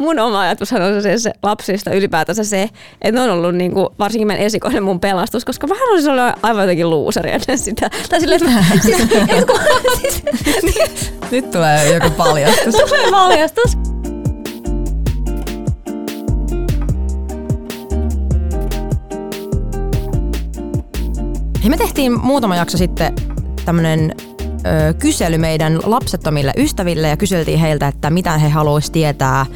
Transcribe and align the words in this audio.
mun 0.00 0.18
oma 0.18 0.40
ajatus 0.40 0.72
on 0.72 1.02
se, 1.02 1.18
se 1.18 1.32
lapsista 1.42 1.90
ylipäätänsä 1.90 2.44
se, 2.44 2.68
että 3.02 3.20
ne 3.20 3.20
on 3.20 3.30
ollut 3.30 3.54
niin 3.54 3.72
kuin, 3.72 3.88
varsinkin 3.98 4.26
meidän 4.26 4.46
esikoinen 4.46 4.82
mun 4.82 5.00
pelastus, 5.00 5.44
koska 5.44 5.68
vähän 5.68 5.88
olisi 5.88 6.10
ollut 6.10 6.34
aivan 6.42 6.62
jotenkin 6.62 6.90
luuseri 6.90 7.30
ennen 7.30 7.58
sitä. 7.58 7.90
Tai 8.08 8.20
silleen, 8.20 8.42
että 8.42 8.56
mä, 8.56 8.64
siis, 8.82 9.00
et 9.28 9.46
kun, 9.46 9.60
siis, 10.00 10.22
Nyt 11.30 11.50
tulee 11.50 11.94
joku 11.94 12.10
paljastus. 12.10 12.74
tulee 12.88 13.10
paljastus. 13.10 13.78
Hei, 21.62 21.70
me 21.70 21.76
tehtiin 21.76 22.20
muutama 22.20 22.56
jakso 22.56 22.78
sitten 22.78 23.14
tämmönen 23.64 24.14
ö, 24.40 24.94
kysely 24.94 25.38
meidän 25.38 25.78
lapsettomille 25.84 26.52
ystäville 26.56 27.08
ja 27.08 27.16
kyseltiin 27.16 27.58
heiltä, 27.58 27.88
että 27.88 28.10
mitä 28.10 28.38
he 28.38 28.48
haluaisivat 28.48 28.92
tietää 28.92 29.46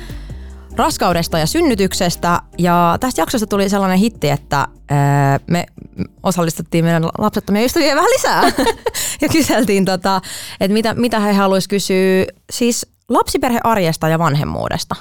raskaudesta 0.77 1.39
ja 1.39 1.47
synnytyksestä. 1.47 2.41
Ja 2.59 2.97
tästä 3.01 3.21
jaksosta 3.21 3.47
tuli 3.47 3.69
sellainen 3.69 3.99
hitti, 3.99 4.31
että 4.31 4.69
me 5.47 5.67
osallistuttiin 6.23 6.85
meidän 6.85 7.05
lapsettomia 7.19 7.65
ystäviä 7.65 7.97
vähän 7.97 8.11
lisää 8.11 8.43
ja 9.23 9.29
kyseltiin, 9.29 9.85
tota, 9.85 10.21
että 10.61 10.73
mitä, 10.73 10.95
mitä 10.95 11.21
he 11.21 11.33
haluaisivat 11.33 11.71
kysyä 11.71 12.25
siis 12.53 12.87
lapsiperhearjesta 13.09 14.09
ja 14.09 14.19
vanhemmuudesta. 14.19 14.97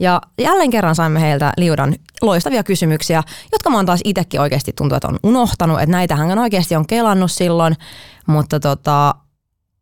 Ja 0.00 0.20
jälleen 0.38 0.70
kerran 0.70 0.94
saimme 0.94 1.20
heiltä 1.20 1.52
liudan 1.56 1.94
loistavia 2.22 2.62
kysymyksiä, 2.62 3.22
jotka 3.52 3.70
mä 3.70 3.76
oon 3.76 3.86
taas 3.86 4.00
itsekin 4.04 4.40
oikeasti 4.40 4.72
tuntuu, 4.72 4.96
että 4.96 5.08
on 5.08 5.18
unohtanut. 5.22 5.80
Että 5.80 5.92
näitähän 5.92 6.30
on 6.30 6.38
oikeasti 6.38 6.76
on 6.76 6.86
kelannut 6.86 7.32
silloin, 7.32 7.76
mutta 8.26 8.60
tota, 8.60 9.14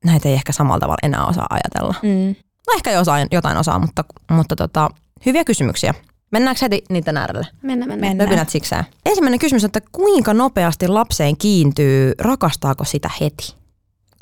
näitä 0.04 0.28
ei 0.28 0.34
ehkä 0.34 0.52
samalla 0.52 0.80
tavalla 0.80 0.98
enää 1.02 1.26
osaa 1.26 1.46
ajatella. 1.50 1.94
Mm. 2.02 2.34
No 2.66 2.72
ehkä 2.76 2.92
jotain, 2.92 3.28
jotain 3.30 3.56
osaa, 3.56 3.78
mutta, 3.78 4.04
mutta 4.30 4.56
tota, 4.56 4.90
hyviä 5.26 5.44
kysymyksiä. 5.44 5.94
Mennäänkö 6.30 6.58
heti 6.62 6.84
niiden 6.90 7.16
äärelle? 7.16 7.46
Mennään, 7.62 7.88
mennään. 7.90 8.00
Mennään. 8.00 8.28
Löpinät 8.28 8.50
sikseen. 8.50 8.84
Ensimmäinen 9.06 9.38
kysymys 9.38 9.64
on, 9.64 9.68
että 9.68 9.80
kuinka 9.92 10.34
nopeasti 10.34 10.88
lapseen 10.88 11.36
kiintyy, 11.36 12.12
rakastaako 12.18 12.84
sitä 12.84 13.10
heti? 13.20 13.54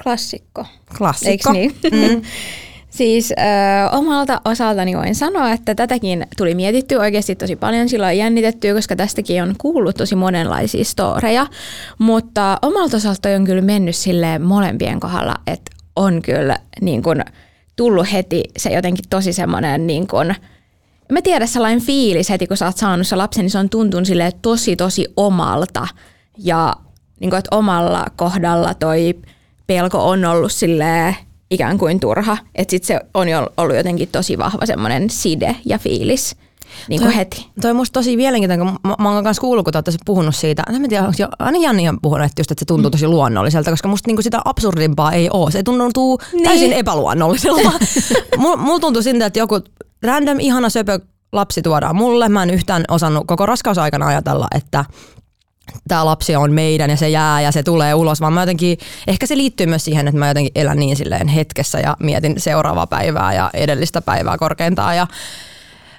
Klassikko. 0.03 0.67
Klassikko. 0.99 1.53
Eiks 1.53 1.75
niin? 1.83 2.13
Mm. 2.13 2.23
Siis 2.95 3.33
ö, 3.33 3.35
omalta 3.97 4.41
osaltani 4.45 4.97
voin 4.97 5.15
sanoa, 5.15 5.51
että 5.53 5.75
tätäkin 5.75 6.27
tuli 6.37 6.55
mietitty 6.55 6.97
oikeasti 6.97 7.35
tosi 7.35 7.57
paljon, 7.57 7.89
silloin 7.89 8.19
jännitettyä, 8.19 8.75
koska 8.75 8.97
tästäkin 8.97 9.43
on 9.43 9.55
kuullut 9.59 9.97
tosi 9.97 10.15
monenlaisia 10.15 10.85
storeja, 10.85 11.47
mutta 11.99 12.59
omalta 12.63 12.97
osalta 12.97 13.29
on 13.29 13.45
kyllä 13.45 13.63
mennyt 13.63 13.97
sille 13.97 14.39
molempien 14.39 15.01
kohdalla, 15.01 15.35
että 15.47 15.71
on 15.97 16.23
kyllä 16.23 16.57
niin 16.81 17.03
kun, 17.03 17.25
tullut 17.77 18.13
heti 18.13 18.43
se 18.57 18.71
jotenkin 18.71 19.05
tosi 19.11 19.33
semmoinen 19.33 19.87
niin 19.87 20.07
kun, 20.07 20.35
mä 21.13 21.23
tiedän 21.23 21.49
sellainen 21.49 21.83
fiilis 21.83 22.31
heti, 22.31 22.47
kun 22.47 22.57
sä 22.57 22.67
oot 22.67 22.77
saanut 22.77 23.07
se 23.07 23.17
lapsen, 23.17 23.43
niin 23.43 23.51
se 23.51 23.59
on 23.59 23.71
tuntunut 23.71 24.07
silleen 24.07 24.33
tosi 24.43 24.77
tosi 24.77 25.07
omalta 25.17 25.89
ja 26.39 26.75
niin 27.21 27.31
kun, 27.31 27.39
että 27.39 27.57
omalla 27.57 28.07
kohdalla 28.17 28.75
toi 28.75 29.15
pelko 29.67 30.09
on 30.09 30.25
ollut 30.25 30.53
silleen 30.53 31.17
ikään 31.51 31.79
kuin 31.79 32.01
turha. 32.01 32.37
Että 32.55 32.71
sit 32.71 32.85
se 32.85 33.01
on 33.15 33.29
ollut 33.57 33.77
jotenkin 33.77 34.09
tosi 34.09 34.39
vahva 34.39 34.67
semmoinen 34.67 35.11
side 35.11 35.57
ja 35.65 35.79
fiilis 35.79 36.37
niin 36.89 37.01
kuin 37.01 37.11
Toi- 37.11 37.17
heti. 37.17 37.47
Toi 37.61 37.71
on 37.71 37.77
musta 37.77 37.93
tosi 37.93 38.17
mielenkiintoinen, 38.17 38.67
kun 38.67 38.79
mä, 38.85 38.95
mä 38.99 39.11
oon 39.11 39.23
myös 39.23 39.41
kuullut, 39.41 39.65
kun 39.65 39.73
te 39.73 39.77
olette 39.79 39.93
puhunut 40.07 40.37
siitä. 40.37 40.63
En 40.69 40.83
mä 40.83 40.89
tiedä, 40.89 41.03
onko 41.03 41.17
jo, 41.19 41.29
aina 41.39 41.59
Janni 41.59 41.89
on 41.89 41.99
puhunut, 42.03 42.27
että, 42.27 42.41
just, 42.41 42.51
että 42.51 42.61
se 42.61 42.65
tuntuu 42.65 42.91
tosi 42.91 43.09
luonnolliselta, 43.09 43.71
koska 43.71 43.89
musta 43.89 44.09
niinku 44.09 44.23
sitä 44.23 44.41
absurdimpaa 44.45 45.13
ei 45.13 45.29
ole. 45.33 45.51
Se 45.51 45.63
tuntuu 45.63 46.19
niin. 46.33 46.45
täysin 46.45 46.73
epäluonnolliselta. 46.73 47.73
Mulla 48.39 48.57
mul 48.57 48.79
tuntuu 48.79 49.03
siltä, 49.03 49.27
että 49.27 49.39
joku 49.39 49.61
random 50.03 50.41
ihana 50.41 50.69
söpö 50.69 50.99
lapsi 51.33 51.63
tuodaan 51.63 51.97
mulle. 51.97 52.29
Mä 52.29 52.43
en 52.43 52.51
yhtään 52.51 52.85
osannut 52.89 53.25
koko 53.27 53.47
raskausaikana 53.47 54.07
ajatella, 54.07 54.47
että 54.55 54.85
tämä 55.89 56.05
lapsi 56.05 56.37
on 56.37 56.53
meidän 56.53 56.91
ja 56.91 56.97
se 56.97 57.09
jää 57.09 57.41
ja 57.41 57.53
se 57.53 57.63
tulee 57.63 57.95
ulos, 57.95 58.21
vaan 58.21 58.33
mä 58.33 58.43
jotenkin, 58.43 58.79
ehkä 59.07 59.27
se 59.27 59.37
liittyy 59.37 59.67
myös 59.67 59.85
siihen, 59.85 60.09
että 60.09 60.19
mä 60.19 60.29
jotenkin 60.29 60.53
elän 60.55 60.79
niin 60.79 60.97
silleen 60.97 61.29
hetkessä 61.29 61.79
ja 61.79 61.97
mietin 62.01 62.41
seuraavaa 62.41 62.87
päivää 62.87 63.35
ja 63.35 63.51
edellistä 63.55 64.03
päivää 64.03 64.39
korkeintaan 64.39 64.97
ja 64.97 65.07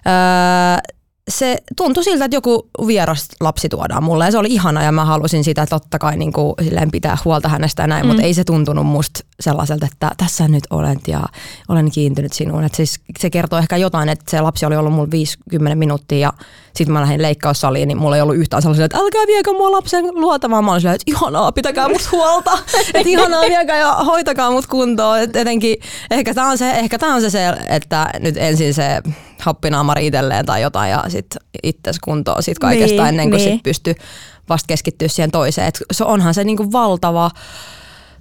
öö, 0.07 0.95
se 1.29 1.57
tuntui 1.77 2.03
siltä, 2.03 2.25
että 2.25 2.37
joku 2.37 2.69
vieras 2.87 3.27
lapsi 3.41 3.69
tuodaan 3.69 4.03
mulle 4.03 4.25
ja 4.25 4.31
se 4.31 4.37
oli 4.37 4.53
ihana 4.53 4.83
ja 4.83 4.91
mä 4.91 5.05
halusin 5.05 5.43
sitä 5.43 5.65
totta 5.65 5.99
kai 5.99 6.17
niin 6.17 6.33
kuin, 6.33 6.53
silleen 6.63 6.91
pitää 6.91 7.17
huolta 7.25 7.49
hänestä 7.49 7.83
ja 7.83 7.87
näin, 7.87 8.05
mm. 8.05 8.07
mutta 8.07 8.23
ei 8.23 8.33
se 8.33 8.43
tuntunut 8.43 8.85
musta 8.85 9.19
sellaiselta, 9.39 9.87
että 9.91 10.11
tässä 10.17 10.47
nyt 10.47 10.63
olet 10.69 11.07
ja 11.07 11.21
olen 11.69 11.91
kiintynyt 11.91 12.33
sinuun. 12.33 12.63
Et 12.63 12.75
siis 12.75 12.99
se 13.19 13.29
kertoo 13.29 13.59
ehkä 13.59 13.77
jotain, 13.77 14.09
että 14.09 14.31
se 14.31 14.41
lapsi 14.41 14.65
oli 14.65 14.75
ollut 14.75 14.93
mulla 14.93 15.11
50 15.11 15.75
minuuttia 15.75 16.17
ja 16.17 16.33
sitten 16.75 16.93
mä 16.93 17.01
lähdin 17.01 17.21
leikkaussaliin, 17.21 17.87
niin 17.87 17.97
mulla 17.97 18.15
ei 18.15 18.21
ollut 18.21 18.35
yhtään 18.35 18.61
sellaisia, 18.61 18.85
että 18.85 18.97
älkää 18.97 19.27
viekö 19.27 19.51
mua 19.51 19.71
lapsen 19.71 20.05
luota, 20.13 20.49
vaan 20.49 20.65
mä 20.65 20.71
olin 20.71 20.81
silleen, 20.81 20.95
että 20.95 21.11
ihanaa, 21.11 21.51
pitäkää 21.51 21.89
mut 21.89 22.11
huolta, 22.11 22.51
että 22.93 23.09
ihanaa, 23.09 23.41
viekää 23.41 23.77
ja 23.77 23.93
hoitakaa 23.93 24.51
mut 24.51 24.67
kuntoon. 24.67 25.19
Et 25.19 25.35
etenkin, 25.35 25.77
ehkä 26.11 26.33
tämä 26.33 26.49
on, 26.49 26.57
se, 26.57 26.71
ehkä 26.71 26.99
tää 26.99 27.13
on 27.13 27.21
se, 27.21 27.29
se, 27.29 27.53
että 27.67 28.09
nyt 28.19 28.37
ensin 28.37 28.73
se 28.73 29.01
happinaamari 29.41 30.07
itselleen 30.07 30.45
tai 30.45 30.61
jotain 30.61 30.91
ja 30.91 31.03
sitten 31.07 31.41
itses 31.63 31.99
kuntoon 31.99 32.43
sit 32.43 32.59
kaikesta 32.59 33.03
Niin, 33.03 33.07
ennen 33.07 33.29
kuin 33.29 33.37
niin. 33.37 33.53
sit 33.53 33.63
pystyy 33.63 33.95
vasta 34.49 34.67
keskittyä 34.67 35.07
siihen 35.07 35.31
toiseen. 35.31 35.67
Et 35.67 35.79
se 35.91 36.03
onhan 36.03 36.33
se 36.33 36.43
niinku 36.43 36.71
valtava 36.71 37.31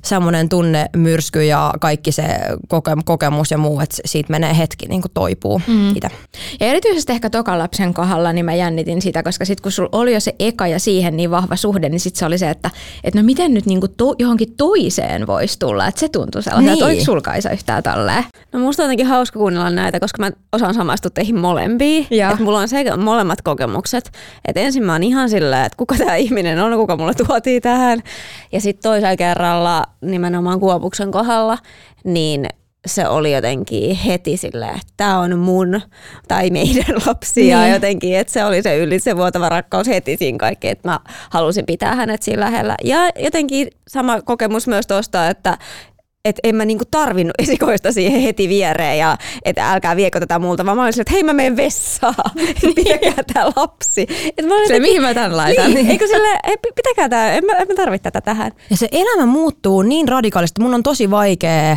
semmoinen 0.05 0.49
tunne, 0.49 0.87
myrsky 0.97 1.45
ja 1.45 1.73
kaikki 1.81 2.13
se 2.13 2.23
koke- 2.69 3.03
kokemus 3.05 3.51
ja 3.51 3.59
muu, 3.59 3.81
että 3.81 3.97
siitä 4.05 4.31
menee 4.31 4.59
hetki 4.59 4.87
niin 4.87 5.03
toipuu 5.15 5.63
mm. 5.67 5.91
itse. 5.97 6.09
Ja 6.61 6.67
erityisesti 6.67 7.13
ehkä 7.13 7.31
tokan 7.31 7.59
lapsen 7.59 7.95
kohdalla 7.95 8.33
niin 8.33 8.45
mä 8.45 8.55
jännitin 8.55 9.03
sitä, 9.03 9.23
koska 9.23 9.45
sitten 9.45 9.63
kun 9.63 9.73
sulla 9.73 9.89
oli 9.93 10.15
jo 10.15 10.21
se 10.21 10.35
eka 10.39 10.67
ja 10.67 10.79
siihen 10.79 11.17
niin 11.17 11.31
vahva 11.31 11.57
suhde, 11.57 11.89
niin 11.89 12.01
sitten 12.01 12.19
se 12.19 12.27
oli 12.27 12.39
se, 12.39 12.51
että 12.51 12.71
et 13.05 13.15
no 13.15 13.23
miten 13.23 13.55
nyt 13.55 13.67
niinku 13.67 13.89
to, 13.89 14.15
johonkin 14.19 14.57
toiseen 14.57 15.27
voisi 15.27 15.59
tulla, 15.59 15.87
että 15.87 16.01
se 16.01 16.09
tuntui 16.09 16.43
sellaiselta, 16.43 16.71
Niin. 16.71 16.73
että 16.73 16.85
oliko 16.87 17.05
sul 17.05 17.21
Kaisa 17.21 17.51
yhtään 17.51 17.83
tolleen? 17.83 18.25
No 18.53 18.61
musta 18.61 18.83
on 18.83 18.85
jotenkin 18.85 19.07
hauska 19.07 19.39
kuunnella 19.39 19.71
näitä, 19.71 20.01
koska 20.01 20.23
mä 20.23 20.31
osaan 20.53 20.75
samastua 20.75 21.11
teihin 21.11 21.39
molempiin. 21.39 22.07
Että 22.33 22.45
mulla 22.45 22.59
on 22.59 22.69
sekä 22.69 22.97
molemmat 22.97 23.43
kokemukset. 23.43 24.13
Että 24.49 24.61
ensin 24.61 24.85
mä 24.85 24.93
oon 24.93 25.03
ihan 25.03 25.31
silleen, 25.31 25.65
että 25.65 25.77
kuka 25.77 25.95
tämä 25.99 26.17
ihminen 26.17 26.59
on, 26.63 26.77
kuka 26.77 26.97
mulle 26.97 27.15
tuotiin 27.15 27.63
tähän. 27.63 28.03
Ja 28.53 28.61
sitten 28.61 28.83
toisella 28.83 29.17
kerralla 29.17 29.85
nimenomaan 30.01 30.61
Kuopuksen 30.61 31.11
kohdalla, 31.11 31.59
niin 32.05 32.47
se 32.87 33.09
oli 33.09 33.33
jotenkin 33.33 33.97
heti 33.97 34.37
silleen, 34.37 34.75
että 34.75 34.93
tämä 34.97 35.19
on 35.19 35.39
mun 35.39 35.81
tai 36.29 36.51
meidän 36.51 36.95
lapsi. 37.07 37.49
Ja 37.49 37.61
Niin. 37.63 37.73
jotenkin, 37.73 38.17
että 38.17 38.33
se 38.33 38.45
oli 38.45 38.63
se 38.63 38.79
ylitsevuotava 38.79 39.49
rakkaus 39.49 39.87
heti 39.89 40.17
siinä 40.17 40.39
kaikki, 40.39 40.69
että 40.69 40.89
mä 40.89 41.01
halusin 41.31 41.67
pitää 41.67 41.95
hänet 41.95 42.23
siinä 42.23 42.41
lähellä. 42.41 42.75
Ja 42.85 42.99
jotenkin 43.19 43.69
sama 43.89 44.23
kokemus 44.23 44.67
myös 44.69 44.87
tuosta, 44.87 45.29
että 45.29 45.59
että 46.25 46.41
en 46.45 46.57
mä 46.57 46.65
niinku 46.65 46.85
tarvinnut 46.91 47.35
esikoista 47.43 47.93
siihen 47.93 48.21
heti 48.21 48.49
viereen 48.49 48.99
ja 48.99 49.19
että 49.45 49.73
älkää 49.73 49.97
viekö 49.97 50.21
tätä 50.21 50.39
multa, 50.39 50.67
vaan 50.67 50.77
mä 50.77 50.83
olin 50.83 51.01
että 51.01 51.13
hei 51.13 51.23
mä 51.23 51.33
menen 51.33 51.57
vessaan, 51.57 52.15
pitäkää 52.75 53.25
tää 53.33 53.47
lapsi. 53.57 54.07
Et 54.39 54.47
mä 54.47 54.55
olin 54.55 54.69
Se, 54.69 54.81
mihin 54.81 55.03
mä 55.03 55.15
tän 55.15 55.37
laitan? 55.37 55.75
Niin, 55.75 55.91
eikö 55.91 56.07
sille, 56.07 56.59
pitäkää 56.77 57.09
tää, 57.09 57.33
en 57.33 57.45
mä, 57.45 57.53
en 57.53 57.69
mä 57.69 57.75
tarvitse 57.75 58.03
tätä 58.03 58.21
tähän. 58.21 58.53
Ja 58.71 58.77
se 58.77 58.89
elämä 58.93 59.27
muuttuu 59.27 59.83
niin 59.83 60.09
radikaalisti. 60.09 60.61
Mun 60.61 60.75
on 60.75 60.83
tosi 60.83 61.11
vaikea. 61.11 61.77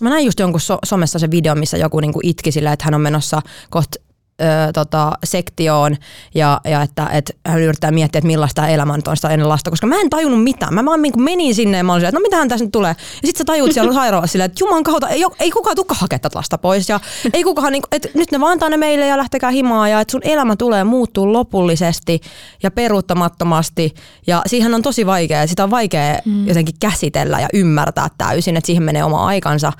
Mä 0.00 0.10
näin 0.10 0.24
just 0.24 0.38
jonkun 0.38 0.60
so- 0.60 0.78
somessa 0.84 1.18
se 1.18 1.30
video, 1.30 1.54
missä 1.54 1.76
joku 1.76 2.00
niinku 2.00 2.20
itki 2.22 2.52
sillä, 2.52 2.72
että 2.72 2.84
hän 2.84 2.94
on 2.94 3.00
menossa 3.00 3.42
kohta 3.70 4.07
ö, 4.40 4.72
tota, 4.72 5.12
sektioon 5.24 5.96
ja, 6.34 6.60
ja 6.64 6.82
että 6.82 7.06
et 7.12 7.36
hän 7.46 7.60
yrittää 7.60 7.90
miettiä, 7.90 8.18
että 8.18 8.26
millaista 8.26 8.68
elämä 8.68 8.96
nyt 8.96 9.08
on 9.08 9.16
sitä 9.16 9.28
ennen 9.28 9.48
lasta, 9.48 9.70
koska 9.70 9.86
mä 9.86 10.00
en 10.00 10.10
tajunnut 10.10 10.42
mitään. 10.42 10.74
Mä 10.74 10.84
vaan 10.84 11.02
niinku 11.02 11.20
menin 11.20 11.54
sinne 11.54 11.76
ja 11.76 11.84
mä 11.84 11.92
olin 11.92 12.04
että 12.04 12.18
no 12.18 12.22
mitähän 12.22 12.48
tässä 12.48 12.64
nyt 12.64 12.72
tulee. 12.72 12.90
Ja 12.98 13.26
sitten 13.26 13.38
sä 13.38 13.44
tajut 13.44 13.72
siellä 13.72 13.92
sairaalassa 14.00 14.32
silleen, 14.32 14.50
että 14.50 14.64
juman 14.64 14.82
kautta, 14.82 15.08
ei, 15.08 15.24
ei 15.40 15.50
kukaan 15.50 15.76
tukka 15.76 15.94
hakea 15.94 16.18
tätä 16.18 16.38
lasta 16.38 16.58
pois 16.58 16.88
ja 16.88 17.00
ei 17.32 17.44
kukaan, 17.44 17.72
niinku, 17.72 17.88
että 17.92 18.08
nyt 18.14 18.30
ne 18.30 18.40
vaan 18.40 18.52
antaa 18.52 18.68
ne 18.68 18.76
meille 18.76 19.06
ja 19.06 19.16
lähtekää 19.16 19.50
himaa 19.50 19.88
ja 19.88 20.00
että 20.00 20.12
sun 20.12 20.20
elämä 20.24 20.56
tulee 20.56 20.84
muuttuu 20.84 21.32
lopullisesti 21.32 22.20
ja 22.62 22.70
peruuttamattomasti 22.70 23.94
ja 24.26 24.42
siihen 24.46 24.74
on 24.74 24.82
tosi 24.82 25.06
vaikea, 25.06 25.46
sitä 25.46 25.64
on 25.64 25.70
vaikea 25.70 26.18
mm. 26.24 26.48
jotenkin 26.48 26.74
käsitellä 26.80 27.40
ja 27.40 27.48
ymmärtää 27.52 28.08
täysin, 28.18 28.56
että 28.56 28.66
siihen 28.66 28.82
menee 28.82 29.04
oma 29.04 29.26
aikansa. 29.26 29.72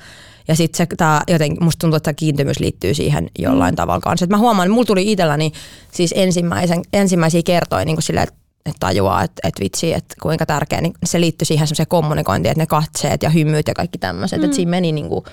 Ja 0.49 0.55
sitten 0.55 0.77
se, 0.77 0.95
tää, 0.97 1.23
jotenkin, 1.27 1.63
musta 1.63 1.79
tuntuu, 1.79 1.97
että 1.97 2.05
tämä 2.05 2.13
kiintymys 2.13 2.59
liittyy 2.59 2.93
siihen 2.93 3.29
jollain 3.39 3.73
mm. 3.73 3.75
tavalla 3.75 4.01
kanssa. 4.01 4.23
Et 4.23 4.29
mä 4.29 4.37
huomaan, 4.37 4.65
että 4.65 4.73
mulla 4.73 4.85
tuli 4.85 5.11
itselläni 5.11 5.51
siis 5.91 6.13
ensimmäisen, 6.17 6.81
ensimmäisiä 6.93 7.41
kertoja 7.45 7.85
niin 7.85 8.01
silleen, 8.01 8.23
että 8.23 8.39
että 8.65 8.79
tajuaa, 8.79 9.23
että, 9.23 9.47
että 9.47 9.63
vitsi, 9.63 9.93
että 9.93 10.15
kuinka 10.21 10.45
tärkeä, 10.45 10.81
niin 10.81 10.93
se 11.05 11.21
liittyy 11.21 11.45
siihen 11.45 11.67
semmoiseen 11.67 11.87
kommunikointiin, 11.87 12.51
että 12.51 12.61
ne 12.61 12.67
katseet 12.67 13.23
ja 13.23 13.29
hymyt 13.29 13.67
ja 13.67 13.73
kaikki 13.73 13.97
tämmöiset, 13.97 14.39
mm. 14.39 14.45
että 14.45 14.55
siinä 14.55 14.69
meni 14.69 14.91
niin 14.91 15.09
kuin, 15.09 15.25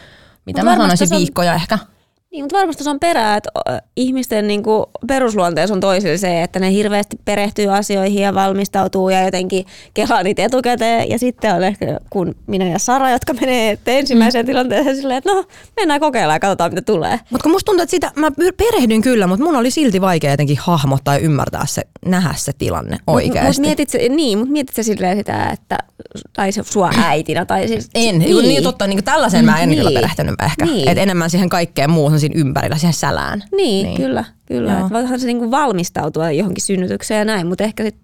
mitä 0.47 0.65
Mut 0.65 0.65
mä 0.65 0.77
sanoisin, 0.77 1.11
viikkoja 1.11 1.55
ehkä. 1.55 1.79
Niin, 2.37 2.45
mutta 2.45 2.59
varmasti 2.59 2.85
se 2.85 2.91
on 2.91 3.01
perää, 3.01 3.37
että 3.37 3.51
ihmisten 3.97 4.47
niin 4.47 4.63
kuin, 4.63 4.85
perusluonteessa 5.07 5.75
on 5.75 5.81
toisille 5.81 6.17
se, 6.17 6.43
että 6.43 6.59
ne 6.59 6.73
hirveästi 6.73 7.17
perehtyy 7.25 7.77
asioihin 7.77 8.23
ja 8.23 8.35
valmistautuu 8.35 9.09
ja 9.09 9.25
jotenkin 9.25 9.67
kelaa 9.95 10.23
niitä 10.23 10.43
etukäteen. 10.43 11.11
Ja 11.11 11.19
sitten 11.19 11.55
on 11.55 11.65
ehkä 11.65 12.01
kun 12.11 12.35
minä 12.47 12.65
ja 12.65 12.79
Sara, 12.79 13.11
jotka 13.11 13.35
menee 13.35 13.79
ensimmäiseen 13.87 14.45
mm. 14.45 14.47
tilanteeseen 14.47 14.97
silleen, 14.97 15.19
että 15.19 15.33
no 15.33 15.45
mennään 15.77 16.01
kokeilemaan 16.01 16.37
ja 16.37 16.41
katsotaan 16.41 16.71
mitä 16.71 16.83
tulee. 16.83 17.21
Mutta 17.31 17.43
kun 17.43 17.53
musta 17.53 17.67
tuntuu, 17.67 17.83
että 17.83 17.91
sitä, 17.91 18.13
mä 18.17 18.31
perehdyin 18.57 19.03
kyllä, 19.03 19.27
mutta 19.27 19.45
mun 19.45 19.57
oli 19.57 19.71
silti 19.71 20.01
vaikea 20.01 20.31
jotenkin 20.31 20.59
hahmottaa 20.61 21.15
ja 21.15 21.21
ymmärtää 21.21 21.67
se, 21.67 21.83
nähdä 22.07 22.35
se 22.37 22.53
tilanne 22.59 22.97
oikeasti. 23.07 23.47
Mutta 23.47 23.61
mietit 23.61 23.91
se, 23.91 24.09
niin, 24.09 24.39
mutta 24.39 24.53
mietit 24.53 24.77
se 24.77 24.83
silleen 24.83 25.17
sitä, 25.17 25.51
että 25.53 25.79
tai 26.33 26.53
se 26.53 26.63
sua 26.63 26.91
äitinä. 27.05 27.45
Tai 27.45 27.69
siis, 27.69 27.91
en, 27.95 28.19
niin, 28.19 28.43
niin 28.43 28.63
totta, 28.63 28.87
niin 28.87 29.05
tällaiseen 29.05 29.45
mä 29.45 29.61
en 29.61 29.69
niin. 29.69 29.79
kyllä 29.79 30.01
perehtynyt 30.01 30.35
ehkä. 30.45 30.65
Niin. 30.65 30.89
Et 30.89 30.99
enemmän 30.99 31.31
siihen 31.31 31.49
kaikkeen 31.49 31.91
muuhun 31.91 32.21
siinä 32.27 32.41
ympärillä, 32.41 32.77
siihen 32.77 32.95
sälään. 32.95 33.43
Niin, 33.57 33.87
niin. 33.87 33.97
kyllä. 33.97 34.25
Kyllä, 34.47 34.73
että 34.73 34.91
voihan 34.91 35.21
se 35.21 35.27
niinku 35.27 35.51
valmistautua 35.51 36.31
johonkin 36.31 36.65
synnytykseen 36.65 37.19
ja 37.19 37.25
näin, 37.25 37.47
mutta 37.47 37.65
ehkä 37.65 37.83
sit 37.83 37.97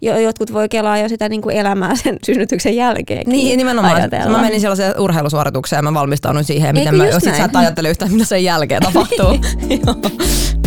jo, 0.00 0.18
jotkut 0.18 0.52
voi 0.52 0.68
kelaa 0.68 0.98
jo 0.98 1.08
sitä 1.08 1.28
niinku 1.28 1.48
elämää 1.48 1.96
sen 1.96 2.16
synnytyksen 2.26 2.76
jälkeen. 2.76 3.22
Niin, 3.26 3.58
nimenomaan. 3.58 3.94
Ajatella. 3.94 4.30
Mä 4.30 4.40
menin 4.40 4.60
sellaiseen 4.60 5.00
urheilusuoritukseen 5.00 5.78
ja 5.78 5.82
mä 5.82 5.94
valmistauduin 5.94 6.44
siihen, 6.44 6.74
miten 6.74 6.94
mä, 6.94 7.06
jos 7.06 7.22
sä 7.22 7.44
et 7.44 7.56
ajattele 7.56 7.90
yhtään, 7.90 8.12
mitä 8.12 8.24
sen 8.24 8.44
jälkeen 8.44 8.82
tapahtuu. 8.82 9.28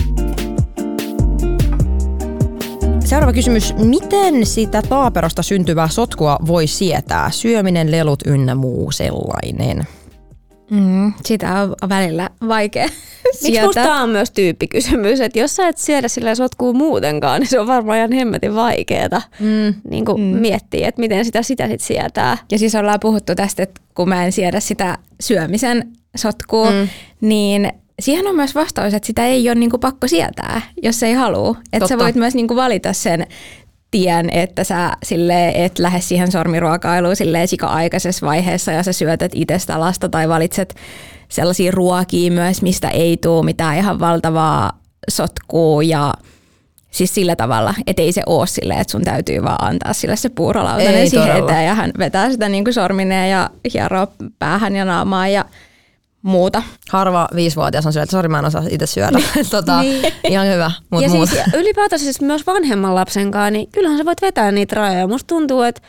Seuraava 3.06 3.34
kysymys. 3.34 3.76
Miten 3.78 4.46
sitä 4.46 4.82
taaperosta 4.82 5.44
syntyvää 5.44 5.88
sotkua 5.88 6.38
voi 6.48 6.68
sietää? 6.68 7.32
Syöminen, 7.32 7.92
lelut 7.92 8.20
ynnä 8.26 8.56
muu 8.56 8.92
sellainen. 8.92 9.88
Mm, 10.74 11.14
sitä 11.26 11.62
on 11.62 11.90
välillä 11.90 12.30
vaikea 12.48 12.90
Miksi 13.44 13.62
musta 13.62 13.96
on 13.96 14.10
myös 14.10 14.32
tyyppikysymys, 14.32 15.22
että 15.22 15.40
jos 15.40 15.56
sä 15.56 15.68
et 15.68 15.78
syödä 15.78 16.08
sillä 16.08 16.36
sotkuu 16.36 16.74
muutenkaan, 16.74 17.40
niin 17.40 17.50
se 17.50 17.60
on 17.60 17.68
varmaan 17.68 17.98
ihan 17.98 18.12
hemmetin 18.12 18.56
vaikeeta 18.56 19.22
mm. 19.40 19.74
niin 19.90 20.06
mm. 20.18 20.22
miettiä, 20.22 20.88
että 20.88 21.02
miten 21.02 21.26
sitä 21.26 21.44
sitä 21.44 21.68
sit 21.68 21.82
sietää. 21.82 22.38
Ja 22.52 22.60
siis 22.60 22.76
ollaan 22.76 23.00
puhuttu 23.00 23.36
tästä, 23.36 23.64
että 23.64 23.82
kun 23.96 24.10
mä 24.10 24.26
en 24.26 24.32
siedä 24.32 24.60
sitä 24.60 24.98
syömisen 25.22 25.92
sotkua, 26.16 26.72
mm. 26.72 26.88
niin 27.22 27.72
siihen 28.00 28.28
on 28.28 28.36
myös 28.36 28.56
vastaus, 28.56 28.94
että 28.94 29.08
sitä 29.08 29.26
ei 29.26 29.50
ole 29.50 29.56
niinku 29.56 29.78
pakko 29.78 30.08
sietää, 30.08 30.62
jos 30.84 31.04
ei 31.04 31.14
halua. 31.14 31.56
Että 31.74 31.88
sä 31.88 31.98
voit 31.98 32.16
myös 32.16 32.36
niinku 32.36 32.56
valita 32.56 32.94
sen 32.94 33.28
tien, 33.94 34.30
että 34.30 34.64
sä 34.64 34.98
sille 35.04 35.50
et 35.56 35.80
lähde 35.80 36.02
siihen 36.02 36.32
sormiruokailuun 36.32 37.16
silleen 37.16 37.48
sika-aikaisessa 37.48 38.26
vaiheessa 38.26 38.72
ja 38.72 38.84
sä 38.84 38.94
syötät 38.94 39.32
itsestä 39.36 39.80
lasta 39.80 40.10
tai 40.10 40.30
valitset 40.30 40.76
sellaisia 41.30 41.72
ruokia 41.72 42.32
myös, 42.32 42.62
mistä 42.62 42.90
ei 42.90 43.18
tule 43.18 43.46
mitään 43.46 43.78
ihan 43.78 44.00
valtavaa 44.00 44.80
sotkua 45.10 45.84
ja 45.84 46.14
siis 46.92 47.16
sillä 47.16 47.36
tavalla, 47.36 47.74
että 47.88 48.02
ei 48.02 48.12
se 48.12 48.22
ole 48.26 48.48
silleen, 48.48 48.80
että 48.80 48.92
sun 48.92 49.04
täytyy 49.04 49.44
vaan 49.44 49.64
antaa 49.66 49.94
sille 49.94 50.16
se 50.16 50.30
puurolautanen 50.30 51.10
siihen 51.10 51.44
eteen 51.44 51.66
ja 51.66 51.76
hän 51.76 51.92
vetää 52.00 52.32
sitä 52.32 52.50
niin 52.50 52.64
kuin 52.64 52.74
sormineen 52.74 53.32
ja 53.32 53.50
hieroo 53.74 54.08
päähän 54.40 54.76
ja 54.76 54.86
naamaan 54.86 55.34
ja 55.34 55.46
muuta. 56.24 56.64
Harva 56.90 57.28
viisivuotias 57.36 57.86
on 57.86 57.94
että 58.04 58.12
sori 58.12 58.30
mä 58.30 58.40
en 58.40 58.46
osaa 58.46 58.64
itse 58.70 58.86
syödä. 58.86 59.20
tota, 59.52 59.82
niin. 59.82 60.14
Ihan 60.24 60.48
hyvä, 60.48 60.72
mutta 60.90 61.10
muuta. 61.10 61.32
Siis, 61.32 61.54
ylipäätänsä 61.54 62.04
siis 62.04 62.22
myös 62.22 62.48
vanhemman 62.48 62.96
lapsen 62.96 63.32
kanssa, 63.32 63.52
niin 63.52 63.72
kyllähän 63.72 63.98
sä 63.98 64.06
voit 64.06 64.22
vetää 64.22 64.52
niitä 64.52 64.76
rajoja. 64.76 65.08
Musta 65.08 65.28
tuntuu, 65.28 65.62
että, 65.62 65.82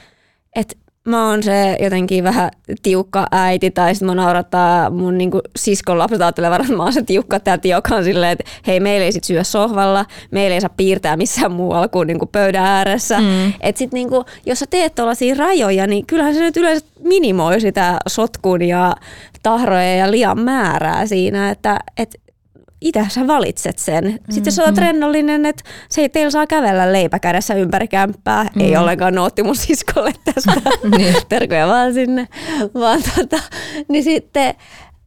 että 0.57 0.77
mä 1.09 1.29
oon 1.29 1.43
se 1.43 1.77
jotenkin 1.81 2.25
vähän 2.25 2.51
tiukka 2.83 3.27
äiti 3.31 3.71
tai 3.71 3.95
sitten 3.95 4.07
mä 4.07 4.15
naurattaa 4.15 4.91
mun 4.91 5.19
niinku 5.19 5.41
siskon 5.57 5.99
lapset 5.99 6.21
ajattelevan, 6.21 6.61
että 6.61 6.77
mä 6.77 6.83
oon 6.83 6.93
se 6.93 7.03
tiukka 7.03 7.41
täti, 7.41 7.69
joka 7.69 7.95
on 7.95 8.05
silleen, 8.05 8.33
että 8.33 8.45
hei 8.67 8.81
meillä 8.81 9.05
ei 9.05 9.13
sit 9.13 9.25
syö 9.25 9.45
sohvalla, 9.45 10.07
meillä 10.31 10.55
ei 10.55 10.61
saa 10.61 10.71
piirtää 10.77 11.17
missään 11.17 11.53
muualla 11.53 11.89
kuin 11.89 12.07
niinku 12.07 12.27
pöydän 12.27 12.65
ääressä. 12.65 13.21
Mm. 13.21 13.53
Että 13.61 13.79
sit 13.79 13.93
niinku, 13.93 14.25
jos 14.47 14.59
sä 14.59 14.67
teet 14.71 14.95
tuollaisia 14.95 15.35
rajoja, 15.39 15.87
niin 15.87 16.07
kyllähän 16.07 16.35
se 16.35 16.41
nyt 16.41 16.57
yleensä 16.57 16.87
minimoi 17.01 17.61
sitä 17.61 17.99
sotkun 18.09 18.63
ja 18.63 18.97
tahroja 19.43 19.97
ja 19.97 20.11
liian 20.11 20.41
määrää 20.41 21.07
siinä, 21.07 21.51
että 21.51 21.79
et 21.97 22.24
itse 22.81 23.07
sä 23.09 23.27
valitset 23.27 23.79
sen. 23.79 24.05
Sitten 24.13 24.43
mm, 24.43 24.45
jos 24.45 24.59
olet 24.59 24.75
mm. 24.75 24.81
rennollinen, 24.81 25.47
että 25.47 25.65
se 25.89 26.01
ei 26.01 26.09
teillä 26.09 26.31
saa 26.31 26.47
kävellä 26.47 26.93
leipäkädessä 26.93 27.55
ympäri 27.55 27.89
kämppää, 27.89 28.45
mm. 28.55 28.61
ei 28.61 28.77
ollenkaan 28.77 29.15
nootti 29.15 29.43
mun 29.43 29.57
siskolle 29.57 30.13
tästä, 30.25 30.71
niin. 30.97 31.15
terkoja 31.29 31.67
vaan 31.67 31.95
sinne, 31.95 32.29
vaan 32.75 33.03
tota, 33.17 33.43
niin 33.89 34.05
sitten 34.05 34.55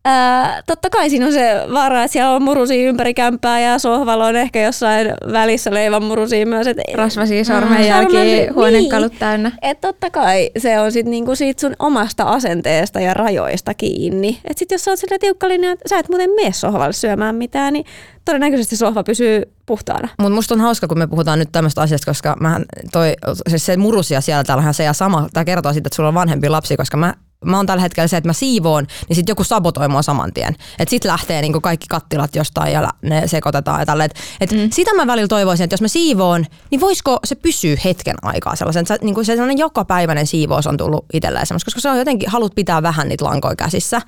Ää, 0.10 0.62
totta 0.68 0.90
kai 0.90 1.10
siinä 1.10 1.26
on 1.26 1.34
se 1.34 1.64
vaara, 1.74 2.04
että 2.04 2.14
siellä 2.14 2.32
on 2.32 2.44
murusia 2.44 2.90
ympäri 2.90 3.14
kämppää 3.14 3.60
ja 3.60 3.80
sohvalla 3.80 4.26
on 4.26 4.36
ehkä 4.36 4.62
jossain 4.62 5.08
välissä 5.32 5.74
leivän 5.74 6.04
murusia 6.04 6.46
myös. 6.46 6.68
Et, 6.68 6.78
Rasvasia 6.94 7.44
sormenjälkiä, 7.44 8.24
niin. 8.24 8.56
huonekalut 8.56 9.12
niin. 9.12 9.20
täynnä. 9.20 9.52
Et 9.62 9.82
totta 9.82 10.10
kai 10.10 10.50
se 10.58 10.80
on 10.80 10.92
sit 10.92 11.06
niinku 11.06 11.36
siitä 11.36 11.62
sun 11.62 11.76
omasta 11.80 12.24
asenteesta 12.24 13.00
ja 13.00 13.14
rajoista 13.14 13.74
kiinni. 13.74 14.40
Et 14.46 14.58
sit 14.58 14.72
jos 14.72 14.84
sä 14.84 14.92
oot 14.92 15.00
sillä 15.00 15.18
tiukkalinen, 15.20 15.72
että 15.72 15.90
sä 15.90 16.00
et 16.00 16.10
muuten 16.10 16.30
mene 16.30 16.52
sohvalle 16.52 16.94
syömään 16.94 17.36
mitään, 17.36 17.74
niin 17.74 17.86
todennäköisesti 18.26 18.76
sohva 18.76 19.04
pysyy 19.04 19.42
puhtaana. 19.66 20.10
Mutta 20.20 20.36
musta 20.36 20.54
on 20.54 20.62
hauska, 20.62 20.88
kun 20.88 20.98
me 20.98 21.08
puhutaan 21.08 21.40
nyt 21.40 21.52
tämmöistä 21.52 21.82
asiasta, 21.82 22.12
koska 22.12 22.36
mä 22.40 22.60
toi, 22.92 23.14
siis 23.50 23.66
se 23.66 23.78
murusia 23.78 24.22
siellä, 24.22 24.44
täällähän 24.44 24.74
se 24.74 24.84
ja 24.84 24.94
sama, 24.94 25.28
tämä 25.34 25.46
kertoo 25.46 25.74
siitä, 25.74 25.88
että 25.88 25.96
sulla 25.96 26.10
on 26.10 26.16
vanhempi 26.16 26.50
lapsi, 26.50 26.78
koska 26.78 26.98
mä 26.98 27.14
mä 27.46 27.58
oon 27.58 27.66
tällä 27.66 27.82
hetkellä 27.82 28.08
se, 28.08 28.18
että 28.18 28.30
mä 28.30 28.34
siivoon, 28.34 28.88
niin 29.10 29.16
sitten 29.16 29.32
joku 29.32 29.44
sabotoi 29.44 29.88
mua 29.88 30.02
saman 30.02 30.34
tien. 30.34 30.56
Että 30.80 30.90
sit 30.90 31.06
lähtee 31.06 31.42
niinku 31.42 31.62
kaikki 31.62 31.86
kattilat 31.90 32.36
jostain 32.36 32.74
ja 32.74 32.90
ne 33.02 33.28
sekoitetaan 33.28 33.80
ja 33.80 33.86
tälle. 33.86 34.04
Et, 34.04 34.16
et 34.42 34.52
mm. 34.52 34.70
Sitä 34.74 34.94
mä 34.94 35.08
välillä 35.08 35.28
toivoisin, 35.28 35.64
että 35.64 35.74
jos 35.74 35.82
mä 35.82 35.88
siivoon, 35.88 36.46
niin 36.72 36.82
voisiko 36.82 37.20
se 37.24 37.36
pysyä 37.36 37.76
hetken 37.86 38.16
aikaa 38.22 38.56
sellaisen. 38.56 38.82
Että 38.82 38.98
niinku 39.02 39.24
se 39.24 39.34
sellainen 39.34 39.58
jokapäiväinen 39.58 40.28
siivous 40.28 40.68
on 40.68 40.78
tullut 40.78 41.06
itselleen 41.14 41.46
koska 41.66 41.82
se 41.82 41.90
on 41.90 41.98
jotenkin, 41.98 42.30
haluat 42.30 42.56
pitää 42.56 42.84
vähän 42.84 43.10
niitä 43.10 43.26
lankoja 43.26 43.56
käsissä. 43.56 44.02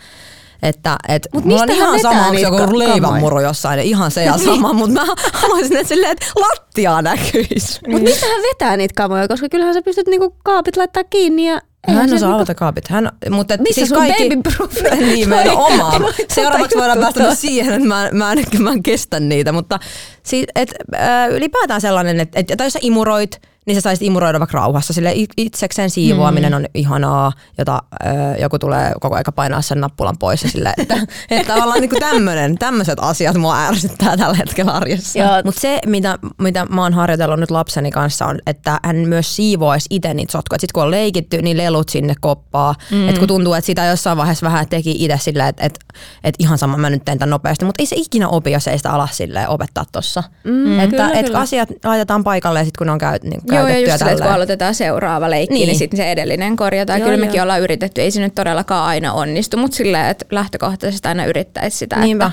Että 0.63 0.97
et 1.07 1.27
Mut 1.33 1.45
mulla 1.45 1.61
on 1.61 1.69
ihan 1.69 1.99
sama, 1.99 2.27
onko 2.27 2.39
joku 2.39 2.79
leivänmuru 2.79 3.39
jossain, 3.39 3.79
ihan 3.79 4.11
se 4.11 4.23
ja 4.23 4.35
niin. 4.37 4.45
sama, 4.45 4.73
mutta 4.73 5.05
mä 5.05 5.13
haluaisin, 5.33 5.77
että, 5.77 5.87
silleen, 5.87 6.11
että 6.11 6.25
lattia 6.35 7.01
näkyisi. 7.01 7.79
Mutta 7.87 8.03
mistä 8.03 8.25
hän 8.25 8.41
vetää 8.41 8.77
niitä 8.77 8.93
kamoja, 8.95 9.27
koska 9.27 9.49
kyllähän 9.49 9.73
sä 9.73 9.81
pystyt 9.81 10.07
niinku 10.07 10.35
kaapit 10.43 10.77
laittaa 10.77 11.03
kiinni 11.03 11.49
ja 11.49 11.61
hän 11.87 12.13
osaa 12.13 12.35
avata 12.35 12.55
kaapit. 12.55 12.87
Hän, 12.87 13.11
mutta 13.29 13.57
Missä 13.57 13.75
siis 13.75 13.89
sun 13.89 13.97
kaikki, 13.97 14.29
baby 14.29 15.05
niin, 15.05 15.29
meidän 15.29 15.57
oma. 15.57 15.91
Seuraavaksi 16.35 16.77
voidaan 16.77 16.99
päästä 16.99 17.35
siihen, 17.35 17.73
että 17.73 17.87
mä, 17.87 18.09
mä, 18.13 18.31
en, 18.31 18.45
mä 18.59 18.71
en 18.71 18.83
kestä 18.83 19.19
niitä. 19.19 19.51
Mutta 19.51 19.79
siis, 20.23 20.45
et, 20.55 20.69
äh, 20.95 21.29
ylipäätään 21.29 21.81
sellainen, 21.81 22.19
että 22.19 22.39
et, 22.39 22.49
jos 22.59 22.73
sä 22.73 22.79
imuroit, 22.81 23.41
niin 23.65 23.75
sä 23.75 23.81
saisit 23.81 24.05
imuroida 24.05 24.39
vaikka 24.39 24.57
rauhassa. 24.57 24.93
Sille 24.93 25.13
itsekseen 25.37 25.89
siivoaminen 25.89 26.51
mm. 26.51 26.55
on 26.55 26.65
ihanaa, 26.73 27.31
jota 27.57 27.83
ö, 27.93 28.07
joku 28.41 28.59
tulee 28.59 28.93
koko 29.01 29.15
aika 29.15 29.31
painaa 29.31 29.61
sen 29.61 29.81
nappulan 29.81 30.17
pois. 30.17 30.41
Sille, 30.41 30.73
että, 30.77 30.95
että 31.31 31.53
tavallaan 31.53 31.81
niin 31.81 31.99
tämmönen, 31.99 32.57
tämmöiset 32.57 32.99
asiat 33.01 33.37
mua 33.37 33.59
ärsyttää 33.59 34.17
tällä 34.17 34.35
hetkellä 34.35 34.71
arjessa. 34.71 35.19
Mutta 35.45 35.61
se, 35.61 35.79
mitä, 35.85 36.19
mitä 36.37 36.65
mä 36.65 36.81
oon 36.81 36.93
harjoitellut 36.93 37.39
nyt 37.39 37.51
lapseni 37.51 37.91
kanssa, 37.91 38.25
on, 38.25 38.39
että 38.45 38.79
hän 38.83 38.95
myös 38.95 39.35
siivoaisi 39.35 39.87
itse 39.89 40.13
niitä 40.13 40.31
sotkuja. 40.31 40.59
Sitten 40.59 40.73
kun 40.73 40.83
on 40.83 40.91
leikitty, 40.91 41.41
niin 41.41 41.57
lelut 41.57 41.89
sinne 41.89 42.13
koppaa. 42.21 42.75
Mm. 42.91 43.09
Et 43.09 43.19
kun 43.19 43.27
tuntuu, 43.27 43.53
että 43.53 43.65
sitä 43.65 43.85
jossain 43.85 44.17
vaiheessa 44.17 44.45
vähän 44.45 44.67
teki 44.67 44.95
itse 44.99 45.17
silleen, 45.17 45.49
että 45.49 45.65
et, 45.65 45.79
et 46.23 46.35
ihan 46.39 46.57
sama 46.57 46.77
mä 46.77 46.89
nyt 46.89 47.05
teen 47.05 47.19
tämän 47.19 47.29
nopeasti. 47.29 47.65
Mutta 47.65 47.81
ei 47.81 47.85
se 47.85 47.95
ikinä 47.95 48.27
opi, 48.27 48.51
jos 48.51 48.67
ei 48.67 48.77
sitä 48.77 48.91
ala 48.91 49.09
opettaa 49.47 49.85
tuossa. 49.91 50.23
Mm, 50.43 50.79
että 50.79 50.95
kyllä, 50.95 51.11
et 51.11 51.25
kyllä. 51.25 51.39
asiat 51.39 51.69
laitetaan 51.83 52.23
paikalle 52.23 52.59
ja 52.59 52.65
sitten 52.65 52.77
kun 52.77 52.87
ne 52.87 52.93
on 52.93 52.99
käy, 52.99 53.19
niin 53.23 53.41
Joo, 53.55 53.67
ja 53.67 53.79
just 53.79 53.97
sille, 53.97 54.11
että 54.11 54.23
kun 54.23 54.33
aloitetaan 54.33 54.75
seuraava 54.75 55.29
leikki, 55.29 55.53
niin, 55.53 55.67
niin 55.67 55.77
sitten 55.77 55.97
se 55.97 56.11
edellinen 56.11 56.55
korjataan. 56.55 56.99
Joo, 56.99 57.05
Kyllä 57.09 57.25
mekin 57.25 57.37
joo. 57.37 57.43
ollaan 57.43 57.61
yritetty, 57.61 58.01
ei 58.01 58.11
se 58.11 58.21
nyt 58.21 58.35
todellakaan 58.35 58.85
aina 58.85 59.13
onnistu, 59.13 59.57
mutta 59.57 59.77
silleen, 59.77 60.07
että 60.07 60.25
lähtökohtaisesti 60.31 61.07
aina 61.07 61.25
yrittäisi 61.25 61.77
sitä. 61.77 61.99
Niinpä. 61.99 62.31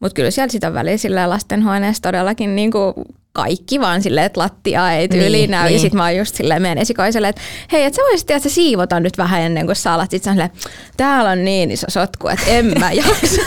Mutta 0.00 0.14
kyllä 0.14 0.30
siellä 0.30 0.52
sitä 0.52 0.74
väliä 0.74 0.96
lastenhuoneessa 1.26 2.02
todellakin 2.02 2.56
niin 2.56 2.70
kuin 2.70 2.94
kaikki 3.36 3.80
vaan 3.80 4.02
silleen, 4.02 4.26
että 4.26 4.40
lattia 4.40 4.92
ei 4.92 5.08
tyyliin 5.08 5.32
niin, 5.32 5.50
näy. 5.50 5.64
Niin. 5.64 5.74
Ja 5.74 5.78
sitten 5.78 5.96
mä 5.96 6.04
oon 6.04 6.16
just 6.16 6.34
silleen 6.34 6.62
meidän 6.62 6.78
esikoiselle, 6.78 7.28
että 7.28 7.42
hei, 7.72 7.84
että 7.84 7.96
sä 7.96 8.02
voisit 8.02 8.30
että 8.30 8.48
siivota 8.48 9.00
nyt 9.00 9.18
vähän 9.18 9.40
ennen 9.40 9.66
kuin 9.66 9.76
sä 9.76 9.92
alat. 9.92 10.10
Sitten 10.10 10.32
silleen, 10.32 10.50
täällä 10.96 11.30
on 11.30 11.44
niin 11.44 11.70
iso 11.70 11.86
sotku, 11.88 12.28
että 12.28 12.46
en 12.46 12.72
mä 12.78 12.92
jaksa. 12.92 13.42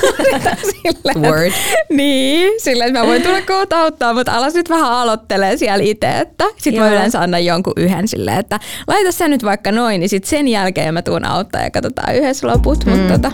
Word. 1.22 1.52
Niin, 1.90 2.52
silleen, 2.62 2.88
että 2.88 3.00
mä 3.00 3.08
voin 3.08 3.22
tulla 3.22 3.42
kohta 3.42 3.82
auttaa, 3.82 4.14
mutta 4.14 4.38
alas 4.38 4.54
nyt 4.54 4.70
vähän 4.70 4.92
aloittelee 4.92 5.58
siellä 5.58 5.84
itse. 5.84 6.20
Että 6.20 6.46
sitten 6.58 6.84
mä 6.84 6.90
yleensä 6.90 7.22
annan 7.22 7.46
jonkun 7.46 7.74
yhden 7.78 8.08
silleen, 8.08 8.40
että 8.40 8.60
laita 8.88 9.12
sä 9.12 9.28
nyt 9.28 9.44
vaikka 9.44 9.72
noin, 9.72 10.00
niin 10.00 10.10
sitten 10.10 10.30
sen 10.30 10.48
jälkeen 10.48 10.94
mä 10.94 11.02
tuun 11.02 11.26
auttaa 11.26 11.62
ja 11.62 11.72
katsotaan 11.72 12.16
yhdessä 12.16 12.48
loput. 12.48 12.86
Mm. 12.86 12.92
Mutta 12.92 13.14
tota, 13.14 13.32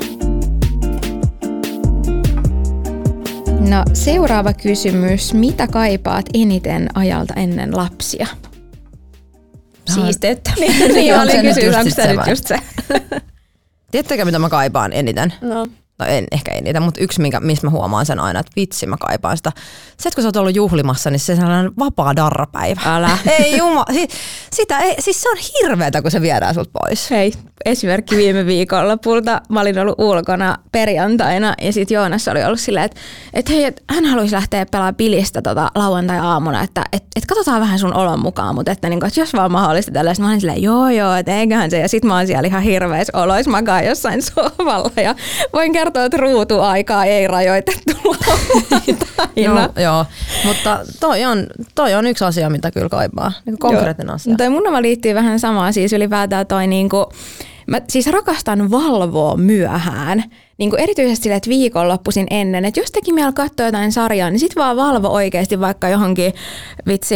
No 3.70 3.84
seuraava 3.94 4.54
kysymys. 4.54 5.34
Mitä 5.34 5.68
kaipaat 5.68 6.26
eniten 6.34 6.88
ajalta 6.94 7.34
ennen 7.34 7.78
lapsia? 7.78 8.28
Siisteyttä. 9.94 10.54
niin, 10.60 10.94
niin 10.94 11.20
oli 11.20 11.32
kysymys, 11.42 11.76
onko 11.76 11.90
se 11.90 12.14
nyt 12.14 12.28
just 12.28 12.48
se? 12.48 12.60
Tiedättekö, 13.92 14.26
mitä 14.26 14.40
mä 14.40 14.50
kaipaan 14.50 14.94
eniten? 14.94 15.34
No. 15.42 15.68
No 16.00 16.06
en, 16.06 16.26
ehkä 16.32 16.52
ei 16.52 16.62
niitä, 16.62 16.80
mutta 16.80 17.02
yksi, 17.02 17.22
minkä, 17.22 17.40
missä 17.40 17.68
mä 17.68 17.72
huomaan 17.72 18.06
sen 18.06 18.20
aina, 18.20 18.40
että 18.40 18.52
vitsi 18.56 18.88
mä 18.88 18.98
kaipaan 19.00 19.38
sitä. 19.38 19.52
Se, 19.98 20.10
että 20.10 20.16
kun 20.16 20.22
sä 20.22 20.28
oot 20.28 20.36
ollut 20.36 20.56
juhlimassa, 20.56 21.10
niin 21.10 21.20
se 21.20 21.36
sellainen 21.36 21.72
vapaa 21.80 22.16
darrapäivä. 22.16 22.82
Älä. 22.86 23.18
ei 23.40 23.58
juma, 23.58 23.86
si, 23.94 24.08
sitä 24.54 24.80
ei, 24.80 24.96
siis 25.00 25.22
se 25.22 25.30
on 25.30 25.38
hirveetä, 25.38 26.02
kun 26.02 26.12
se 26.12 26.22
viedään 26.22 26.54
sut 26.54 26.70
pois. 26.74 27.10
Hei, 27.12 27.34
esimerkki 27.66 28.18
viime 28.18 28.46
viikonlopulta. 28.46 29.42
Mä 29.50 29.62
olin 29.62 29.80
ollut 29.80 30.00
ulkona 30.00 30.58
perjantaina 30.72 31.54
ja 31.62 31.74
sitten 31.74 31.96
Joonas 31.96 32.28
oli 32.28 32.44
ollut 32.44 32.60
silleen, 32.60 32.86
että 32.86 33.00
et 33.34 33.50
hei, 33.50 33.64
et 33.64 33.84
hän 33.90 34.06
haluaisi 34.06 34.36
lähteä 34.36 34.66
pelaamaan 34.66 34.96
pilistä 34.96 35.42
tota 35.42 35.72
lauantai-aamuna, 35.76 36.64
että 36.64 36.84
et, 36.94 37.04
et 37.16 37.26
katsotaan 37.26 37.62
vähän 37.62 37.80
sun 37.80 37.94
olon 37.94 38.20
mukaan, 38.20 38.56
mutta 38.56 38.72
että, 38.72 38.90
niinku, 38.90 39.06
että 39.06 39.20
jos 39.20 39.34
vaan 39.34 39.52
mahdollista 39.52 39.92
tällaista, 39.92 40.24
mä 40.24 40.30
olin 40.30 40.42
silleen, 40.42 40.62
joo 40.62 40.90
joo, 40.90 41.16
että 41.16 41.38
eiköhän 41.38 41.72
se. 41.72 41.80
Ja 41.80 41.90
sitten 41.90 42.08
mä 42.08 42.18
oon 42.18 42.28
siellä 42.28 42.48
ihan 42.48 42.64
hirveässä 42.64 43.18
oloissa 43.18 43.52
makaa 43.52 43.82
jossain 43.82 44.22
sohvalla 44.36 44.92
ja 45.02 45.16
voin 45.54 45.74
kertoa, 45.74 45.85
että 45.88 46.18
ruutuaikaa 46.18 47.06
ei 47.06 47.28
rajoitettu 47.28 47.92
joo, 49.36 49.70
joo, 49.84 50.06
mutta 50.46 50.80
toi 51.00 51.26
on, 51.26 51.48
toi 51.76 51.94
on 51.94 52.08
yksi 52.08 52.26
asia, 52.26 52.50
mitä 52.50 52.72
kyllä 52.72 52.90
kaipaa, 52.90 53.32
niin 53.46 53.60
konkreettinen 53.60 54.08
joo. 54.08 54.16
asia. 54.16 54.36
Toi 54.36 54.50
mun 54.50 54.64
liittyy 54.82 55.16
vähän 55.16 55.40
samaan, 55.40 55.74
siis 55.74 55.94
ylipäätään 55.94 56.48
toi 56.48 56.68
niinku, 56.68 57.10
mä 57.68 57.82
siis 57.90 58.08
rakastan 58.08 58.72
valvoa 58.72 59.38
myöhään. 59.38 60.24
Niin 60.58 60.70
kuin 60.70 60.80
erityisesti 60.80 61.24
sille, 61.24 61.36
että 61.36 61.50
viikonloppuisin 61.50 62.28
ennen, 62.30 62.66
että 62.66 62.80
jos 62.80 62.92
teki 62.92 63.14
mielellä 63.14 63.34
katsoa 63.34 63.66
jotain 63.66 63.92
sarjaa, 63.92 64.30
niin 64.30 64.40
sit 64.40 64.56
vaan 64.56 64.78
valvo 64.78 65.08
oikeasti 65.08 65.60
vaikka 65.60 65.90
johonkin 65.90 66.34
vitsi 66.88 67.16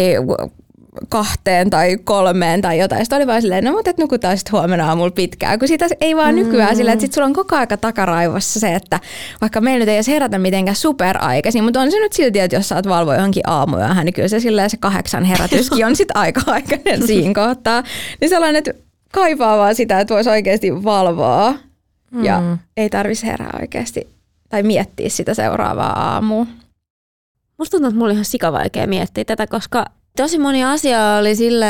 kahteen 1.10 1.70
tai 1.70 1.98
kolmeen 2.04 2.62
tai 2.62 2.80
jotain. 2.80 3.06
Sitten 3.06 3.18
oli 3.18 3.28
vaan 3.28 3.42
silleen, 3.42 3.64
no 3.64 3.72
mutta 3.72 3.90
et 3.90 3.98
nukutaan 3.98 4.38
sitten 4.38 4.52
huomenna 4.52 4.88
aamulla 4.88 5.12
pitkään, 5.12 5.60
kun 5.60 5.68
sitä 5.68 5.88
ei 6.02 6.16
vaan 6.16 6.36
mm. 6.36 6.42
nykyään 6.42 6.76
silleen, 6.76 6.94
että 6.94 7.06
sit 7.06 7.14
sulla 7.14 7.26
on 7.26 7.34
koko 7.34 7.56
aika 7.56 7.78
takaraivossa 7.78 8.60
se, 8.60 8.76
että 8.76 9.00
vaikka 9.42 9.62
meillä 9.62 9.80
nyt 9.80 9.90
ei 9.90 9.96
edes 9.96 10.08
herätä 10.08 10.38
mitenkään 10.38 10.76
superaikaisin, 10.76 11.64
mutta 11.64 11.82
on 11.82 11.92
se 11.92 12.00
nyt 12.00 12.14
silti, 12.14 12.40
että 12.40 12.56
jos 12.56 12.70
saat 12.70 12.88
valvoa 12.88 13.16
johonkin 13.16 13.50
aamuyöhön, 13.50 14.06
niin 14.06 14.14
kyllä 14.14 14.28
se 14.28 14.40
silleen 14.40 14.70
se 14.70 14.78
kahdeksan 14.78 15.24
herätyskin 15.24 15.86
on 15.86 15.96
sitten 15.96 16.18
aika 16.18 16.42
aikainen 16.46 17.08
siinä 17.08 17.34
kohtaa. 17.34 17.84
Niin 18.22 18.30
sellainen, 18.30 18.60
että 18.60 18.74
kaipaa 19.12 19.58
vaan 19.58 19.76
sitä, 19.76 20.00
että 20.00 20.14
voisi 20.14 20.30
oikeasti 20.30 20.84
valvoa 20.84 21.56
mm. 22.12 22.26
ja 22.26 22.58
ei 22.78 22.90
tarvitsisi 22.90 23.28
herää 23.28 23.60
oikeasti 23.62 24.08
tai 24.50 24.64
miettiä 24.64 25.10
sitä 25.10 25.34
seuraavaa 25.34 26.14
aamua. 26.14 26.46
Musta 27.58 27.72
tuntuu, 27.72 27.88
että 27.88 27.98
mulla 27.98 28.06
oli 28.06 28.14
ihan 28.14 28.26
sikavaikea 28.26 28.88
miettiä 28.88 29.26
tätä, 29.26 29.48
koska 29.48 29.86
tosi 30.24 30.40
moni 30.40 30.64
asia 30.64 31.16
oli 31.20 31.36
sille, 31.36 31.66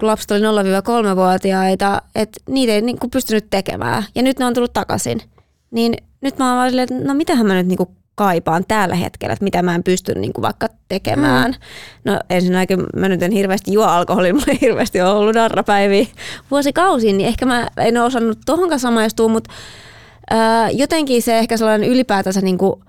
kun 0.00 0.06
lapset 0.06 0.30
oli 0.30 0.40
0-3-vuotiaita, 0.40 2.02
että 2.14 2.40
niitä 2.48 2.72
ei 2.72 2.80
niin 2.80 2.98
kuin 2.98 3.10
pystynyt 3.10 3.46
tekemään. 3.50 4.04
Ja 4.14 4.22
nyt 4.22 4.38
ne 4.38 4.44
on 4.44 4.54
tullut 4.54 4.72
takaisin. 4.72 5.20
Niin 5.70 5.94
nyt 6.20 6.38
mä 6.38 6.48
oon 6.48 6.56
vaan 6.56 6.70
silleen, 6.70 6.88
että 6.92 7.08
no 7.08 7.14
mitähän 7.14 7.46
mä 7.46 7.54
nyt 7.54 7.66
niin 7.66 7.76
kuin 7.76 7.88
kaipaan 8.14 8.64
tällä 8.68 8.94
hetkellä, 8.94 9.32
että 9.32 9.44
mitä 9.44 9.62
mä 9.62 9.74
en 9.74 9.82
pysty 9.82 10.14
niin 10.14 10.32
kuin 10.32 10.42
vaikka 10.42 10.68
tekemään. 10.88 11.50
Mm. 11.50 12.12
No 12.12 12.20
ensinnäkin 12.30 12.86
mä 12.96 13.08
nyt 13.08 13.22
en 13.22 13.32
hirveästi 13.32 13.72
juo 13.72 13.84
alkoholia, 13.84 14.34
mulla 14.34 14.46
ei 14.48 14.60
hirveästi 14.60 15.00
ole 15.00 15.10
ollut 15.10 15.34
darrapäiviä 15.34 16.06
vuosikausiin, 16.50 17.18
niin 17.18 17.28
ehkä 17.28 17.46
mä 17.46 17.68
en 17.76 17.96
ole 17.96 18.06
osannut 18.06 18.38
tuohonkaan 18.46 18.80
samaistua, 18.80 19.28
mutta 19.28 19.52
jotenkin 20.72 21.22
se 21.22 21.38
ehkä 21.38 21.56
sellainen 21.56 21.88
ylipäätänsä 21.88 22.40
niin 22.40 22.58
kuin 22.58 22.80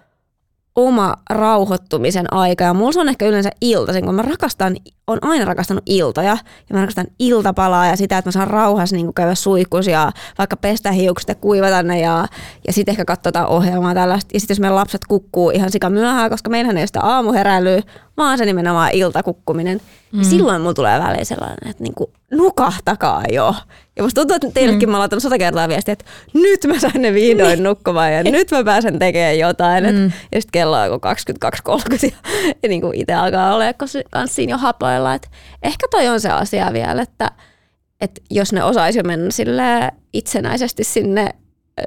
oma 0.87 1.15
rauhoittumisen 1.29 2.33
aika. 2.33 2.63
Ja 2.63 2.73
mulla 2.73 2.91
se 2.91 2.99
on 2.99 3.09
ehkä 3.09 3.25
yleensä 3.25 3.49
iltaisin, 3.61 4.05
kun 4.05 4.15
mä 4.15 4.21
rakastan, 4.21 4.75
on 5.07 5.17
aina 5.21 5.45
rakastanut 5.45 5.83
iltoja. 5.85 6.37
Ja 6.69 6.73
mä 6.73 6.79
rakastan 6.79 7.07
iltapalaa 7.19 7.87
ja 7.87 7.97
sitä, 7.97 8.17
että 8.17 8.27
mä 8.27 8.31
saan 8.31 8.47
rauhassa 8.47 8.95
niin 8.95 9.13
käydä 9.13 9.35
suihkus 9.35 9.87
ja 9.87 10.11
vaikka 10.37 10.57
pestä 10.57 10.91
hiukset 10.91 11.29
ja 11.29 11.35
kuivata 11.35 11.83
ne 11.83 11.99
ja, 11.99 12.27
ja 12.67 12.73
sitten 12.73 12.91
ehkä 12.91 13.05
katsotaan 13.05 13.47
ohjelmaa 13.47 13.93
tällaista. 13.93 14.29
Ja 14.33 14.39
sitten 14.39 14.55
jos 14.55 14.59
meidän 14.59 14.75
lapset 14.75 15.05
kukkuu 15.07 15.49
ihan 15.49 15.71
sika 15.71 15.89
myöhään, 15.89 16.29
koska 16.29 16.49
meillähän 16.49 16.77
ei 16.77 16.81
ole 16.81 16.87
sitä 16.87 17.01
aamuheräilyä, 17.01 17.81
vaan 18.17 18.37
se 18.37 18.45
nimenomaan 18.45 18.91
iltakukkuminen. 18.91 19.81
Mm. 20.11 20.23
Silloin 20.23 20.61
mulla 20.61 20.73
tulee 20.73 20.99
väliin 20.99 21.25
sellainen, 21.25 21.69
että 21.69 21.83
niinku, 21.83 22.11
nukahtakaa 22.31 23.23
jo. 23.31 23.55
Ja 23.95 24.03
musta 24.03 24.21
tuntuu, 24.21 24.35
että 24.35 24.51
teillekin 24.53 24.89
mm. 24.89 24.91
mä 24.91 24.99
laitan 24.99 25.21
sata 25.21 25.37
kertaa 25.37 25.67
viestiä, 25.67 25.93
että 25.93 26.05
nyt 26.33 26.65
mä 26.67 26.79
sain 26.79 27.01
ne 27.01 27.13
vihdoin 27.13 27.49
niin. 27.49 27.63
nukkumaan 27.63 28.13
ja 28.13 28.23
nyt 28.23 28.51
mä 28.51 28.63
pääsen 28.63 28.99
tekemään 28.99 29.39
jotain. 29.39 29.83
Mm. 29.83 30.05
Et, 30.05 30.13
ja 30.31 30.41
sitten 30.41 30.51
kello 30.51 30.77
on 30.77 30.85
joku 30.85 31.07
22.30 31.73 31.99
ja, 32.03 32.11
ja 32.63 32.69
niinku 32.69 32.91
itse 32.93 33.13
alkaa 33.13 33.55
olla 33.55 33.73
kanssa 34.09 34.35
siinä 34.35 34.53
jo 34.53 34.57
hapoilla. 34.57 35.13
Et 35.13 35.29
ehkä 35.63 35.87
toi 35.91 36.07
on 36.07 36.21
se 36.21 36.29
asia 36.29 36.73
vielä, 36.73 37.01
että 37.01 37.31
et 38.01 38.21
jos 38.29 38.53
ne 38.53 38.63
osaisi 38.63 39.03
mennä 39.03 39.31
sille 39.31 39.91
itsenäisesti 40.13 40.83
sinne 40.83 41.29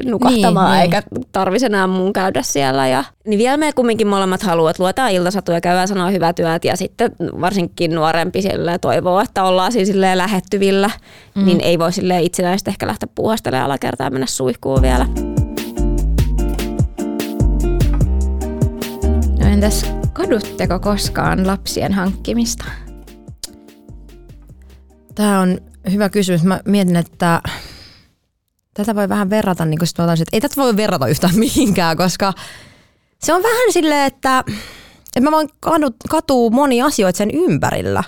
nukahtamaan, 0.05 0.73
niin, 0.73 0.83
eikä 0.83 1.03
niin. 1.11 1.27
tarvisi 1.33 1.67
enää 1.67 1.87
mun 1.87 2.13
käydä 2.13 2.43
siellä. 2.43 2.89
Ja, 2.89 3.05
niin 3.27 3.39
vielä 3.39 3.57
me 3.57 3.73
kumminkin 3.73 4.07
molemmat 4.07 4.43
haluavat, 4.43 4.71
että 4.71 4.83
luetaan 4.83 5.13
iltasatuja, 5.13 5.61
käydään 5.61 5.89
sanoa 5.89 6.11
hyvät 6.11 6.37
työt 6.37 6.65
ja 6.65 6.77
sitten 6.77 7.11
varsinkin 7.41 7.95
nuorempi 7.95 8.43
sille 8.43 8.79
toivoo, 8.79 9.21
että 9.21 9.45
ollaan 9.45 9.73
siis 9.73 9.91
lähettyvillä, 10.15 10.91
mm. 11.35 11.45
niin 11.45 11.61
ei 11.61 11.79
voi 11.79 11.93
sille 11.93 12.23
itsenäisesti 12.23 12.71
ehkä 12.71 12.87
lähteä 12.87 13.09
puuhastelemaan 13.15 13.67
alakertaa 13.67 14.07
ja 14.07 14.11
mennä 14.11 14.27
suihkuun 14.27 14.83
vielä. 14.83 15.07
No 19.41 19.49
entäs 19.53 19.87
kadutteko 20.13 20.81
koskaan 20.81 21.47
lapsien 21.47 21.93
hankkimista? 21.93 22.65
Tämä 25.15 25.41
on 25.41 25.59
hyvä 25.93 26.09
kysymys. 26.09 26.45
Mä 26.45 26.61
mietin, 26.65 26.97
että 26.97 27.41
tätä 28.75 28.95
voi 28.95 29.09
vähän 29.09 29.31
verrata, 29.31 29.65
niin 29.65 29.79
kuin 29.79 29.89
että 30.13 30.25
ei 30.33 30.41
tätä 30.41 30.55
voi 30.57 30.77
verrata 30.77 31.07
yhtään 31.07 31.39
mihinkään, 31.45 31.97
koska 31.97 32.33
se 33.19 33.33
on 33.33 33.43
vähän 33.43 33.73
silleen, 33.73 34.07
että, 34.07 34.45
että 35.07 35.21
mä 35.21 35.31
vaan 35.31 35.49
katuu 36.09 36.51
moni 36.51 36.83
asioita 36.83 37.17
sen 37.17 37.31
ympärillä. 37.31 38.05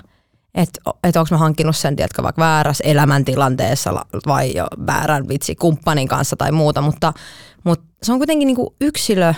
Että 0.55 0.81
et 1.03 1.15
onko 1.15 1.27
mä 1.31 1.37
hankkinut 1.37 1.75
sen, 1.75 1.95
tiedätkö, 1.95 2.23
vaikka 2.23 2.41
väärässä 2.41 2.83
elämäntilanteessa 2.87 4.05
vai 4.27 4.55
jo 4.55 4.67
väärän 4.85 5.27
vitsi 5.27 5.55
kumppanin 5.55 6.07
kanssa 6.07 6.35
tai 6.35 6.51
muuta, 6.51 6.81
mutta, 6.81 7.13
mutta 7.63 7.85
se 8.03 8.11
on 8.11 8.19
kuitenkin 8.19 8.45
niin 8.45 8.55
kuin 8.55 8.75
yksilö, 8.81 9.33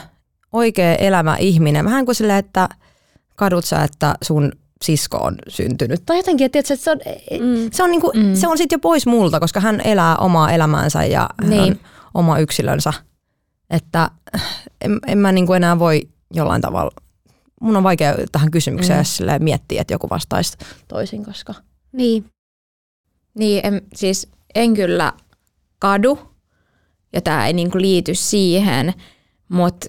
oikea 0.51 0.95
elämä 0.95 1.35
ihminen. 1.35 1.85
Vähän 1.85 2.05
kuin 2.05 2.15
silleen, 2.15 2.39
että 2.39 2.69
kadut 3.35 3.65
sä, 3.65 3.83
että 3.83 4.15
sun 4.21 4.51
sisko 4.83 5.17
on 5.17 5.35
syntynyt. 5.47 6.01
Tai 6.05 6.17
jotenkin, 6.17 6.45
että, 6.45 6.59
että 6.59 6.75
se 6.75 6.91
on, 6.91 6.97
mm. 7.31 7.69
se 7.71 7.83
on, 7.83 7.91
niinku, 7.91 8.11
mm. 8.15 8.35
se 8.35 8.47
on 8.47 8.57
sitten 8.57 8.75
jo 8.75 8.79
pois 8.79 9.05
multa, 9.05 9.39
koska 9.39 9.59
hän 9.59 9.81
elää 9.81 10.15
omaa 10.15 10.51
elämäänsä 10.51 11.05
ja 11.05 11.29
niin. 11.41 11.59
hän 11.59 11.69
on 11.69 11.77
oma 12.13 12.39
yksilönsä. 12.39 12.93
Että 13.69 14.11
en, 14.81 14.99
en 15.07 15.17
mä 15.17 15.31
niinku 15.31 15.53
enää 15.53 15.79
voi 15.79 16.09
jollain 16.33 16.61
tavalla, 16.61 16.91
mun 17.61 17.77
on 17.77 17.83
vaikea 17.83 18.15
tähän 18.31 18.51
kysymykseen 18.51 19.05
mm. 19.19 19.43
miettiä, 19.43 19.81
että 19.81 19.93
joku 19.93 20.09
vastaisi 20.09 20.57
toisin, 20.87 21.25
koska... 21.25 21.53
Niin. 21.91 22.25
Niin, 23.33 23.65
en, 23.65 23.81
siis 23.95 24.29
en 24.55 24.73
kyllä 24.73 25.13
kadu, 25.79 26.19
ja 27.13 27.21
tämä 27.21 27.47
ei 27.47 27.53
niinku 27.53 27.77
liity 27.77 28.15
siihen, 28.15 28.93
mutta 29.49 29.87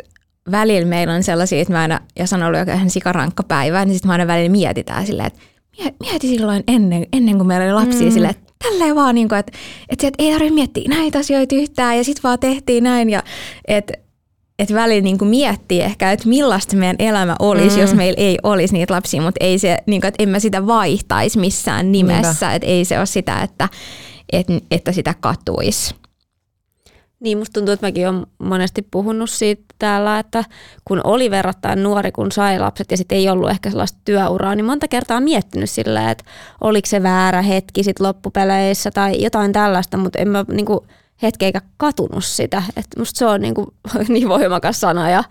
välillä 0.51 0.89
meillä 0.89 1.15
on 1.15 1.23
sellaisia, 1.23 1.61
että 1.61 1.73
mä 1.73 1.81
aina, 1.81 2.01
jos 2.19 2.33
on 2.33 2.43
ollut 2.43 2.69
ihan 2.75 2.91
sikarankka 2.91 3.43
päivä, 3.43 3.85
niin 3.85 3.95
sitten 3.95 4.09
mä 4.09 4.13
aina 4.13 4.27
välillä 4.27 4.51
mietitään 4.51 5.07
silleen, 5.07 5.27
että 5.27 5.41
mieti 6.01 6.29
silloin 6.29 6.65
ennen, 6.69 7.07
ennen 7.13 7.37
kuin 7.37 7.47
meillä 7.47 7.65
oli 7.65 7.85
lapsia 7.85 8.07
mm. 8.07 8.13
silleen, 8.13 8.31
että 8.31 8.53
tälleen 8.65 8.97
vaan, 8.97 9.15
niin 9.15 9.29
kuin, 9.29 9.39
että, 9.39 9.53
että, 9.89 10.07
että 10.07 10.23
ei 10.25 10.33
tarvitse 10.33 10.55
miettiä 10.55 10.89
näitä 10.89 11.19
asioita 11.19 11.55
yhtään 11.55 11.97
ja 11.97 12.05
sitten 12.05 12.23
vaan 12.23 12.39
tehtiin 12.39 12.85
näin 12.85 13.11
ja 13.11 13.23
että 13.69 13.93
että 14.59 14.75
välillä 14.75 15.01
niin 15.01 15.19
kuin 15.19 15.29
miettii 15.29 15.81
ehkä, 15.81 16.13
että 16.13 16.29
millaista 16.29 16.77
meidän 16.77 16.97
elämä 16.99 17.37
olisi, 17.39 17.77
mm. 17.77 17.83
jos 17.83 17.95
meillä 17.95 18.23
ei 18.23 18.39
olisi 18.43 18.75
niitä 18.75 18.95
lapsia, 18.95 19.23
mutta 19.23 19.45
ei 19.45 19.59
se, 19.59 19.79
niin 19.87 20.01
kuin, 20.01 20.09
että 20.09 20.23
en 20.23 20.29
mä 20.29 20.39
sitä 20.39 20.67
vaihtaisi 20.67 21.39
missään 21.39 21.93
nimessä, 21.93 22.55
että 22.55 22.69
ei 22.69 22.85
se 22.85 22.99
ole 22.99 23.07
sitä, 23.07 23.43
että, 23.43 23.69
että, 24.33 24.53
että 24.71 24.93
sitä 24.93 25.15
katuisi. 25.21 25.95
Niin, 27.21 27.39
musta 27.39 27.53
tuntuu, 27.53 27.73
että 27.73 27.87
mäkin 27.87 28.09
olen 28.09 28.27
monesti 28.39 28.87
puhunut 28.91 29.31
siitä 29.31 29.63
täällä, 29.79 30.19
että 30.19 30.45
kun 30.85 31.01
oli 31.05 31.31
verrattain 31.31 31.83
nuori, 31.83 32.13
kun 32.13 32.33
sai 32.33 32.59
lapset 32.59 32.91
ja 32.91 32.97
sitten 32.97 33.19
ei 33.19 33.29
ollut 33.29 33.51
ehkä 33.51 33.71
sellaista 33.71 33.99
työuraa, 34.05 34.55
niin 34.55 34.65
monta 34.65 34.89
kertaa 34.89 35.21
miettinyt 35.21 35.71
sillä, 35.71 36.11
että 36.11 36.25
oliko 36.61 36.87
se 36.87 37.03
väärä 37.03 37.43
hetki 37.43 37.83
sitten 37.83 38.07
loppupeleissä 38.07 38.91
tai 38.91 39.23
jotain 39.23 39.53
tällaista, 39.53 39.97
mutta 39.97 40.19
en 40.19 40.29
mä 40.29 40.45
niinku, 40.49 40.87
hetki 40.87 41.08
eikä 41.41 41.61
katunut 41.77 42.25
sitä. 42.25 42.63
Että 42.69 42.99
musta 42.99 43.19
se 43.19 43.27
on 43.27 43.41
niin, 43.41 43.55
kuin, 43.55 43.67
niin 44.09 44.29
voimakas 44.29 44.81
sana 44.81 45.11
ja 45.11 45.25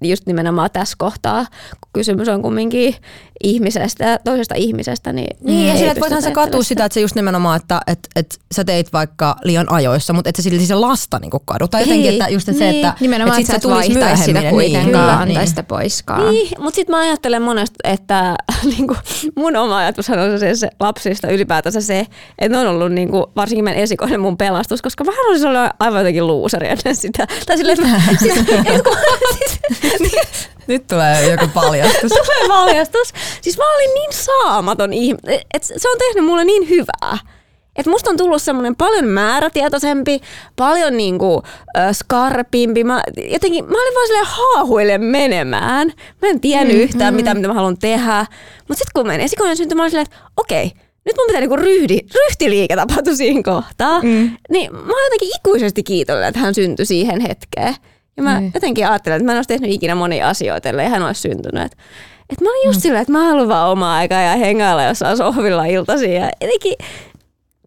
just 0.00 0.26
nimenomaan 0.26 0.70
tässä 0.72 0.96
kohtaa, 0.98 1.46
kun 1.70 1.90
kysymys 1.92 2.28
on 2.28 2.42
kumminkin 2.42 2.94
ihmisestä, 3.42 4.18
toisesta 4.24 4.54
ihmisestä. 4.54 5.12
Niin, 5.12 5.36
niin 5.40 5.68
ja 5.68 5.76
sillä, 5.76 5.90
että 5.90 6.00
voithan 6.00 6.22
sä 6.22 6.30
katua 6.30 6.62
sitä, 6.62 6.84
että 6.84 6.94
se 6.94 7.00
just 7.00 7.14
nimenomaan, 7.14 7.56
että 7.56 7.80
et, 7.86 7.98
et 8.16 8.38
sä 8.52 8.64
teit 8.64 8.92
vaikka 8.92 9.36
liian 9.44 9.72
ajoissa, 9.72 10.12
mutta 10.12 10.30
et 10.30 10.36
sä 10.36 10.42
silti 10.42 10.66
se 10.66 10.74
lasta 10.74 11.18
niin 11.18 11.30
kadu. 11.44 11.68
Tai 11.68 11.82
jotenkin, 11.82 12.10
että 12.10 12.28
just 12.28 12.48
että 12.48 12.64
niin. 12.64 12.72
se, 12.72 12.88
että 12.88 12.94
nimenomaan, 13.00 13.40
että, 13.40 13.56
että 13.56 13.68
sä 13.68 13.72
et 13.72 13.76
vaihtaisi 13.76 14.24
sitä 14.24 14.40
niin, 14.40 14.50
kuitenkaan, 14.50 15.28
niin, 15.28 15.38
niin. 15.38 15.48
sitä 15.48 15.62
poiskaan. 15.62 16.30
Niin, 16.30 16.48
mutta 16.58 16.74
sitten 16.74 16.96
mä 16.96 17.00
ajattelen 17.00 17.42
monesti, 17.42 17.76
että 17.84 18.36
niin 18.76 18.86
kuin, 18.86 18.98
mun 19.36 19.56
oma 19.56 19.76
ajatus 19.76 20.10
on 20.10 20.38
se, 20.38 20.54
se 20.54 20.70
lapsista 20.80 21.28
ylipäätänsä 21.28 21.80
se, 21.80 22.06
että 22.38 22.56
ne 22.56 22.58
on 22.58 22.66
ollut 22.66 22.92
niin 22.92 23.10
kuin, 23.10 23.24
varsinkin 23.36 23.64
meidän 23.64 23.82
esikoinen 23.82 24.20
mun 24.20 24.36
pelastus, 24.36 24.82
koska 24.82 25.06
vähän 25.06 25.29
halusin 25.30 25.48
olla 25.48 25.70
aivan 25.78 26.00
jotenkin 26.00 26.26
luuseri 26.26 26.68
ennen 26.68 26.96
sitä. 26.96 27.26
Tai 27.46 27.56
silleen, 27.56 27.78
että, 27.84 28.00
siis, 28.18 28.34
kun, 28.84 28.96
siis, 29.98 30.12
Nyt 30.66 30.86
tulee 30.86 31.30
joku 31.30 31.48
paljastus. 31.54 32.12
tulee 32.12 32.48
paljastus. 32.48 33.12
Siis 33.40 33.58
mä 33.58 33.74
olin 33.74 33.94
niin 33.94 34.12
saamaton 34.12 34.92
ihminen, 34.92 35.40
että 35.54 35.68
se 35.76 35.88
on 35.88 35.98
tehnyt 35.98 36.24
mulle 36.24 36.44
niin 36.44 36.68
hyvää. 36.68 37.18
Et 37.76 37.86
musta 37.86 38.10
on 38.10 38.16
tullut 38.16 38.42
semmoinen 38.42 38.76
paljon 38.76 39.04
määrätietoisempi, 39.04 40.20
paljon 40.56 40.96
niinku, 40.96 41.42
äh, 41.78 41.92
skarpimpi. 41.92 42.84
Mä, 42.84 43.02
jotenkin, 43.32 43.64
mä 43.64 43.82
olin 43.82 43.94
vaan 43.94 44.06
silleen 44.06 44.26
haahuille 44.28 44.98
menemään. 44.98 45.92
Mä 46.22 46.28
en 46.28 46.40
tiennyt 46.40 46.76
mm, 46.76 46.82
yhtään, 46.82 47.14
mm. 47.14 47.16
mitä, 47.16 47.34
mitä 47.34 47.48
mä 47.48 47.54
haluan 47.54 47.78
tehdä. 47.78 48.26
Mutta 48.68 48.78
sitten 48.78 48.92
kun 48.94 49.06
menin 49.06 49.24
esikoinen 49.24 49.56
syntymään, 49.56 49.76
mä 49.76 49.82
olin 49.82 49.90
silleen, 49.90 50.06
että 50.06 50.30
okei, 50.36 50.72
nyt 51.04 51.16
mun 51.16 51.26
pitää 51.26 51.40
niinku 51.40 51.56
ryhdi, 51.56 51.98
ryhtiliike 52.14 52.76
tapahtua 52.76 53.14
siinä 53.14 53.42
kohtaa. 53.42 54.02
Mm. 54.02 54.30
Niin 54.50 54.72
mä 54.72 54.78
oon 54.78 55.04
jotenkin 55.04 55.30
ikuisesti 55.36 55.82
kiitollinen, 55.82 56.28
että 56.28 56.40
hän 56.40 56.54
syntyi 56.54 56.86
siihen 56.86 57.20
hetkeen. 57.20 57.74
Ja 58.16 58.22
mä 58.22 58.40
mm. 58.40 58.50
jotenkin 58.54 58.86
ajattelen, 58.86 59.16
että 59.16 59.26
mä 59.26 59.32
en 59.32 59.38
olisi 59.38 59.48
tehnyt 59.48 59.70
ikinä 59.70 59.94
monia 59.94 60.28
asioita, 60.28 60.68
ellei 60.68 60.88
hän 60.88 61.02
olisi 61.02 61.20
syntynyt. 61.20 61.64
Et, 61.64 61.72
et 62.30 62.40
mä 62.40 62.50
olin 62.50 62.66
just 62.66 62.78
mm. 62.78 62.82
silleen, 62.82 63.02
että 63.02 63.12
mä 63.12 63.28
haluan 63.28 63.48
vaan 63.48 63.70
omaa 63.70 63.96
aikaa 63.96 64.22
ja 64.22 64.36
hengailla 64.36 64.84
jossain 64.84 65.16
sohvilla 65.16 65.64
iltaisin. 65.64 66.12
Ja 66.12 66.30
jotenkin 66.40 66.74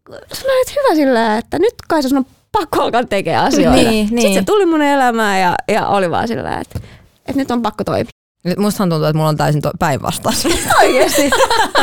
olet 0.10 0.76
hyvä 0.76 0.96
sillä, 0.96 1.38
että 1.38 1.60
nyt 1.60 1.74
kai 1.88 2.04
sun 2.04 2.18
on 2.18 2.26
pakko 2.52 2.82
alkaa 2.82 3.04
tekemään 3.04 3.46
asioita. 3.46 3.76
Niin, 3.76 4.08
niin. 4.12 4.22
Sitten 4.22 4.34
se 4.34 4.46
tuli 4.46 4.66
mun 4.66 4.82
elämään 4.82 5.42
ja, 5.42 5.56
ja 5.68 5.88
oli 5.88 6.12
vaan 6.12 6.28
sillä, 6.28 6.60
että, 6.60 6.80
että 7.18 7.42
nyt 7.42 7.52
on 7.52 7.62
pakko 7.62 7.84
toimia. 7.84 8.13
Nyt 8.44 8.58
Mustahan 8.58 8.90
tuntuu, 8.90 9.06
että 9.06 9.18
mulla 9.18 9.30
on 9.30 9.38
täysin 9.38 9.62
päinvastaus. 9.80 10.46
Oikeesti? 10.82 11.30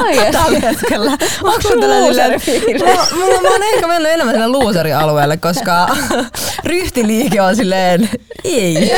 Oikeesti? 0.03 0.33
Tällä 0.33 0.61
hetkellä. 0.61 1.11
Onko 1.43 1.63
sulla 1.63 1.87
loser-fiilis? 1.87 2.83
Mä, 2.83 3.27
mä, 3.27 3.41
mä 3.43 3.49
oon 3.51 3.63
ehkä 3.63 3.87
mennyt 3.87 4.13
enemmän 4.13 4.35
sille 4.35 4.47
loser-alueelle, 4.47 5.37
koska 5.37 5.89
ryhtiliike 6.65 7.43
on 7.43 7.57
silleen, 7.57 8.11
ei, 8.45 8.93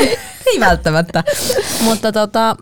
ei 0.45 0.59
välttämättä. 0.59 1.23
Mutta 1.81 2.11
tota, 2.11 2.55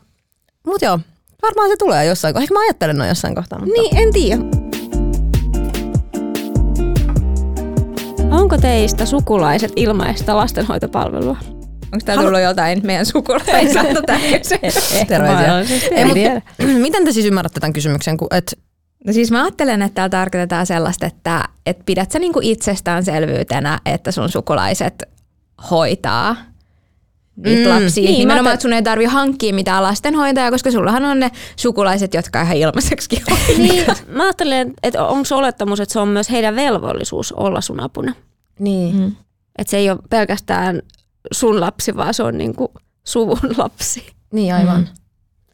mut 0.67 0.81
joo, 0.81 0.99
varmaan 1.41 1.69
se 1.69 1.75
tulee 1.79 2.05
jossain 2.05 2.33
kohtaa. 2.33 2.43
Ehkä 2.43 2.53
mä 2.53 2.59
ajattelen 2.59 2.97
noin 2.97 3.09
jossain 3.09 3.35
kohtaa. 3.35 3.59
Mutta... 3.59 3.73
Niin, 3.73 3.97
en 3.97 4.13
tiedä. 4.13 4.41
Onko 8.31 8.57
teistä 8.57 9.05
sukulaiset 9.05 9.71
ilmaista 9.75 10.35
lastenhoitopalvelua? 10.35 11.37
Onko 11.93 12.05
täällä 12.05 12.23
tullut 12.23 12.41
jotain 12.41 12.81
meidän 12.83 13.05
sukulaisilta 13.05 14.13
Terveisiä. 15.07 15.59
Ei, 15.91 16.05
mutta, 16.05 16.63
miten 16.87 17.05
te 17.05 17.11
siis 17.11 17.25
ymmärrätte 17.25 17.59
tämän 17.59 17.73
kysymyksen? 17.73 18.17
Kun, 18.17 18.27
et, 18.31 18.59
No 19.05 19.13
siis 19.13 19.31
mä 19.31 19.43
ajattelen, 19.43 19.81
että 19.81 19.95
täällä 19.95 20.09
tarkoitetaan 20.09 20.65
sellaista, 20.65 21.05
että, 21.05 21.49
että 21.65 21.83
pidät 21.85 22.11
sä 22.11 22.19
niinku 22.19 22.39
itsestäänselvyytenä, 22.43 23.79
että 23.85 24.11
sun 24.11 24.29
sukulaiset 24.29 25.03
hoitaa 25.71 26.35
niitä 27.35 27.69
mm, 27.69 27.83
lapsia. 27.83 28.03
Niin, 28.03 28.19
Nimenomaan, 28.19 28.53
että 28.53 28.61
sun 28.61 28.73
ei 28.73 28.83
tarvi 28.83 29.05
hankkia 29.05 29.53
mitään 29.53 29.83
lastenhoitajaa, 29.83 30.51
koska 30.51 30.71
sullahan 30.71 31.05
on 31.05 31.19
ne 31.19 31.31
sukulaiset, 31.55 32.13
jotka 32.13 32.41
ihan 32.41 32.57
ilmaiseksi 32.57 33.23
Niin, 33.57 33.85
mä 34.07 34.23
ajattelen, 34.23 34.73
että 34.83 35.05
onko 35.05 35.25
se 35.25 35.35
olettamus, 35.35 35.79
että 35.79 35.93
se 35.93 35.99
on 35.99 36.07
myös 36.07 36.31
heidän 36.31 36.55
velvollisuus 36.55 37.31
olla 37.31 37.61
sun 37.61 37.79
apuna. 37.79 38.13
Niin. 38.59 38.95
Mm. 38.95 39.15
Että 39.57 39.71
se 39.71 39.77
ei 39.77 39.89
ole 39.89 39.99
pelkästään 40.09 40.81
sun 41.31 41.59
lapsi, 41.59 41.95
vaan 41.95 42.13
se 42.13 42.23
on 42.23 42.37
niinku 42.37 42.71
suvun 43.03 43.39
lapsi. 43.57 44.05
Niin, 44.33 44.53
aivan. 44.53 44.79
Mm. 44.79 44.87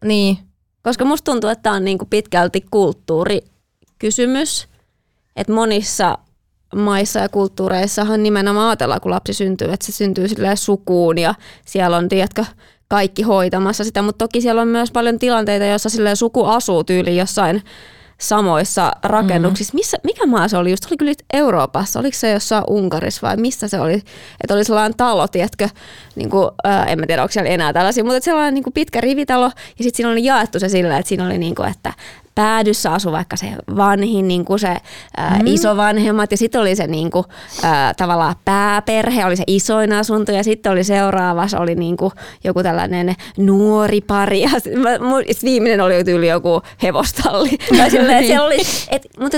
Niin. 0.08 0.38
Koska 0.82 1.06
musta 1.06 1.32
tuntuu, 1.32 1.50
että 1.50 1.64
tämä 1.64 1.76
on 1.76 1.86
niinku 1.86 2.06
pitkälti 2.06 2.66
kulttuurikysymys. 2.72 4.68
Että 5.36 5.54
monissa 5.54 6.18
maissa 6.76 7.20
ja 7.20 7.30
kulttuureissahan 7.30 8.24
nimenomaan 8.24 8.70
ajatellaan, 8.70 9.02
kun 9.02 9.12
lapsi 9.12 9.34
syntyy, 9.34 9.72
että 9.72 9.86
se 9.86 9.92
syntyy 9.92 10.28
sukuun 10.56 11.18
ja 11.18 11.36
siellä 11.66 11.98
on, 11.98 12.10
tiedätkö, 12.10 12.46
kaikki 12.88 13.22
hoitamassa 13.22 13.84
sitä, 13.84 14.02
mutta 14.02 14.26
toki 14.26 14.42
siellä 14.42 14.62
on 14.62 14.68
myös 14.68 14.92
paljon 14.92 15.20
tilanteita, 15.20 15.66
joissa 15.66 15.90
suku 16.16 16.46
asuu 16.46 16.84
tyyli 16.84 17.18
jossain 17.18 17.64
samoissa 18.22 18.92
rakennuksissa. 19.04 19.74
Mm. 19.74 19.78
Missä, 19.78 19.98
mikä 20.04 20.26
maa 20.26 20.48
se 20.48 20.58
oli? 20.58 20.72
Just 20.72 20.86
oli 20.86 20.98
kyllä 20.98 21.12
Euroopassa. 21.34 22.00
Oliko 22.00 22.18
se 22.18 22.32
jossain 22.32 22.64
Unkarissa 22.68 23.28
vai 23.28 23.38
missä 23.38 23.68
se 23.68 23.80
oli? 23.80 23.94
Että 24.42 24.54
oli 24.54 24.64
sellainen 24.64 24.98
talo, 24.98 25.28
tiedätkö, 25.28 25.70
niin 26.16 26.30
kuin, 26.30 26.50
äh, 26.68 26.92
en 26.92 27.00
mä 27.00 27.06
tiedä, 27.08 27.22
onko 27.22 27.32
siellä 27.32 27.50
enää 27.50 27.74
tällaisia, 27.74 28.04
mutta 28.04 28.20
sellainen 28.26 28.54
niin 28.54 28.64
kuin 28.64 28.74
pitkä 28.74 29.02
rivitalo 29.02 29.46
ja 29.46 29.84
sitten 29.84 29.98
siinä 29.98 30.10
oli 30.10 30.24
jaettu 30.24 30.60
se 30.60 30.70
sillä, 30.70 30.98
että 30.98 31.10
siinä 31.10 31.26
oli 31.26 31.38
niin 31.38 31.56
kuin, 31.56 31.70
että 31.70 31.94
päädyssä 32.38 32.92
asui 32.92 33.12
vaikka 33.12 33.36
se 33.36 33.48
vanhin 33.76 34.28
niin 34.28 34.46
kuin 34.46 34.60
se 34.60 34.78
ää, 35.18 35.40
mm. 35.40 35.48
isovanhemmat 35.48 36.32
ja 36.32 36.38
sitten 36.38 36.62
oli 36.62 36.76
se 36.76 36.88
niin 36.88 37.12
kuin, 37.12 37.26
ää, 37.64 37.94
tavallaan 37.94 38.36
pääperhe, 38.46 39.26
oli 39.26 39.36
se 39.36 39.44
isoin 39.48 39.94
asunto 39.94 40.32
ja 40.32 40.44
sitten 40.44 40.72
oli 40.72 40.84
seuraavassa 40.84 41.60
oli 41.60 41.76
niin 41.76 41.98
kuin 41.98 42.12
joku 42.44 42.64
tällainen 42.64 43.16
nuori 43.38 44.02
pari 44.02 44.42
ja 44.42 44.50
sit, 44.60 44.74
mä, 44.74 44.90
sit 45.32 45.44
viimeinen 45.44 45.82
oli 45.82 46.04
tyyli 46.04 46.28
joku 46.28 46.62
hevostalli. 46.84 47.50
tai 47.78 47.92
silleen, 47.92 48.24
että 48.24 48.44
oli, 48.44 48.58
et, 48.92 49.08
mutta 49.20 49.38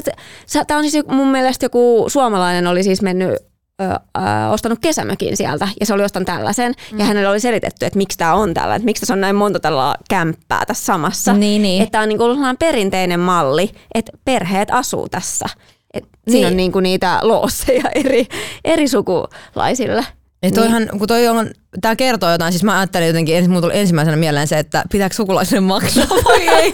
tämä 0.67 0.78
on 0.78 0.89
siis 0.89 1.06
mun 1.08 1.28
mielestä 1.28 1.65
joku 1.65 2.06
suomalainen 2.08 2.67
oli 2.67 2.84
siis 2.84 3.02
mennyt 3.02 3.36
ö, 3.82 3.84
ö, 3.86 4.50
ostanut 4.52 4.80
kesämökin 4.80 5.38
sieltä 5.38 5.68
ja 5.80 5.86
se 5.86 5.94
oli 5.94 6.04
ostanut 6.04 6.26
tällaisen 6.26 6.74
mm. 6.92 7.00
ja 7.00 7.06
hänelle 7.06 7.30
oli 7.30 7.39
selitetty, 7.39 7.86
että 7.86 7.98
miksi 7.98 8.18
tämä 8.18 8.34
on 8.34 8.54
tällä, 8.54 8.76
että 8.76 8.86
miksi 8.86 9.00
tässä 9.00 9.13
on 9.13 9.22
näin 9.22 9.36
monta 9.36 9.60
tällä 9.60 9.96
kämppää 10.10 10.65
tässä 10.65 10.86
samassa. 10.86 11.34
Niin, 11.34 11.62
niin. 11.62 11.84
Että 11.84 11.92
tämä 11.92 12.02
on 12.02 12.10
niin 12.10 12.22
ollut 12.22 12.60
perinteinen 12.60 13.20
malli, 13.20 13.72
että 13.96 14.12
perheet 14.26 14.72
asuu 14.72 15.10
tässä. 15.10 15.46
Et 15.94 16.04
niin. 16.04 16.32
Siinä 16.32 16.48
on 16.48 16.58
niin 16.58 16.72
kuin 16.72 16.84
niitä 16.84 17.20
loosseja 17.22 17.84
eri, 18.06 18.28
eri 18.65 18.88
sukulaisille. 18.88 20.06
Ja 20.44 20.52
toihan, 20.52 20.82
niin. 20.82 21.00
kun 21.00 21.08
toi 21.08 21.28
on, 21.28 21.52
tää 21.82 21.96
kertoo 21.96 22.32
jotain, 22.32 22.54
siis 22.54 22.63
mä 22.63 22.80
ajattelin 22.80 23.08
jotenkin, 23.08 23.62
tuli 23.62 23.78
ensimmäisenä 23.78 24.18
mieleen 24.18 24.48
se, 24.48 24.60
että 24.60 24.84
pitääkö 24.92 25.15
sukulaisille 25.15 25.60
maksaa 25.60 26.08
vai 26.26 26.48
ei. 26.58 26.74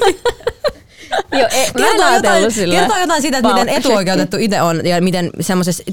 Joo, 1.32 1.48
e, 1.52 1.72
kertoo, 1.78 2.14
jotain, 2.14 2.54
kertoo 2.72 2.98
jotain 2.98 3.22
siitä, 3.22 3.38
että 3.38 3.54
miten 3.54 3.70
etuoikeutettu 3.70 4.38
itse 4.40 4.62
on 4.62 4.86
ja 4.86 5.02
miten 5.02 5.30
semmoisessa 5.40 5.84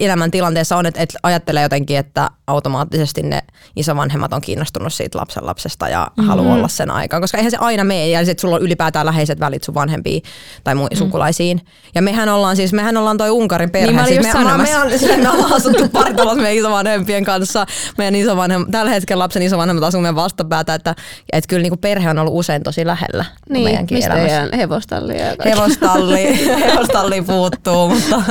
elämäntilanteessa 0.00 0.76
on, 0.76 0.86
että, 0.86 1.02
että 1.02 1.18
ajattelee 1.22 1.62
jotenkin, 1.62 1.96
että 1.96 2.30
automaattisesti 2.46 3.22
ne 3.22 3.40
isovanhemmat 3.76 4.32
on 4.32 4.40
kiinnostunut 4.40 4.92
siitä 4.92 5.18
lapsen 5.18 5.46
lapsesta 5.46 5.88
ja 5.88 6.06
mm-hmm. 6.06 6.28
haluaa 6.28 6.54
olla 6.54 6.68
sen 6.68 6.90
aikaan. 6.90 7.22
Koska 7.22 7.38
eihän 7.38 7.50
se 7.50 7.56
aina 7.60 7.84
mene 7.84 8.08
ja 8.08 8.20
että 8.20 8.40
sulla 8.40 8.56
on 8.56 8.62
ylipäätään 8.62 9.06
läheiset 9.06 9.40
välit 9.40 9.64
sun 9.64 9.74
vanhempiin 9.74 10.22
tai 10.64 10.74
mu- 10.74 10.78
mm. 10.78 10.96
sukulaisiin. 10.96 11.60
Ja 11.94 12.02
mehän 12.02 12.28
ollaan 12.28 12.56
siis, 12.56 12.72
mehän 12.72 12.96
ollaan 12.96 13.18
toi 13.18 13.30
Unkarin 13.30 13.70
perhe. 13.70 13.92
Niin 13.92 14.06
siis 14.06 14.34
me, 14.34 14.44
me, 14.44 14.56
me, 14.56 14.76
on, 14.76 15.22
me 15.22 15.30
ollaan 15.30 15.52
asuttu 15.52 15.88
paritalossa 15.88 16.42
meidän 16.42 16.58
isovanhempien 16.58 17.24
kanssa. 17.24 17.66
Meidän 17.98 18.14
isovanhem, 18.14 18.66
tällä 18.70 18.90
hetkellä 18.90 19.22
lapsen 19.22 19.42
isovanhemmat 19.42 19.84
asuu 19.84 20.00
meidän 20.00 20.14
vastapäätä, 20.14 20.74
että, 20.74 20.94
että 21.32 21.48
kyllä 21.48 21.62
niin 21.62 21.70
kuin 21.70 21.80
perhe 21.80 22.10
on 22.10 22.18
ollut 22.18 22.34
usein 22.36 22.62
tosi 22.62 22.86
lähellä 22.86 23.24
niin, 23.48 23.64
meidänkin 23.64 23.98
mistä 23.98 24.14
elämässä. 24.14 24.56
Hevostalli 24.70 25.18
ja 25.18 25.36
Hevostalli, 25.44 26.46
hevostalli 26.66 27.22
puuttuu, 27.22 27.88
mutta, 27.88 28.22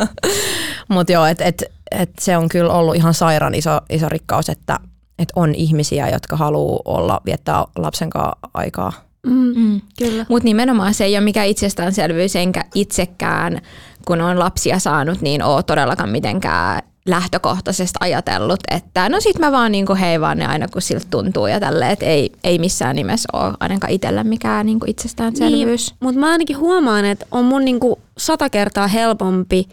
mutta 0.88 1.12
joo, 1.12 1.25
että 1.25 1.45
et, 1.45 1.63
et 1.91 2.12
se 2.19 2.38
on 2.38 2.49
kyllä 2.49 2.73
ollut 2.73 2.95
ihan 2.95 3.13
sairaan 3.13 3.56
iso, 3.56 3.82
iso 3.89 4.10
rikkaus, 4.10 4.49
että 4.49 4.80
et 5.19 5.30
on 5.36 5.56
ihmisiä, 5.56 6.10
jotka 6.10 6.38
haluaa 6.38 6.82
olla, 6.86 7.21
viettää 7.25 7.65
lapsen 7.78 8.10
kanssa 8.10 8.38
aikaa. 8.54 8.93
Mm, 9.28 9.54
mm, 9.56 9.82
kyllä. 9.97 10.25
Mutta 10.30 10.45
nimenomaan 10.45 10.93
se 10.93 11.06
ei 11.06 11.15
ole 11.15 11.23
mikään 11.23 11.47
itsestäänselvyys, 11.47 12.36
enkä 12.36 12.63
itsekään, 12.75 13.62
kun 14.06 14.21
on 14.21 14.39
lapsia 14.39 14.80
saanut, 14.80 15.21
niin 15.21 15.43
ole 15.43 15.63
todellakaan 15.63 16.10
mitenkään 16.10 16.82
lähtökohtaisesti 17.10 17.98
ajatellut, 18.00 18.60
että 18.72 19.10
no 19.10 19.19
sit 19.19 19.39
mä 19.39 19.52
vaan 19.52 19.72
niinku 19.72 19.95
heivaan 19.95 20.38
ne 20.38 20.45
aina 20.45 20.67
kun 20.67 20.82
siltä 20.82 21.06
tuntuu 21.10 21.48
ja 21.48 21.60
tälle, 21.60 21.91
että 21.91 22.06
ei, 22.06 22.32
ei 22.43 22.60
missään 22.60 22.95
nimessä 22.95 23.30
ole 23.34 23.54
ainakaan 23.60 23.93
itsellä 23.93 24.24
mikään 24.24 24.65
niinku 24.65 24.86
itsestäänselvyys. 24.89 25.89
Niin, 25.89 25.98
mutta 26.00 26.19
mä 26.19 26.32
ainakin 26.32 26.58
huomaan, 26.58 27.06
että 27.06 27.26
on 27.32 27.45
mun 27.45 27.65
niinku 27.65 28.00
sata 28.17 28.50
kertaa 28.50 28.88
helpompi 28.88 29.67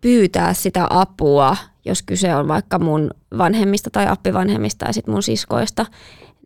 pyytää 0.00 0.54
sitä 0.54 0.86
apua, 0.90 1.56
jos 1.84 2.02
kyse 2.02 2.34
on 2.34 2.48
vaikka 2.48 2.78
mun 2.78 3.10
vanhemmista 3.38 3.90
tai 3.90 4.06
appivanhemmista 4.08 4.84
tai 4.84 4.94
sit 4.94 5.06
mun 5.06 5.22
siskoista, 5.22 5.86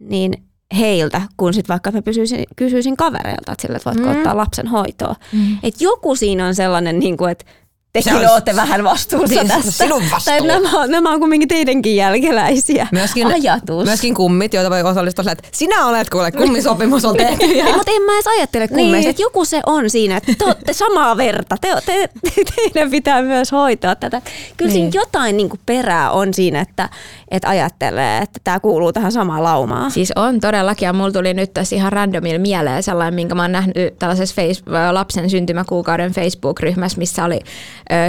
niin 0.01 0.33
heiltä, 0.79 1.23
kun 1.37 1.55
sitten 1.55 1.75
vaikka 1.75 1.91
mä 1.91 2.03
pysyisin, 2.03 2.45
kysyisin 2.57 2.97
kavereilta, 2.97 3.53
että, 3.53 3.63
sille, 3.63 3.77
että 3.77 3.91
voitko 3.91 4.09
mm. 4.09 4.17
ottaa 4.17 4.37
lapsen 4.37 4.67
hoitoa. 4.67 5.15
Mm. 5.33 5.59
Et 5.63 5.81
joku 5.81 6.17
siinä 6.17 6.47
on 6.47 6.55
sellainen, 6.55 6.99
niin 6.99 7.17
kuin, 7.17 7.31
että 7.31 7.45
tekin 7.93 8.15
on, 8.15 8.33
olette 8.33 8.57
vähän 8.57 8.85
vastuussa 8.85 9.35
niin, 9.35 9.49
tästä. 9.49 9.71
Sinun 9.71 10.03
vastuu. 10.11 10.33
Tai 10.33 10.47
nämä, 10.47 10.87
nämä 10.87 11.11
on 11.11 11.21
kumminkin 11.21 11.49
teidänkin 11.49 11.97
jälkeläisiä. 11.97 12.89
Myöskin, 12.93 13.27
Ajatus. 13.27 13.85
Myöskin 13.85 14.15
kummit, 14.15 14.55
joita 14.55 14.71
voi 14.71 14.83
osallistua 14.83 15.33
että 15.33 15.49
sinä 15.53 15.87
olet 15.87 16.11
kuule, 16.11 16.33
kummisopimus 16.43 17.05
on 17.05 17.17
tehty. 17.17 17.47
Ja... 17.47 17.65
Mutta 17.65 17.93
en 17.97 18.03
mä 18.03 18.15
edes 18.15 18.27
ajattele 18.27 18.69
kummeista, 18.69 18.97
niin. 18.97 19.11
että 19.11 19.23
joku 19.23 19.45
se 19.45 19.61
on 19.67 19.91
siinä, 19.91 20.17
että 20.17 20.33
te 20.39 20.45
olette 20.45 20.73
samaa 20.73 21.17
verta. 21.17 21.57
Te, 21.61 21.69
te, 21.87 22.09
te, 22.23 22.45
teidän 22.57 22.91
pitää 22.91 23.23
myös 23.23 23.53
hoitaa 23.53 23.97
tätä. 23.97 24.23
Kyllä 24.57 24.73
niin. 24.73 24.93
siinä 24.93 25.03
jotain 25.03 25.37
niin 25.37 25.49
kuin 25.49 25.61
perää 25.67 26.11
on 26.11 26.35
siinä, 26.35 26.61
että, 26.61 26.89
että 27.31 27.49
ajattelee, 27.49 28.19
että 28.19 28.41
tämä 28.45 28.61
kuuluu 28.61 28.93
tähän 28.93 29.13
samaan 29.13 29.43
laumaan. 29.43 29.91
Siis 29.91 30.13
on 30.17 30.41
todellakin, 30.41 30.87
ja 30.87 30.93
mulla 30.93 31.13
tuli 31.13 31.35
nyt 31.35 31.55
tässä 31.55 31.77
ihan 31.77 31.93
randomilla 31.93 32.39
mieleen 32.39 32.83
sellainen, 32.83 33.15
minkä 33.15 33.35
mä 33.35 33.43
oon 33.43 33.53
nähnyt 33.53 33.99
tällaisessa 33.99 34.35
face, 34.35 34.63
lapsen 34.93 35.31
syntymäkuukauden 35.31 36.13
Facebook-ryhmässä, 36.13 36.99
missä 36.99 37.25
oli 37.25 37.41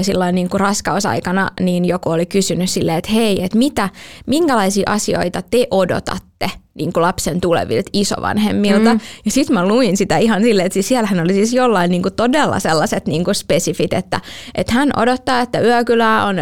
silloin 0.01 0.35
niin 0.35 0.49
kuin 0.49 0.61
raskausaikana, 0.61 1.51
niin 1.59 1.85
joku 1.85 2.09
oli 2.09 2.25
kysynyt 2.25 2.69
silleen, 2.69 2.97
että 2.97 3.11
hei, 3.11 3.43
että 3.43 3.57
mitä, 3.57 3.89
minkälaisia 4.27 4.83
asioita 4.87 5.41
te 5.41 5.67
odotatte 5.71 6.51
niin 6.73 6.93
kuin 6.93 7.01
lapsen 7.01 7.41
tulevilta 7.41 7.89
isovanhemmilta. 7.93 8.93
Mm. 8.93 8.99
Ja 9.25 9.31
sitten 9.31 9.53
mä 9.53 9.67
luin 9.67 9.97
sitä 9.97 10.17
ihan 10.17 10.41
silleen, 10.41 10.65
että 10.65 10.73
siis 10.73 10.87
siellähän 10.87 11.19
oli 11.19 11.33
siis 11.33 11.53
jollain 11.53 11.91
niin 11.91 12.01
kuin 12.01 12.13
todella 12.13 12.59
sellaiset 12.59 13.05
niin 13.05 13.23
kuin 13.23 13.35
spesifit, 13.35 13.93
että, 13.93 14.21
että 14.55 14.73
hän 14.73 14.89
odottaa, 14.97 15.41
että 15.41 15.59
yökylä 15.59 16.25
on 16.25 16.35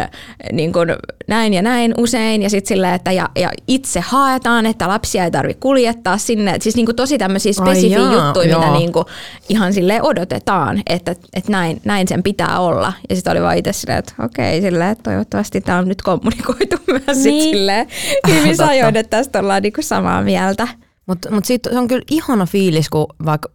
niin 0.52 0.72
kuin 0.72 0.88
näin 1.28 1.54
ja 1.54 1.62
näin 1.62 1.94
usein, 1.96 2.42
ja 2.42 2.50
sitten 2.50 2.68
silleen, 2.68 2.94
että 2.94 3.12
ja, 3.12 3.28
ja 3.36 3.50
itse 3.68 4.00
haetaan, 4.00 4.66
että 4.66 4.88
lapsia 4.88 5.24
ei 5.24 5.30
tarvitse 5.30 5.60
kuljettaa 5.60 6.18
sinne. 6.18 6.56
Siis 6.60 6.76
niin 6.76 6.86
kuin 6.86 6.96
tosi 6.96 7.18
tämmöisiä 7.18 7.52
spesifiä 7.52 7.98
juttuja, 7.98 8.50
joo. 8.50 8.60
mitä 8.60 8.72
niin 8.72 8.92
kuin 8.92 9.04
ihan 9.48 9.72
sille 9.72 10.02
odotetaan, 10.02 10.82
että, 10.86 11.14
että 11.32 11.52
näin, 11.52 11.80
näin 11.84 12.08
sen 12.08 12.22
pitää 12.22 12.60
olla. 12.60 12.92
Ja 13.08 13.16
sitten 13.16 13.30
oli 13.30 13.42
vaan 13.42 13.56
itse 13.56 13.72
silleen, 13.72 13.98
että 13.98 14.12
okei, 14.22 14.60
silleen, 14.60 14.90
että 14.90 15.02
toivottavasti 15.02 15.60
tämä 15.60 15.78
on 15.78 15.88
nyt 15.88 16.02
kommunikoitu 16.02 16.76
myös 17.06 17.06
niin. 17.06 17.42
sit 17.42 17.50
silleen 17.50 17.86
hyvissä 18.28 18.66
ajoin, 18.66 18.96
että 18.96 19.16
tästä 19.16 19.38
ollaan 19.38 19.62
niin 19.62 19.72
kuin 19.72 19.84
samaa 19.84 20.19
mieltä. 20.22 20.68
Mutta 21.06 21.30
mut 21.30 21.44
sitten 21.44 21.72
se 21.72 21.78
on 21.78 21.88
kyllä 21.88 22.02
ihana 22.10 22.46
fiilis, 22.46 22.88
kun 22.88 23.06
vaikka 23.24 23.48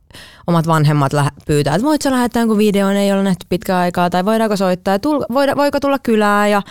omat 0.47 0.67
vanhemmat 0.67 1.13
lä- 1.13 1.31
pyytää, 1.47 1.75
että 1.75 1.87
voit 1.87 2.01
sä 2.01 2.11
lähettää 2.11 2.41
jonkun 2.41 2.57
videon, 2.57 2.95
ei 2.95 3.13
ole 3.13 3.23
nähty 3.23 3.45
pitkään 3.49 3.79
aikaa, 3.79 4.09
tai 4.09 4.25
voidaanko 4.25 4.57
soittaa, 4.57 4.93
ja 4.93 4.99
tull, 4.99 5.23
voida, 5.33 5.55
voiko 5.55 5.79
tulla 5.79 5.99
kylään, 5.99 6.51
ja 6.51 6.61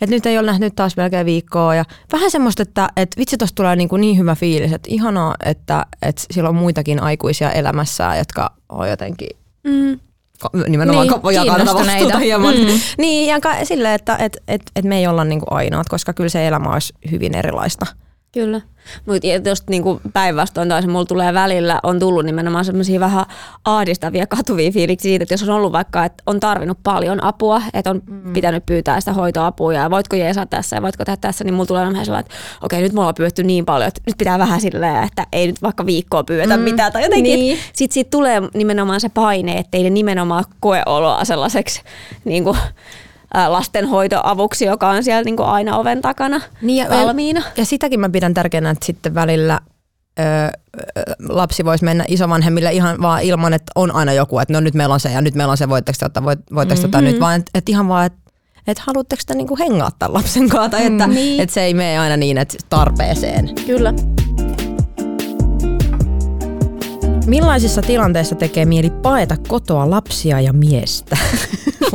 että 0.00 0.16
nyt 0.16 0.26
ei 0.26 0.38
ole 0.38 0.46
nähnyt 0.46 0.74
taas 0.76 0.96
melkein 0.96 1.26
viikkoa. 1.26 1.74
Ja 1.74 1.84
vähän 2.12 2.30
semmoista, 2.30 2.62
että, 2.62 2.88
että 2.96 3.18
vitsi 3.18 3.36
tuosta 3.36 3.54
tulee 3.54 3.76
niin, 3.76 3.88
kuin 3.88 4.00
niin 4.00 4.18
hyvä 4.18 4.34
fiilis, 4.34 4.72
että 4.72 4.88
ihanaa, 4.92 5.34
että, 5.44 5.86
että 6.02 6.22
sillä 6.30 6.48
on 6.48 6.54
muitakin 6.54 7.02
aikuisia 7.02 7.52
elämässä, 7.52 8.16
jotka 8.16 8.52
on 8.68 8.90
jotenkin 8.90 9.28
mm 9.64 10.00
nimenomaan 10.68 11.06
niin, 11.06 11.34
jakaa 11.34 11.74
vastuuta 11.74 12.18
hieman. 12.18 12.54
Mm. 12.54 12.80
Niin, 12.98 13.28
ja 13.28 13.64
silleen, 13.64 13.94
että 13.94 14.16
et, 14.16 14.36
et, 14.48 14.62
et 14.76 14.84
me 14.84 14.98
ei 14.98 15.06
olla 15.06 15.24
niinku 15.24 15.46
ainoat, 15.50 15.88
koska 15.88 16.12
kyllä 16.12 16.28
se 16.28 16.46
elämä 16.46 16.72
olisi 16.72 16.94
hyvin 17.10 17.34
erilaista. 17.34 17.86
Kyllä. 18.34 18.60
Mutta 19.06 19.48
jos 19.48 19.62
niinku 19.68 20.00
päinvastoin 20.12 20.68
taas 20.68 20.86
mulla 20.86 21.04
tulee 21.04 21.34
välillä, 21.34 21.80
on 21.82 21.98
tullut 21.98 22.24
nimenomaan 22.24 22.64
semmoisia 22.64 23.00
vähän 23.00 23.24
ahdistavia, 23.64 24.26
katuvia 24.26 24.72
fiiliksiä 24.72 25.08
siitä, 25.08 25.22
että 25.22 25.34
jos 25.34 25.42
on 25.42 25.54
ollut 25.54 25.72
vaikka, 25.72 26.04
että 26.04 26.22
on 26.26 26.40
tarvinnut 26.40 26.78
paljon 26.82 27.24
apua, 27.24 27.62
että 27.74 27.90
on 27.90 28.02
mm. 28.06 28.32
pitänyt 28.32 28.66
pyytää 28.66 29.00
sitä 29.00 29.12
hoitoapua 29.12 29.72
ja 29.72 29.90
voitko 29.90 30.16
jeesaa 30.16 30.46
tässä 30.46 30.76
ja 30.76 30.82
voitko 30.82 31.04
tehdä 31.04 31.16
tässä, 31.16 31.44
niin 31.44 31.54
mulla 31.54 31.66
tulee 31.66 31.86
vähän 31.86 32.04
sellainen, 32.04 32.26
että 32.30 32.34
okei, 32.62 32.82
nyt 32.82 32.92
mulla 32.92 33.08
on 33.08 33.14
pyydetty 33.14 33.42
niin 33.42 33.64
paljon, 33.64 33.88
että 33.88 34.00
nyt 34.06 34.18
pitää 34.18 34.38
vähän 34.38 34.60
silleen, 34.60 35.04
että 35.04 35.26
ei 35.32 35.46
nyt 35.46 35.62
vaikka 35.62 35.86
viikkoa 35.86 36.24
pyydetä 36.24 36.56
mm. 36.56 36.62
mitään 36.62 36.92
tai 36.92 37.02
jotenkin. 37.02 37.40
Niin. 37.40 37.58
Sitten 37.72 37.94
siitä 37.94 38.10
tulee 38.10 38.42
nimenomaan 38.54 39.00
se 39.00 39.08
paine, 39.08 39.58
että 39.58 39.76
ei 39.76 39.82
ne 39.82 39.90
nimenomaan 39.90 40.44
koe 40.60 40.82
oloa 40.86 41.24
sellaiseksi 41.24 41.82
niin 42.24 42.44
kuin, 42.44 42.56
lastenhoitoavuksi, 43.48 44.64
joka 44.64 44.88
on 44.88 45.04
siellä 45.04 45.22
niin 45.22 45.36
kuin 45.36 45.48
aina 45.48 45.76
oven 45.76 46.02
takana 46.02 46.40
niin 46.62 46.84
ja, 46.84 46.90
valmiina. 46.90 47.42
Ja 47.56 47.64
sitäkin 47.64 48.00
mä 48.00 48.08
pidän 48.08 48.34
tärkeänä, 48.34 48.70
että 48.70 48.86
sitten 48.86 49.14
välillä 49.14 49.60
ö, 50.18 50.22
lapsi 51.28 51.64
voisi 51.64 51.84
mennä 51.84 52.04
isovanhemmille 52.08 52.72
ihan 52.72 53.02
vaan 53.02 53.22
ilman, 53.22 53.52
että 53.52 53.72
on 53.74 53.94
aina 53.94 54.12
joku, 54.12 54.38
että 54.38 54.52
no 54.52 54.60
nyt 54.60 54.74
meillä 54.74 54.94
on 54.94 55.00
se 55.00 55.12
ja 55.12 55.20
nyt 55.20 55.34
meillä 55.34 55.50
on 55.50 55.56
se, 55.56 55.68
voitteko 55.68 55.96
te 55.98 56.06
ottaa, 56.06 56.24
voit, 56.24 56.38
voitteko 56.54 56.78
mm-hmm. 56.78 56.84
ottaa 56.84 57.00
nyt, 57.00 57.20
vaan 57.20 57.40
että 57.40 57.50
et 57.54 57.68
ihan 57.68 57.88
vaan, 57.88 58.06
että 58.06 58.18
et 58.66 58.78
haluatteko 58.78 59.22
te 59.26 59.34
niinku 59.34 59.56
hengaa 59.58 59.90
tämän 59.98 60.14
lapsen 60.14 60.48
kanssa, 60.48 60.68
tai 60.68 60.86
että 60.86 61.06
mm, 61.06 61.14
niin. 61.14 61.40
et 61.40 61.50
se 61.50 61.62
ei 61.62 61.74
mene 61.74 61.98
aina 61.98 62.16
niin, 62.16 62.38
että 62.38 62.56
tarpeeseen. 62.68 63.50
Kyllä. 63.66 63.94
Millaisissa 67.26 67.82
tilanteissa 67.82 68.34
tekee 68.34 68.64
mieli 68.64 68.90
paeta 68.90 69.36
kotoa 69.48 69.90
lapsia 69.90 70.40
ja 70.40 70.52
miestä? 70.52 71.16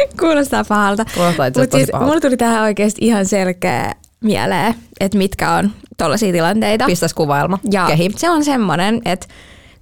Kuulostaa 0.20 0.64
pahalta. 0.64 1.04
Kuulostaa 1.14 1.46
itse 1.46 1.60
Mut 1.60 1.70
siis, 1.72 1.88
mulla 2.00 2.20
tuli 2.20 2.36
tähän 2.36 2.62
oikeasti 2.62 3.06
ihan 3.06 3.26
selkeä 3.26 3.94
mieleen, 4.20 4.74
että 5.00 5.18
mitkä 5.18 5.52
on 5.52 5.70
tuollaisia 5.96 6.32
tilanteita. 6.32 6.86
Pistäis 6.86 7.14
kuvailma. 7.14 7.58
Ja 7.70 7.86
Kehi. 7.86 8.10
se 8.16 8.30
on 8.30 8.44
semmoinen, 8.44 9.02
että 9.04 9.26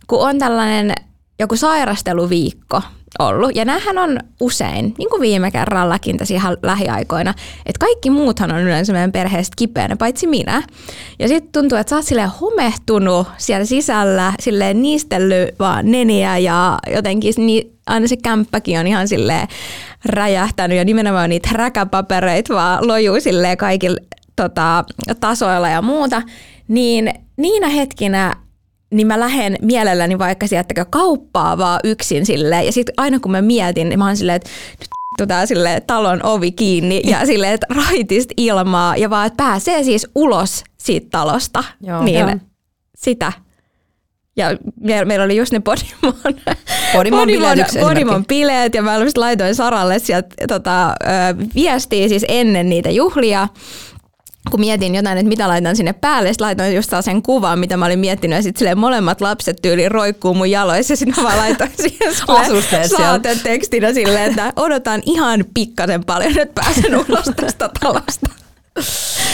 kun 0.06 0.28
on 0.28 0.38
tällainen 0.38 0.94
joku 1.38 1.56
sairasteluviikko 1.56 2.82
ollut, 3.18 3.56
ja 3.56 3.64
näähän 3.64 3.98
on 3.98 4.20
usein, 4.40 4.94
niin 4.98 5.10
kuin 5.10 5.20
viime 5.20 5.50
kerrallakin 5.50 6.16
tässä 6.16 6.34
ihan 6.34 6.56
lähiaikoina, 6.62 7.34
että 7.66 7.78
kaikki 7.78 8.10
muuthan 8.10 8.52
on 8.52 8.60
yleensä 8.60 8.92
meidän 8.92 9.12
perheestä 9.12 9.54
kipeänä, 9.56 9.96
paitsi 9.96 10.26
minä. 10.26 10.62
Ja 11.18 11.28
sitten 11.28 11.52
tuntuu, 11.52 11.78
että 11.78 11.90
sä 11.90 11.96
oot 11.96 12.04
silleen 12.04 12.30
homehtunut 12.40 13.26
siellä 13.36 13.64
sisällä, 13.64 14.32
silleen 14.40 14.82
niistellyt 14.82 15.58
vaan 15.58 15.90
neniä 15.90 16.38
ja 16.38 16.78
jotenkin 16.94 17.34
niin 17.36 17.72
aina 17.86 18.08
se 18.08 18.16
kämppäkin 18.16 18.78
on 18.78 18.86
ihan 18.86 19.08
silleen 19.08 19.48
räjähtänyt 20.04 20.78
ja 20.78 20.84
nimenomaan 20.84 21.30
niitä 21.30 21.48
räkäpapereita 21.52 22.54
vaan 22.54 22.88
lojuu 22.88 23.20
silleen 23.20 23.56
kaikilla 23.56 23.98
tota, 24.36 24.84
tasoilla 25.20 25.68
ja 25.68 25.82
muuta, 25.82 26.22
niin 26.68 27.14
niinä 27.36 27.68
hetkinä 27.68 28.34
niin 28.96 29.06
mä 29.06 29.20
lähden 29.20 29.56
mielelläni 29.62 30.18
vaikka 30.18 30.46
sieltä 30.46 30.84
kauppaa 30.84 31.58
vaan 31.58 31.80
yksin 31.84 32.26
silleen. 32.26 32.66
Ja 32.66 32.72
sitten 32.72 32.94
aina 32.96 33.20
kun 33.20 33.30
mä 33.30 33.42
mietin, 33.42 33.88
niin 33.88 33.98
mä 33.98 34.06
oon 34.06 34.16
silleen, 34.16 34.36
että 34.36 34.50
nyt 35.20 35.28
tää 35.28 35.46
sille 35.46 35.82
talon 35.86 36.20
ovi 36.22 36.52
kiinni. 36.52 37.02
Ja 37.04 37.26
silleen, 37.26 37.52
että 37.52 37.66
raitista 37.70 38.34
ilmaa. 38.36 38.96
Ja 38.96 39.10
vaan, 39.10 39.26
että 39.26 39.44
pääsee 39.44 39.84
siis 39.84 40.06
ulos 40.14 40.64
siitä 40.78 41.06
talosta. 41.10 41.64
Joo, 41.82 42.04
niin 42.04 42.20
joo. 42.20 42.36
sitä. 42.96 43.32
Ja 44.36 44.46
meillä 45.04 45.24
oli 45.24 45.36
just 45.36 45.52
ne 45.52 45.60
Podimon, 45.60 46.22
Podimon, 46.92 47.20
Podimon, 47.20 47.58
Podimon 47.80 48.26
bileet 48.26 48.74
ja 48.74 48.82
mä 48.82 48.98
laitoin 49.16 49.54
Saralle 49.54 49.98
sieltä 49.98 50.28
tota, 50.48 50.94
viestiä 51.54 52.08
siis 52.08 52.24
ennen 52.28 52.68
niitä 52.68 52.90
juhlia 52.90 53.48
kun 54.50 54.60
mietin 54.60 54.94
jotain, 54.94 55.18
että 55.18 55.28
mitä 55.28 55.48
laitan 55.48 55.76
sinne 55.76 55.92
päälle, 55.92 56.28
sitten 56.28 56.46
laitoin 56.46 56.74
just 56.74 56.90
sen 57.00 57.22
kuvan, 57.22 57.58
mitä 57.58 57.76
mä 57.76 57.86
olin 57.86 57.98
miettinyt, 57.98 58.36
ja 58.36 58.42
sitten 58.42 58.78
molemmat 58.78 59.20
lapset 59.20 59.56
tyyli 59.62 59.88
roikkuu 59.88 60.34
mun 60.34 60.50
jaloissa, 60.50 60.92
ja 60.92 60.96
sitten 60.96 61.14
mä 61.16 61.28
vaan 61.28 61.38
laitoin 61.38 61.70
siihen 61.88 62.88
saatetekstinä 62.88 63.92
silleen, 63.92 64.30
että 64.30 64.52
odotan 64.56 65.02
ihan 65.06 65.44
pikkasen 65.54 66.04
paljon, 66.04 66.38
että 66.38 66.62
pääsen 66.62 66.96
ulos 66.96 67.30
tästä 67.36 67.70
talosta. 67.80 68.30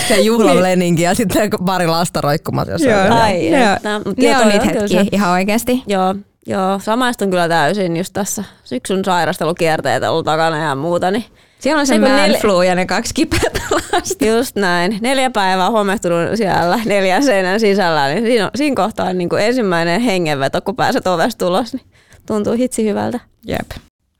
Se 0.08 0.20
juhlaleninki 0.20 1.00
niin. 1.00 1.08
ja 1.08 1.14
sitten 1.14 1.50
pari 1.64 1.86
lasta 1.86 2.20
roikkumassa. 2.20 2.90
Joo, 2.90 3.20
Ai, 3.20 3.50
joo. 3.50 3.76
Ne 3.82 3.94
on 3.94 4.02
niitä 4.16 4.44
hetkiä 4.44 5.04
ihan 5.12 5.30
oikeasti. 5.30 5.82
Joo, 5.86 6.14
joo, 6.46 6.78
samaistun 6.78 7.30
kyllä 7.30 7.48
täysin 7.48 7.96
just 7.96 8.12
tässä 8.12 8.44
syksyn 8.64 9.04
sairastelukierteet 9.04 10.02
ollut 10.02 10.24
takana 10.24 10.58
ja 10.58 10.74
muuta, 10.74 11.10
niin 11.10 11.24
siellä 11.62 11.80
on 11.80 11.86
se 11.86 11.98
man 11.98 12.30
flu 12.40 12.62
ja 12.62 12.74
ne 12.74 12.86
kaksi 12.86 13.14
kipeätä 13.14 13.60
lasta. 13.92 14.26
Just 14.26 14.56
näin. 14.56 14.98
Neljä 15.00 15.30
päivää 15.30 15.70
homehtunut 15.70 16.18
siellä 16.34 16.80
neljän 16.84 17.24
seinän 17.24 17.60
sisällä, 17.60 18.08
niin 18.08 18.24
siinä, 18.24 18.44
on, 18.44 18.50
siinä 18.54 18.76
kohtaa 18.76 19.08
on 19.08 19.18
niin 19.18 19.28
kuin 19.28 19.42
ensimmäinen 19.42 20.00
hengenveto, 20.00 20.60
kun 20.60 20.76
pääset 20.76 21.06
ovesta 21.06 21.46
ulos, 21.46 21.74
niin 21.74 21.86
tuntuu 22.26 22.52
hitsi 22.52 22.88
hyvältä. 22.88 23.20
Jep. 23.46 23.70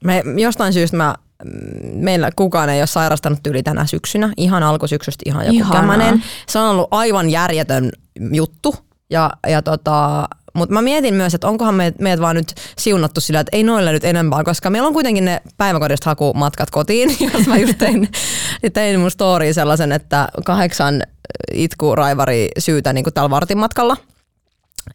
Me, 0.04 0.22
jostain 0.36 0.72
syystä 0.72 0.96
mä 0.96 1.14
meillä 1.94 2.30
kukaan 2.36 2.68
ei 2.68 2.80
ole 2.80 2.86
sairastanut 2.86 3.46
yli 3.46 3.62
tänä 3.62 3.86
syksynä. 3.86 4.32
Ihan 4.36 4.62
alkusyksystä 4.62 5.22
ihan 5.26 5.46
joku 5.46 5.56
Ihanaa. 5.56 5.80
kämänen. 5.80 6.22
Se 6.48 6.58
on 6.58 6.70
ollut 6.70 6.88
aivan 6.90 7.30
järjetön 7.30 7.90
juttu. 8.32 8.74
Ja, 9.10 9.30
ja 9.48 9.62
tota, 9.62 10.28
mutta 10.52 10.72
mä 10.72 10.82
mietin 10.82 11.14
myös, 11.14 11.34
että 11.34 11.48
onkohan 11.48 11.74
meidät, 11.74 11.98
meidät 11.98 12.20
vaan 12.20 12.36
nyt 12.36 12.54
siunattu 12.78 13.20
sillä, 13.20 13.40
että 13.40 13.56
ei 13.56 13.62
noille 13.62 13.92
nyt 13.92 14.04
enempää, 14.04 14.44
koska 14.44 14.70
meillä 14.70 14.86
on 14.86 14.94
kuitenkin 14.94 15.24
ne 15.24 15.42
päiväkodista 15.56 16.10
hakumatkat 16.10 16.70
kotiin. 16.70 17.16
Jos 17.34 17.46
mä 17.46 17.58
just 17.58 17.78
tein, 17.78 18.08
tein 18.72 19.00
mun 19.00 19.10
story 19.10 19.52
sellaisen, 19.52 19.92
että 19.92 20.28
kahdeksan 20.44 21.02
raivari 21.94 22.48
syytä 22.58 22.92
niin 22.92 23.04
kuin 23.04 23.30
vartin 23.30 23.58
matkalla. 23.58 23.96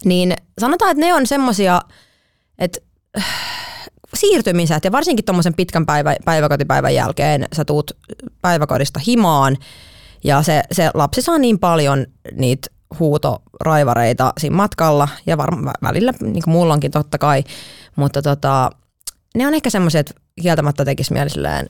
Niin 0.06 0.34
sanotaan, 0.60 0.92
että 0.92 1.06
ne 1.06 1.14
on 1.14 1.28
semmosia, 1.28 1.82
että 2.60 2.80
siirtymiset 4.14 4.84
ja 4.84 4.92
varsinkin 4.92 5.26
tuommoisen 5.26 5.54
pitkän 5.54 5.86
päivä, 5.86 6.16
päiväkotipäivän 6.26 6.96
jälkeen 6.96 7.46
sä 7.56 7.66
tuut 7.66 7.92
päiväkodista 8.42 9.00
himaan 9.08 9.58
ja 10.24 10.42
se, 10.42 10.62
se 10.72 10.92
lapsi 10.94 11.22
saa 11.22 11.38
niin 11.38 11.60
paljon 11.60 12.06
niitä 12.36 12.68
huutoraivareita 13.00 14.34
siinä 14.38 14.56
matkalla 14.56 15.08
ja 15.26 15.38
varmaan 15.38 15.76
välillä, 15.84 16.14
niin 16.22 16.44
kuin 16.44 16.52
mulla 16.52 16.74
onkin 16.74 16.92
totta 16.92 17.18
kai, 17.18 17.44
mutta 17.96 18.22
tota, 18.22 18.70
ne 19.36 19.48
on 19.48 19.54
ehkä 19.54 19.70
semmoiset, 19.70 20.10
että 20.10 20.22
kieltämättä 20.42 20.86
tekisi 20.86 21.14
mieli 21.14 21.30
silleen 21.30 21.70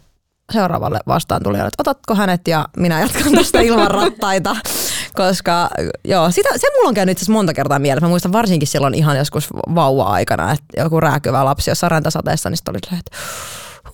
seuraavalle 0.54 1.00
vastaan 1.08 1.44
tulijalle, 1.44 1.68
että 1.68 1.82
otatko 1.82 2.16
hänet 2.16 2.48
ja 2.48 2.68
minä 2.78 3.00
jatkan 3.00 3.32
tästä 3.32 3.62
ilman 3.62 3.92
rattaita. 3.92 4.56
Koska 5.16 5.70
joo, 6.06 6.32
sitä, 6.32 6.50
se 6.58 6.68
mulla 6.76 6.88
on 6.88 6.94
käynyt 6.94 7.22
itse 7.22 7.32
monta 7.32 7.54
kertaa 7.54 7.80
mielessä. 7.80 8.06
Mä 8.06 8.10
muistan 8.10 8.32
varsinkin 8.32 8.68
silloin 8.68 8.94
ihan 8.94 9.18
joskus 9.18 9.50
vauva-aikana, 9.76 10.52
että 10.52 10.66
joku 10.78 11.00
rääkyvä 11.00 11.46
lapsi 11.46 11.72
jossain 11.72 11.92
räntäsateessa, 11.92 12.50
niin 12.50 12.58
sitten 12.58 12.72
oli 12.72 13.00
että 13.00 13.18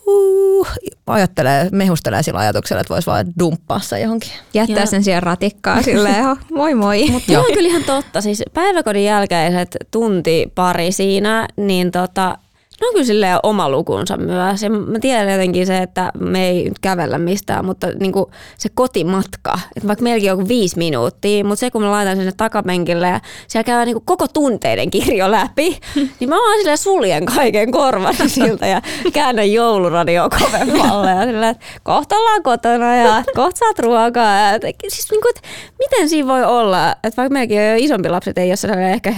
huh, 0.06 0.68
ajattelee, 1.08 1.70
mehustelee 1.72 2.24
sillä 2.24 2.40
ajatuksella, 2.40 2.82
että 2.82 2.94
voisi 2.94 3.08
vaan 3.08 3.26
dumppaa 3.40 3.80
se 3.80 4.00
johonkin. 4.00 4.32
Jättää 4.54 4.80
ja. 4.80 4.86
sen 4.86 5.04
siihen 5.04 5.24
ratikkaan 5.24 5.84
silleen, 5.84 6.26
moi 6.54 6.76
moi. 6.76 7.10
Mutta 7.12 7.40
on 7.40 7.54
kyllä 7.54 7.70
ihan 7.70 7.84
totta. 7.84 8.22
Siis 8.22 8.44
päiväkodin 8.54 9.06
jälkeiset 9.06 9.78
tunti 9.92 10.52
pari 10.56 10.92
siinä, 10.92 11.48
niin 11.58 11.92
tota, 11.92 12.38
ne 12.84 12.88
on 12.88 12.94
kyllä 12.94 13.06
silleen 13.06 13.40
oma 13.44 13.70
lukunsa 13.70 14.18
myös. 14.18 14.64
Ja 14.64 14.70
mä 14.70 15.00
tiedän 15.00 15.32
jotenkin 15.32 15.68
se, 15.68 15.78
että 15.78 16.12
me 16.20 16.48
ei 16.48 16.64
nyt 16.64 16.80
kävellä 16.80 17.18
mistään, 17.18 17.66
mutta 17.66 17.88
niinku 18.00 18.32
se 18.58 18.70
kotimatka, 18.74 19.60
että 19.76 19.88
vaikka 19.88 20.04
meilläkin 20.04 20.32
on 20.32 20.38
joku 20.38 20.48
viisi 20.48 20.78
minuuttia, 20.78 21.44
mutta 21.44 21.60
se 21.60 21.72
kun 21.72 21.82
mä 21.82 21.92
laitan 21.92 22.18
sinne 22.18 22.32
takapenkille 22.38 23.08
ja 23.08 23.20
siellä 23.48 23.64
käydään 23.64 23.86
niinku 23.86 24.04
koko 24.06 24.28
tunteiden 24.28 24.90
kirjo 24.90 25.32
läpi, 25.32 25.80
niin 26.20 26.30
mä 26.30 26.36
vaan 26.36 26.58
silleen 26.58 26.78
suljen 26.78 27.26
kaiken 27.26 27.72
korvani 27.72 28.30
siltä 28.30 28.68
ja 28.68 28.82
käännän 29.14 29.52
jouluradio 29.52 30.30
kovemmalle 30.30 31.12
ja 31.12 31.26
silleen, 31.26 31.52
että 31.52 31.66
kohta 31.84 32.16
ollaan 32.16 32.44
kotona 32.44 32.96
ja 32.96 33.24
kohta 33.36 33.60
saat 33.60 33.80
ruokaa. 33.80 34.36
Ja, 34.40 34.52
et, 34.52 34.62
siis 34.88 35.12
niinku, 35.12 35.28
että 35.36 35.48
miten 35.80 36.10
siinä 36.10 36.28
voi 36.28 36.44
olla, 36.44 36.92
että 36.92 37.18
vaikka 37.18 37.34
meilläkin 37.34 37.60
on 37.60 37.66
jo 37.66 37.76
isompi 37.78 38.10
lapset, 38.10 38.38
ei 38.38 38.50
ole 38.50 38.92
ehkä 38.92 39.14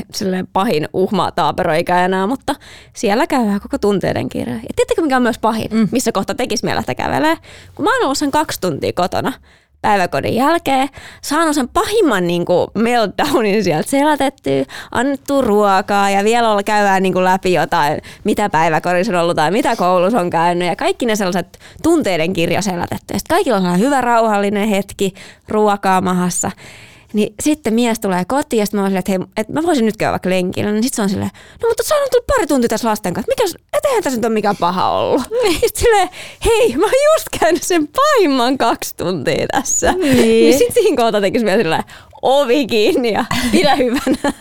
pahin 0.54 0.90
uhma 0.94 1.32
taaperoikä 1.32 2.06
enää, 2.06 2.28
mutta 2.28 2.56
siellä 2.94 3.28
käydään 3.56 3.62
koko 3.62 3.78
tunteiden 3.78 4.30
kirja. 4.30 4.56
Ja 4.56 4.74
tiedättekö 4.76 5.02
mikä 5.02 5.16
on 5.18 5.24
myös 5.24 5.40
pahin, 5.40 5.68
mm. 5.72 5.88
missä 5.92 6.12
kohta 6.12 6.36
tekisi 6.36 6.66
mielestä 6.66 6.96
kävelee? 6.96 7.38
Kun 7.76 7.86
mä 7.86 7.96
oon 7.96 8.04
ollut 8.04 8.18
sen 8.18 8.32
kaksi 8.32 8.62
tuntia 8.62 8.94
kotona, 8.94 9.34
päiväkodin 9.82 10.36
jälkeen, 10.36 10.90
saanut 11.22 11.56
sen 11.56 11.70
pahimman 11.70 12.28
niin 12.28 12.46
kuin 12.46 12.68
meltdownin 12.76 13.64
sieltä 13.64 13.90
selätettyä, 13.90 14.66
annettu 14.92 15.42
ruokaa 15.42 16.10
ja 16.10 16.24
vielä 16.24 16.52
olla 16.52 16.64
käydään 16.64 17.04
niin 17.04 17.14
kuin 17.14 17.26
läpi 17.26 17.54
jotain, 17.54 18.02
mitä 18.24 18.50
päiväkodissa 18.50 19.14
on 19.14 19.20
ollut 19.20 19.36
tai 19.36 19.52
mitä 19.52 19.76
koulussa 19.76 20.20
on 20.20 20.30
käynyt 20.30 20.68
ja 20.68 20.76
kaikki 20.76 21.06
ne 21.06 21.16
sellaiset 21.16 21.60
tunteiden 21.84 22.34
kirja 22.34 22.62
selätetty. 22.62 23.14
Ja 23.14 23.20
kaikilla 23.30 23.58
on 23.58 23.80
hyvä 23.80 24.02
rauhallinen 24.02 24.70
hetki, 24.70 25.14
ruokaa 25.48 26.02
mahassa. 26.02 26.52
Niin 27.16 27.34
sitten 27.44 27.74
mies 27.74 28.00
tulee 28.00 28.26
kotiin 28.26 28.60
ja 28.60 28.66
sitten 28.66 28.78
mä 28.78 28.82
oon 28.82 28.90
silleen, 28.90 29.00
että 29.00 29.12
hei, 29.12 29.20
et 29.38 29.50
mä 29.50 29.64
voisin 29.64 29.86
nyt 29.86 29.98
käydä 29.98 30.12
vaikka 30.12 30.30
lenkillä. 30.30 30.72
Niin 30.72 30.84
sitten 30.84 30.96
se 30.96 31.02
on 31.02 31.10
silleen, 31.10 31.32
no 31.64 31.70
mutta 31.70 31.84
sä 31.84 31.96
on 31.96 32.08
tullut 32.12 32.28
pari 32.28 32.48
tuntia 32.48 32.70
tässä 32.70 32.88
lasten 32.88 33.14
kanssa. 33.14 33.32
Mikä, 33.32 33.60
et 33.78 33.86
eihän 33.86 34.04
tässä 34.04 34.18
nyt 34.18 34.26
ole 34.26 34.34
mikään 34.34 34.58
paha 34.58 34.90
ollut. 34.90 35.22
Niin. 35.44 35.60
Sitten 35.66 35.84
silleen, 35.84 36.10
hei, 36.46 36.78
mä 36.78 36.86
oon 36.86 36.94
just 37.16 37.28
käynyt 37.40 37.64
sen 37.64 37.88
pahimman 37.88 38.58
kaksi 38.58 38.96
tuntia 38.98 39.46
tässä. 39.52 39.92
Niin, 39.92 40.18
niin 40.18 40.58
sitten 40.58 40.84
siinä 40.84 40.98
kohta 40.98 41.22
tekisi 41.22 41.46
vielä 41.46 41.58
silleen, 41.58 41.84
ovi 42.22 42.68
kiinni 42.68 43.14
ja 43.14 43.26
pidä 43.52 43.76
hyvänä. 43.76 44.34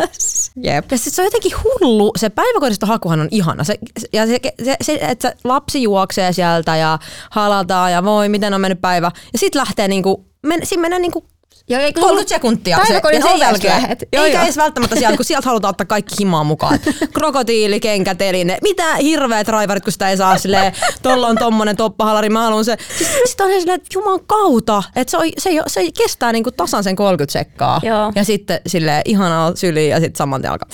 Jep. 0.57 0.85
Ja 0.91 0.99
sit 0.99 1.15
se 1.15 1.23
on 1.23 1.27
jotenkin 1.27 1.53
hullu. 1.65 2.13
Se 2.17 2.31
päiväkodista 2.31 2.87
hakuhan 2.87 3.21
on 3.21 3.29
ihana. 3.31 3.65
Se, 3.65 3.79
ja 4.13 4.27
se, 4.27 4.41
se, 4.65 4.77
se, 4.83 4.99
että 5.01 5.35
lapsi 5.45 5.83
juoksee 5.83 6.33
sieltä 6.33 6.77
ja 6.77 6.99
halataan 7.31 7.93
ja 7.93 8.05
voi, 8.05 8.29
miten 8.29 8.55
on 8.55 8.61
mennyt 8.61 8.81
päivä. 8.81 9.11
Ja 9.33 9.39
sitten 9.39 9.61
lähtee 9.61 9.89
niinku, 9.89 10.27
men, 10.43 10.67
siinä 10.67 10.81
menee 10.81 10.99
niinku 10.99 11.25
ja 11.69 11.79
30 11.79 12.29
sekuntia. 12.29 12.79
Se, 12.87 13.01
ja 13.13 13.21
sen 13.23 13.39
jälkeen. 13.39 13.97
Joo, 14.13 14.25
Eikä 14.25 14.37
joo. 14.37 14.45
edes 14.45 14.57
välttämättä 14.57 14.97
sieltä, 14.97 15.17
kun 15.17 15.25
sieltä 15.25 15.49
halutaan 15.49 15.71
ottaa 15.71 15.87
kaikki 15.87 16.15
himaa 16.21 16.45
mukaan. 16.45 16.79
Krokotiili, 17.15 17.81
kenkä, 17.81 18.15
teline. 18.15 18.59
Mitä 18.63 18.97
hirveät 18.97 19.49
raivarit, 19.49 19.85
kun 19.85 19.93
sitä 19.93 20.11
ei 20.11 20.17
saa 20.17 20.39
silleen, 20.39 20.73
tuolla 21.03 21.27
on 21.27 21.39
tommonen 21.39 21.77
toppahalari, 21.77 22.29
mä 22.29 22.43
haluan 22.43 22.65
se. 22.65 22.77
Siis, 22.99 23.11
sitten 23.27 23.47
on 23.47 23.61
silleen, 23.61 23.77
että 23.77 23.89
juman 23.95 24.21
kautta, 24.27 24.83
että 24.97 25.11
se, 25.11 25.17
on, 25.17 25.25
se, 25.39 25.51
se, 25.67 25.91
kestää 25.99 26.33
niinku 26.33 26.51
tasan 26.51 26.85
sen 26.85 26.97
30 26.97 27.33
sekkaa. 27.33 27.81
Joo. 27.83 28.13
Ja 28.15 28.25
sitten 28.25 28.61
sille 28.67 29.03
ihanaa 29.05 29.57
syliin 29.57 29.91
ja 29.91 30.01
sitten 30.01 30.17
saman 30.17 30.41
tien 30.41 30.53
alkaa. 30.53 30.69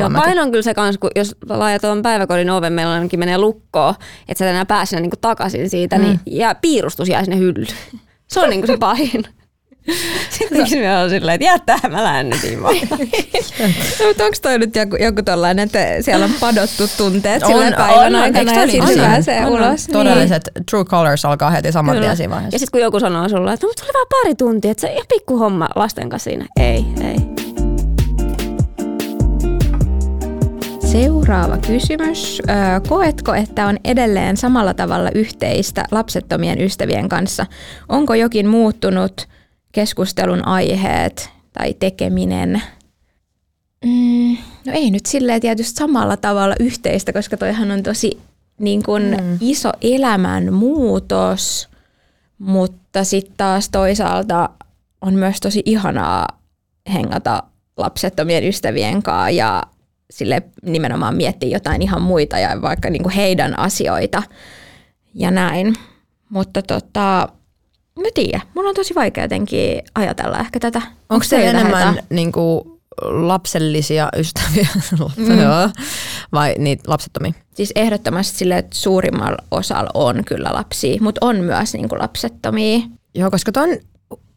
Joo, 0.00 0.10
paino 0.10 0.42
on 0.42 0.50
kyllä 0.50 0.62
se 0.62 0.74
kans, 0.74 0.98
kun 0.98 1.10
jos 1.16 1.36
laajat 1.48 1.82
tuon 1.82 2.02
päiväkodin 2.02 2.50
oven, 2.50 2.72
meillä 2.72 2.92
ainakin 2.92 3.18
menee 3.18 3.38
lukkoon, 3.38 3.94
että 4.28 4.44
sä 4.44 4.50
enää 4.50 4.66
pääse 4.66 5.00
niin 5.00 5.10
takaisin 5.20 5.70
siitä, 5.70 5.98
niin- 5.98 6.12
mm. 6.12 6.18
niin, 6.26 6.38
ja 6.38 6.54
piirustus 6.54 7.08
jää 7.08 7.24
sinne 7.24 7.38
hyllyyn. 7.38 7.66
Se 8.26 8.40
on 8.40 8.50
niin 8.50 8.66
se 8.66 8.76
pahin. 8.76 9.24
Sitten 10.30 10.80
me 10.80 10.98
on 10.98 11.10
silleen, 11.10 11.34
että 11.34 11.44
jättää 11.44 11.78
mä 11.90 12.04
lähden 12.04 12.30
nyt 12.30 12.40
no, 14.00 14.06
mutta 14.08 14.24
onko 14.24 14.36
toi 14.42 14.58
nyt 14.58 14.76
joku, 14.76 14.96
joku 14.96 15.22
tollainen, 15.22 15.64
että 15.64 15.78
siellä 16.00 16.24
on 16.24 16.30
padottu 16.40 16.88
tunteet 16.96 17.42
on, 17.42 17.48
sillä 17.48 17.76
päivän 17.76 18.14
on, 18.14 18.22
aikana 18.22 18.52
ja 18.52 18.66
sitten 18.66 18.98
pääsee 18.98 19.46
on, 19.46 19.52
ulos? 19.52 19.86
Todelliset 19.86 20.50
niin. 20.54 20.66
true 20.70 20.84
colors 20.84 21.24
alkaa 21.24 21.50
heti 21.50 21.72
saman 21.72 22.00
tien 22.00 22.16
siinä 22.16 22.30
vaiheessa. 22.30 22.54
Ja 22.54 22.58
sitten 22.58 22.72
kun 22.72 22.80
joku 22.80 23.00
sanoo 23.00 23.28
sulle, 23.28 23.52
että 23.52 23.66
no, 23.66 23.70
mutta 23.70 23.82
se 23.82 23.84
oli 23.84 23.92
vaan 23.94 24.06
pari 24.10 24.34
tuntia, 24.34 24.70
että 24.70 24.80
se 24.80 24.92
ihan 24.92 25.06
pikku 25.08 25.38
homma 25.38 25.68
lasten 25.76 26.08
kanssa 26.08 26.30
siinä. 26.30 26.46
Ei, 26.60 26.84
ei. 27.00 27.16
Seuraava 30.92 31.58
kysymys. 31.58 32.42
Koetko, 32.88 33.34
että 33.34 33.66
on 33.66 33.78
edelleen 33.84 34.36
samalla 34.36 34.74
tavalla 34.74 35.10
yhteistä 35.14 35.84
lapsettomien 35.90 36.60
ystävien 36.60 37.08
kanssa? 37.08 37.46
Onko 37.88 38.14
jokin 38.14 38.48
muuttunut 38.48 39.28
keskustelun 39.74 40.46
aiheet 40.46 41.30
tai 41.52 41.74
tekeminen. 41.74 42.62
Mm, 43.84 44.36
no 44.66 44.72
ei 44.72 44.90
nyt 44.90 45.06
silleen 45.06 45.40
tietysti 45.40 45.78
samalla 45.78 46.16
tavalla 46.16 46.54
yhteistä, 46.60 47.12
koska 47.12 47.36
toihan 47.36 47.70
on 47.70 47.82
tosi 47.82 48.20
niin 48.58 48.82
kuin 48.82 49.02
mm. 49.02 49.38
iso 49.40 49.72
elämän 49.80 50.52
muutos, 50.52 51.68
mutta 52.38 53.04
sitten 53.04 53.34
taas 53.36 53.68
toisaalta 53.68 54.50
on 55.00 55.14
myös 55.14 55.40
tosi 55.40 55.62
ihanaa 55.64 56.28
hengata 56.92 57.42
lapsettomien 57.76 58.44
ystävien 58.44 59.02
kanssa 59.02 59.30
ja 59.30 59.62
sille 60.10 60.42
nimenomaan 60.62 61.16
miettiä 61.16 61.48
jotain 61.48 61.82
ihan 61.82 62.02
muita 62.02 62.38
ja 62.38 62.62
vaikka 62.62 62.90
niin 62.90 63.02
kuin 63.02 63.14
heidän 63.14 63.58
asioita 63.58 64.22
ja 65.14 65.30
näin. 65.30 65.74
Mutta 66.30 66.62
tota, 66.62 67.28
Mä 68.00 68.08
tiedän. 68.14 68.40
Mulla 68.54 68.68
on 68.68 68.74
tosi 68.74 68.94
vaikea 68.94 69.24
jotenkin 69.24 69.82
ajatella 69.94 70.38
ehkä 70.38 70.60
tätä. 70.60 70.82
Onko 71.10 71.24
se 71.24 71.50
enemmän 71.50 71.98
niin 72.10 72.32
kuin, 72.32 72.74
lapsellisia 73.02 74.08
ystäviä 74.16 74.68
mm. 75.16 75.26
vai 76.32 76.54
niitä 76.58 76.90
lapsettomia? 76.90 77.32
Siis 77.54 77.72
ehdottomasti 77.76 78.38
sille, 78.38 78.58
että 78.58 78.76
suurimmalla 78.76 79.44
osalla 79.50 79.90
on 79.94 80.24
kyllä 80.24 80.52
lapsia, 80.52 81.02
mutta 81.02 81.26
on 81.26 81.36
myös 81.36 81.74
niin 81.74 81.88
kuin 81.88 81.98
lapsettomia. 81.98 82.80
Joo, 83.14 83.30
koska 83.30 83.52
ton, 83.52 83.68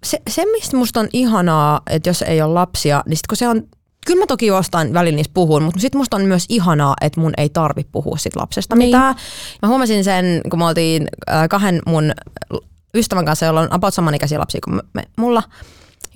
se, 0.06 0.22
se, 0.30 0.46
mistä 0.46 0.78
musta 0.78 1.00
on 1.00 1.08
ihanaa, 1.14 1.82
että 1.90 2.10
jos 2.10 2.22
ei 2.22 2.42
ole 2.42 2.54
lapsia, 2.54 3.04
niin 3.06 3.18
sit 3.18 3.28
kun 3.28 3.38
se 3.38 3.48
on 3.48 3.64
Kyllä 4.06 4.20
mä 4.20 4.26
toki 4.26 4.46
jostain 4.46 4.94
välillä 4.94 5.16
niistä 5.16 5.34
puhun, 5.34 5.64
mutta 5.64 5.80
sitten 5.80 6.00
musta 6.00 6.18
on 6.18 6.26
myös 6.26 6.46
ihanaa, 6.50 6.96
että 7.02 7.20
mun 7.20 7.34
ei 7.38 7.50
tarvi 7.50 7.86
puhua 7.92 8.18
sit 8.18 8.36
lapsesta 8.36 8.76
niin. 8.76 8.88
mitään. 8.88 9.16
Mä 9.62 9.70
huomasin 9.70 10.04
sen, 10.04 10.42
kun 10.50 10.60
me 10.60 10.66
oltiin 10.66 11.08
äh, 11.32 11.50
kahden 11.50 11.82
mun 11.86 12.12
ystävän 12.98 13.26
kanssa, 13.26 13.46
jolla 13.46 13.62
on 13.62 13.74
about 13.74 13.94
samanikäisiä 13.94 14.40
lapsia 14.40 14.62
kuin 14.64 14.82
me, 14.94 15.04
mulla. 15.18 15.44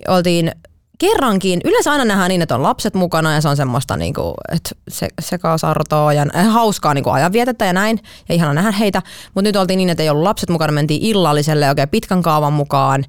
Oltiin 0.08 0.52
kerrankin, 0.98 1.62
yleensä 1.66 1.92
aina 1.92 2.06
nähdään 2.06 2.30
niin, 2.30 2.42
että 2.42 2.56
on 2.56 2.64
lapset 2.64 2.94
mukana 2.94 3.34
ja 3.34 3.42
se 3.42 3.50
on 3.50 3.58
semmoista, 3.58 3.98
niin 3.98 4.14
kuin, 4.14 4.34
että 4.52 4.70
se, 4.90 5.08
sekasartoa 5.22 6.14
ja 6.14 6.26
hauskaa 6.50 6.94
niin 6.94 7.04
kuin 7.04 7.14
ajanvietettä 7.14 7.66
ja 7.66 7.74
näin. 7.74 8.00
Ja 8.30 8.36
ihana 8.36 8.54
nähdä 8.54 8.72
heitä. 8.72 9.02
Mutta 9.34 9.48
nyt 9.48 9.56
oltiin 9.56 9.78
niin, 9.78 9.90
että 9.90 10.04
ei 10.04 10.10
ollut 10.10 10.24
lapset 10.24 10.50
mukana, 10.50 10.72
mentiin 10.72 11.02
illalliselle 11.02 11.70
oikein 11.70 11.90
pitkän 11.90 12.22
kaavan 12.22 12.54
mukaan. 12.54 13.06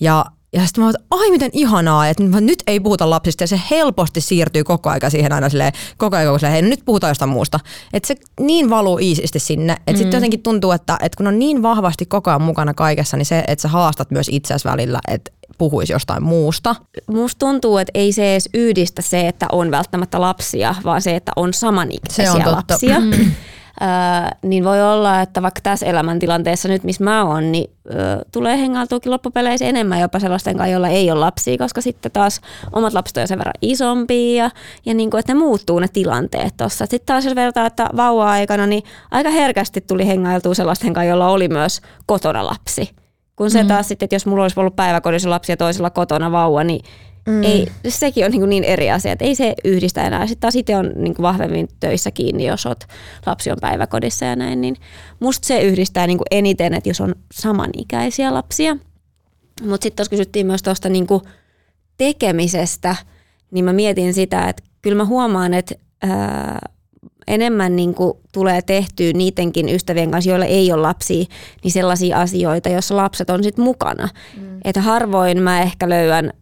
Ja 0.00 0.24
ja 0.52 0.66
sitten 0.66 0.84
mä 0.84 0.86
oon, 0.86 0.94
ai 1.10 1.30
miten 1.30 1.50
ihanaa, 1.52 2.08
että 2.08 2.22
nyt 2.40 2.62
ei 2.66 2.80
puhuta 2.80 3.10
lapsista 3.10 3.42
ja 3.42 3.48
se 3.48 3.60
helposti 3.70 4.20
siirtyy 4.20 4.64
koko 4.64 4.90
aika 4.90 5.10
siihen 5.10 5.32
aina 5.32 5.48
silleen, 5.48 5.72
koko 5.96 6.16
ajan 6.16 6.38
silleen, 6.38 6.52
hei 6.52 6.62
no 6.62 6.68
nyt 6.68 6.84
puhutaan 6.84 7.10
jostain 7.10 7.30
muusta. 7.30 7.60
Että 7.92 8.06
se 8.06 8.14
niin 8.40 8.70
valuu 8.70 8.98
iisisti 8.98 9.38
sinne. 9.38 9.72
Että 9.72 9.92
mm. 9.92 9.96
sitten 9.96 10.18
jotenkin 10.18 10.42
tuntuu, 10.42 10.72
että, 10.72 10.98
että 11.02 11.16
kun 11.16 11.26
on 11.26 11.38
niin 11.38 11.62
vahvasti 11.62 12.06
koko 12.06 12.30
ajan 12.30 12.42
mukana 12.42 12.74
kaikessa, 12.74 13.16
niin 13.16 13.26
se, 13.26 13.44
että 13.48 13.62
sä 13.62 13.68
haastat 13.68 14.10
myös 14.10 14.28
itseäsi 14.32 14.68
välillä, 14.68 15.00
että 15.08 15.32
puhuisi 15.58 15.92
jostain 15.92 16.22
muusta. 16.22 16.76
Musta 17.06 17.38
tuntuu, 17.38 17.78
että 17.78 17.90
ei 17.94 18.12
se 18.12 18.32
edes 18.32 18.48
yhdistä 18.54 19.02
se, 19.02 19.28
että 19.28 19.46
on 19.52 19.70
välttämättä 19.70 20.20
lapsia, 20.20 20.74
vaan 20.84 21.02
se, 21.02 21.16
että 21.16 21.32
on 21.36 21.54
samanikäisiä 21.54 22.24
se 22.24 22.30
on 22.30 22.52
lapsia. 22.52 22.96
Niin 24.42 24.64
voi 24.64 24.82
olla, 24.82 25.20
että 25.20 25.42
vaikka 25.42 25.60
tässä 25.62 25.86
elämäntilanteessa 25.86 26.68
nyt, 26.68 26.84
missä 26.84 27.04
mä 27.04 27.24
oon, 27.24 27.52
niin 27.52 27.70
tulee 28.32 28.58
hengailtuakin 28.58 29.12
loppupeleissä 29.12 29.64
enemmän 29.64 30.00
jopa 30.00 30.18
sellaisten 30.18 30.56
kanssa, 30.56 30.70
joilla 30.70 30.88
ei 30.88 31.10
ole 31.10 31.20
lapsia, 31.20 31.58
koska 31.58 31.80
sitten 31.80 32.12
taas 32.12 32.40
omat 32.72 32.92
lapset 32.92 33.16
on 33.16 33.28
sen 33.28 33.38
verran 33.38 33.54
isompia 33.62 34.44
ja, 34.44 34.50
ja 34.86 34.94
niin 34.94 35.10
kuin, 35.10 35.18
että 35.18 35.34
ne 35.34 35.38
muuttuu 35.38 35.78
ne 35.78 35.88
tilanteet 35.88 36.56
tuossa. 36.56 36.86
Sitten 36.86 37.06
taas 37.06 37.24
jos 37.24 37.34
vertaa, 37.34 37.66
että 37.66 37.88
vauva-aikana, 37.96 38.66
niin 38.66 38.82
aika 39.10 39.30
herkästi 39.30 39.80
tuli 39.80 40.06
hengailtua 40.06 40.54
sellaisten 40.54 40.92
kanssa, 40.92 41.08
joilla 41.08 41.28
oli 41.28 41.48
myös 41.48 41.80
kotona 42.06 42.46
lapsi. 42.46 42.90
Kun 43.36 43.50
se 43.50 43.62
mm. 43.62 43.68
taas 43.68 43.88
sitten, 43.88 44.06
että 44.06 44.14
jos 44.14 44.26
mulla 44.26 44.42
olisi 44.42 44.60
ollut 44.60 44.76
päiväkodissa 44.76 45.30
lapsi 45.30 45.52
ja 45.52 45.56
toisella 45.56 45.90
kotona 45.90 46.32
vauva, 46.32 46.64
niin 46.64 46.84
Mm. 47.26 47.42
Ei, 47.42 47.66
sekin 47.88 48.24
on 48.24 48.30
niin, 48.30 48.48
niin 48.48 48.64
eri 48.64 48.90
asia, 48.90 49.12
että 49.12 49.24
ei 49.24 49.34
se 49.34 49.54
yhdistä 49.64 50.06
enää. 50.06 50.26
Sitten 50.26 50.40
taas 50.40 50.56
itse 50.56 50.76
on 50.76 50.92
niin 50.96 51.14
vahvemmin 51.22 51.68
töissä 51.80 52.10
kiinni, 52.10 52.46
jos 52.46 52.66
oot, 52.66 52.84
lapsi 53.26 53.50
on 53.50 53.56
päiväkodissa 53.60 54.24
ja 54.24 54.36
näin. 54.36 54.60
Niin 54.60 54.76
musta 55.20 55.46
se 55.46 55.62
yhdistää 55.62 56.06
niin 56.06 56.18
eniten, 56.30 56.74
että 56.74 56.90
jos 56.90 57.00
on 57.00 57.14
samanikäisiä 57.32 58.34
lapsia. 58.34 58.76
Mutta 59.62 59.82
sitten 59.82 59.96
tuossa 59.96 60.10
kysyttiin 60.10 60.46
myös 60.46 60.62
tuosta 60.62 60.88
niin 60.88 61.06
tekemisestä, 61.98 62.96
niin 63.50 63.64
mä 63.64 63.72
mietin 63.72 64.14
sitä, 64.14 64.48
että 64.48 64.62
kyllä 64.82 64.96
mä 64.96 65.04
huomaan, 65.04 65.54
että 65.54 65.74
ää, 66.02 66.58
enemmän 67.26 67.76
niin 67.76 67.94
kuin 67.94 68.12
tulee 68.32 68.62
tehtyä 68.62 69.12
niidenkin 69.12 69.68
ystävien 69.68 70.10
kanssa, 70.10 70.30
joilla 70.30 70.46
ei 70.46 70.72
ole 70.72 70.82
lapsia, 70.82 71.24
niin 71.64 71.72
sellaisia 71.72 72.20
asioita, 72.20 72.68
joissa 72.68 72.96
lapset 72.96 73.30
on 73.30 73.42
sitten 73.42 73.64
mukana. 73.64 74.08
Mm. 74.36 74.60
Että 74.64 74.80
harvoin 74.80 75.42
mä 75.42 75.62
ehkä 75.62 75.88
löydän 75.88 76.32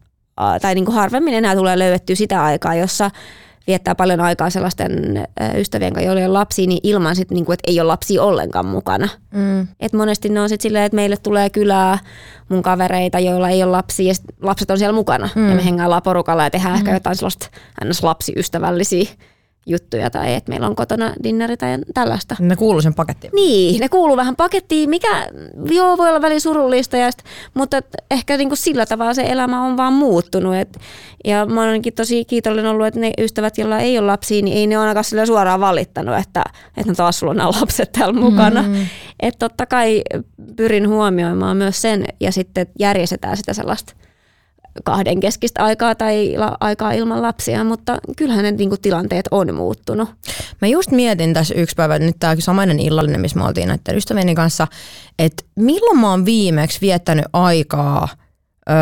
tai 0.62 0.74
niin 0.74 0.84
kuin 0.84 0.94
harvemmin 0.94 1.34
enää 1.34 1.56
tulee 1.56 1.78
löydettyä 1.78 2.16
sitä 2.16 2.44
aikaa, 2.44 2.74
jossa 2.74 3.10
viettää 3.66 3.94
paljon 3.94 4.20
aikaa 4.20 4.50
sellaisten 4.50 5.24
ystävien 5.56 5.92
kanssa, 5.92 6.06
joilla 6.06 6.20
ei 6.20 6.26
ole 6.26 6.32
lapsia, 6.32 6.66
niin 6.66 6.80
ilman 6.82 7.16
sit, 7.16 7.30
niin 7.30 7.44
kuin, 7.44 7.54
että 7.54 7.70
ei 7.70 7.80
ole 7.80 7.86
lapsia 7.86 8.22
ollenkaan 8.22 8.66
mukana. 8.66 9.08
Mm. 9.34 9.68
Et 9.80 9.92
monesti 9.92 10.28
ne 10.28 10.40
on 10.40 10.48
sitten 10.48 10.62
silleen, 10.62 10.84
että 10.84 10.96
meille 10.96 11.16
tulee 11.16 11.50
kylää 11.50 11.98
mun 12.48 12.62
kavereita, 12.62 13.18
joilla 13.18 13.48
ei 13.48 13.62
ole 13.62 13.70
lapsia 13.70 14.08
ja 14.08 14.14
lapset 14.42 14.70
on 14.70 14.78
siellä 14.78 14.94
mukana. 14.94 15.28
Mm. 15.34 15.48
Ja 15.48 15.54
me 15.54 15.64
hengaillaan 15.64 16.02
porukalla 16.02 16.44
ja 16.44 16.50
tehdään 16.50 16.74
mm. 16.74 16.78
ehkä 16.78 16.92
jotain 16.92 17.16
sellaista 17.16 17.48
ns. 17.84 18.02
lapsiystävällisiä 18.02 19.10
juttuja 19.66 20.10
tai 20.10 20.34
että 20.34 20.50
meillä 20.50 20.66
on 20.66 20.76
kotona 20.76 21.12
dinneri 21.22 21.56
tai 21.56 21.78
tällaista. 21.94 22.36
Ne 22.38 22.56
kuuluu 22.56 22.80
sen 22.80 22.94
pakettiin. 22.94 23.30
Niin, 23.34 23.80
ne 23.80 23.88
kuuluu 23.88 24.16
vähän 24.16 24.36
pakettiin, 24.36 24.90
mikä 24.90 25.28
joo 25.70 25.98
voi 25.98 26.08
olla 26.08 26.22
välillä 26.22 26.40
surullista, 26.40 26.96
ja 26.96 27.10
sit, 27.10 27.24
mutta 27.54 27.80
ehkä 28.10 28.36
niinku 28.36 28.56
sillä 28.56 28.86
tavalla 28.86 29.14
se 29.14 29.22
elämä 29.22 29.62
on 29.62 29.76
vaan 29.76 29.92
muuttunut. 29.92 30.54
Et, 30.54 30.78
ja 31.24 31.46
mä 31.46 31.64
oonkin 31.64 31.94
tosi 31.94 32.24
kiitollinen 32.24 32.70
ollut, 32.70 32.86
että 32.86 33.00
ne 33.00 33.12
ystävät, 33.18 33.58
joilla 33.58 33.78
ei 33.78 33.98
ole 33.98 34.06
lapsia, 34.06 34.42
niin 34.42 34.56
ei 34.56 34.66
ne 34.66 34.76
ainakaan 34.76 35.04
sille 35.04 35.26
suoraan 35.26 35.60
valittanut, 35.60 36.16
että, 36.16 36.44
että 36.76 36.92
no 36.92 36.94
taas 36.94 37.18
sulla 37.18 37.30
on 37.30 37.36
nämä 37.36 37.50
lapset 37.60 37.92
täällä 37.92 38.20
mukana. 38.20 38.62
Mm. 38.62 38.86
Että 39.20 39.38
totta 39.38 39.66
kai 39.66 40.02
pyrin 40.56 40.88
huomioimaan 40.88 41.56
myös 41.56 41.82
sen 41.82 42.04
ja 42.20 42.32
sitten 42.32 42.66
järjestetään 42.78 43.36
sitä 43.36 43.52
sellaista 43.52 43.92
kahden 44.84 45.20
keskistä 45.20 45.64
aikaa 45.64 45.94
tai 45.94 46.34
la- 46.36 46.56
aikaa 46.60 46.92
ilman 46.92 47.22
lapsia, 47.22 47.64
mutta 47.64 47.98
kyllähän 48.16 48.44
ne 48.44 48.50
niinku 48.50 48.76
tilanteet 48.76 49.28
on 49.30 49.54
muuttunut. 49.54 50.08
Mä 50.60 50.68
just 50.68 50.90
mietin 50.90 51.34
tässä 51.34 51.54
yksi 51.54 51.74
päivä, 51.74 51.98
nyt 51.98 52.16
tämä 52.18 52.36
samainen 52.38 52.80
illallinen, 52.80 53.20
missä 53.20 53.38
me 53.38 53.44
oltiin 53.44 53.68
näiden 53.68 53.96
ystävieni 53.96 54.34
kanssa, 54.34 54.66
että 55.18 55.42
milloin 55.56 55.98
mä 55.98 56.10
oon 56.10 56.24
viimeksi 56.24 56.80
viettänyt 56.80 57.24
aikaa 57.32 58.08
öö, 58.70 58.76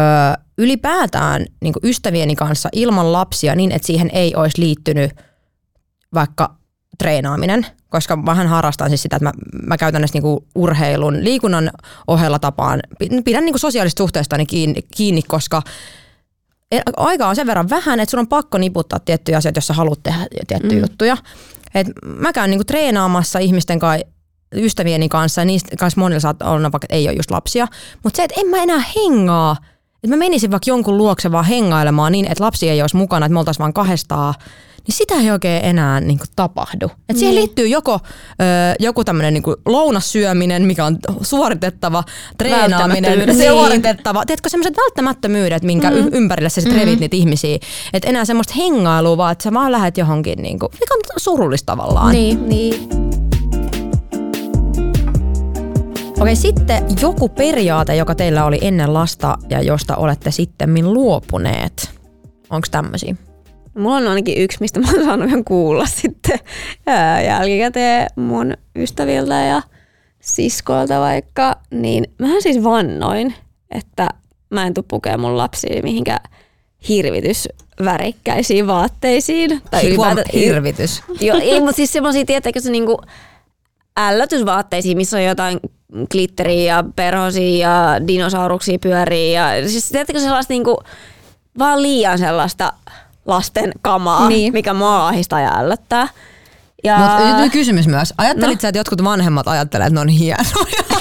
ylipäätään 0.58 1.46
niin 1.62 1.74
ystävieni 1.82 2.36
kanssa 2.36 2.68
ilman 2.72 3.12
lapsia 3.12 3.54
niin, 3.54 3.72
että 3.72 3.86
siihen 3.86 4.10
ei 4.12 4.34
olisi 4.36 4.60
liittynyt 4.60 5.10
vaikka 6.14 6.54
treenaaminen, 6.98 7.66
koska 7.88 8.24
vähän 8.26 8.46
harrastan 8.46 8.88
siis 8.88 9.02
sitä, 9.02 9.16
että 9.16 9.24
mä, 9.24 9.32
mä 9.66 9.76
käytännössä 9.76 10.14
niinku 10.16 10.46
urheilun, 10.54 11.24
liikunnan 11.24 11.70
ohella 12.06 12.38
tapaan, 12.38 12.80
pidän 13.24 13.44
niinku 13.44 13.58
sosiaalista 13.58 14.00
suhteestani 14.00 14.46
kiinni, 14.46 14.82
kiinni, 14.96 15.22
koska 15.22 15.62
e, 16.72 16.80
aika 16.96 17.26
on 17.26 17.36
sen 17.36 17.46
verran 17.46 17.70
vähän, 17.70 18.00
että 18.00 18.10
sun 18.10 18.20
on 18.20 18.28
pakko 18.28 18.58
niputtaa 18.58 18.98
tiettyjä 18.98 19.38
asioita, 19.38 19.58
jos 19.58 19.66
sä 19.66 19.74
haluat 19.74 20.02
tehdä 20.02 20.26
tiettyjä 20.46 20.80
mm. 20.80 20.80
juttuja. 20.80 21.16
Et 21.74 21.86
mä 22.04 22.32
käyn 22.32 22.50
niinku 22.50 22.64
treenaamassa 22.64 23.38
ihmisten 23.38 23.78
kanssa, 23.78 24.06
ystävieni 24.54 25.08
kanssa, 25.08 25.40
ja 25.40 25.44
niistä 25.44 25.76
kanssa 25.76 26.00
monilla 26.00 26.20
saattaa 26.20 26.50
olla, 26.50 26.72
vaikka 26.72 26.86
ei 26.90 27.08
ole 27.08 27.16
just 27.16 27.30
lapsia. 27.30 27.66
Mutta 28.04 28.16
se, 28.16 28.24
että 28.24 28.40
en 28.40 28.46
mä 28.46 28.56
enää 28.56 28.82
hengaa, 28.96 29.56
että 29.94 30.08
mä 30.08 30.16
menisin 30.16 30.50
vaikka 30.50 30.70
jonkun 30.70 30.98
luokse 30.98 31.32
vaan 31.32 31.44
hengailemaan 31.44 32.12
niin, 32.12 32.26
että 32.26 32.44
lapsi 32.44 32.68
ei 32.68 32.80
olisi 32.80 32.96
mukana, 32.96 33.26
että 33.26 33.32
me 33.32 33.38
oltaisiin 33.38 33.62
vaan 33.62 33.72
kahdestaan, 33.72 34.34
niin 34.86 34.94
sitä 34.96 35.14
ei 35.14 35.30
oikein 35.30 35.64
enää 35.64 36.00
niin 36.00 36.18
kuin, 36.18 36.28
tapahdu. 36.36 36.90
Et 37.08 37.16
siihen 37.16 37.34
Niin. 37.34 37.40
liittyy 37.40 37.66
joko 37.66 37.92
ö, 37.94 38.44
joku 38.80 39.04
tämmöinen 39.04 39.34
niin 39.34 39.42
lounassyöminen, 39.66 40.62
mikä 40.62 40.84
on 40.84 40.98
suoritettava, 41.22 42.04
treenaaminen, 42.38 43.04
Välttämättömyydet. 43.04 43.48
suoritettava. 43.54 44.26
Tiedätkö, 44.26 44.48
semmoiset 44.48 44.76
välttämättömyydet, 44.76 45.62
minkä 45.62 45.90
mm. 45.90 46.08
ympärille 46.12 46.48
sä 46.48 46.60
sit 46.60 46.72
revit 46.74 47.00
niitä 47.00 47.16
ihmisiä. 47.16 47.58
Että 47.92 48.08
enää 48.08 48.24
semmoista 48.24 48.54
hengailua, 48.56 49.16
vaan 49.16 49.32
että 49.32 49.42
sä 49.44 49.52
vaan 49.52 49.72
lähdet 49.72 49.98
johonkin, 49.98 50.42
niin 50.42 50.58
kuin, 50.58 50.72
mikä 50.72 50.94
on 50.94 51.00
surullista 51.16 51.72
tavallaan. 51.72 52.12
Niin. 52.12 52.48
Niin. 52.48 52.88
Okei, 56.20 56.36
sitten 56.36 56.84
joku 57.02 57.28
periaate, 57.28 57.96
joka 57.96 58.14
teillä 58.14 58.44
oli 58.44 58.58
ennen 58.60 58.94
lasta 58.94 59.38
ja 59.50 59.60
josta 59.62 59.96
olette 59.96 60.30
sitten 60.30 60.94
luopuneet. 60.94 61.90
Onko 62.50 62.66
tämmöisiä? 62.70 63.14
Mulla 63.78 63.96
on 63.96 64.08
ainakin 64.08 64.38
yksi, 64.38 64.58
mistä 64.60 64.80
mä 64.80 64.86
oon 64.92 65.04
saanut 65.04 65.28
ihan 65.28 65.44
kuulla 65.44 65.86
sitten 66.02 66.38
ää, 66.86 67.22
jälkikäteen 67.22 68.06
mun 68.16 68.54
ystäviltä 68.76 69.34
ja 69.34 69.62
siskoilta 70.20 71.00
vaikka, 71.00 71.56
niin 71.70 72.04
mähän 72.18 72.42
siis 72.42 72.64
vannoin, 72.64 73.34
että 73.70 74.08
mä 74.50 74.66
en 74.66 74.74
tuu 74.74 74.84
pukemaan 74.88 75.20
mun 75.20 75.36
lapsia 75.36 75.82
mihinkään 75.82 76.20
hirvitysvärikkäisiin 76.88 78.66
vaatteisiin. 78.66 79.62
Tai 79.70 79.94
Huom, 79.96 80.08
ylipäätään- 80.08 80.32
hirvitys. 80.32 81.02
Joo, 81.20 81.38
ei, 81.42 81.60
mutta 81.60 81.76
siis 81.76 81.92
semmoisia, 81.92 82.24
tietääkö 82.24 82.60
se 82.60 82.70
niinku 82.70 83.00
ällötysvaatteisiin, 83.98 84.96
missä 84.96 85.16
on 85.16 85.24
jotain 85.24 85.60
glitteriä 86.10 86.74
ja 86.76 86.84
perhosia 86.96 87.68
ja 87.68 88.06
dinosauruksia 88.06 88.78
pyörii. 88.78 89.32
Ja, 89.32 89.68
siis 89.68 89.88
tiedättekö 89.88 90.20
sellaista 90.20 90.52
niinku, 90.52 90.78
vaan 91.58 91.82
liian 91.82 92.18
sellaista 92.18 92.72
lasten 93.28 93.72
kamaa, 93.82 94.28
Niin. 94.28 94.52
mikä 94.52 94.74
mua 94.74 95.08
ahistaa 95.08 95.40
ja 95.40 95.58
ällöttää. 95.58 96.08
Ja 96.84 96.98
nyt 97.40 97.52
kysymys 97.52 97.86
myös. 97.88 98.14
Ajattelit 98.18 98.54
no. 98.58 98.60
sä, 98.60 98.68
että 98.68 98.78
jotkut 98.78 99.04
vanhemmat 99.04 99.48
ajattelee, 99.48 99.86
että 99.86 99.94
ne 99.94 100.00
on 100.00 100.08
hienoja? 100.08 100.44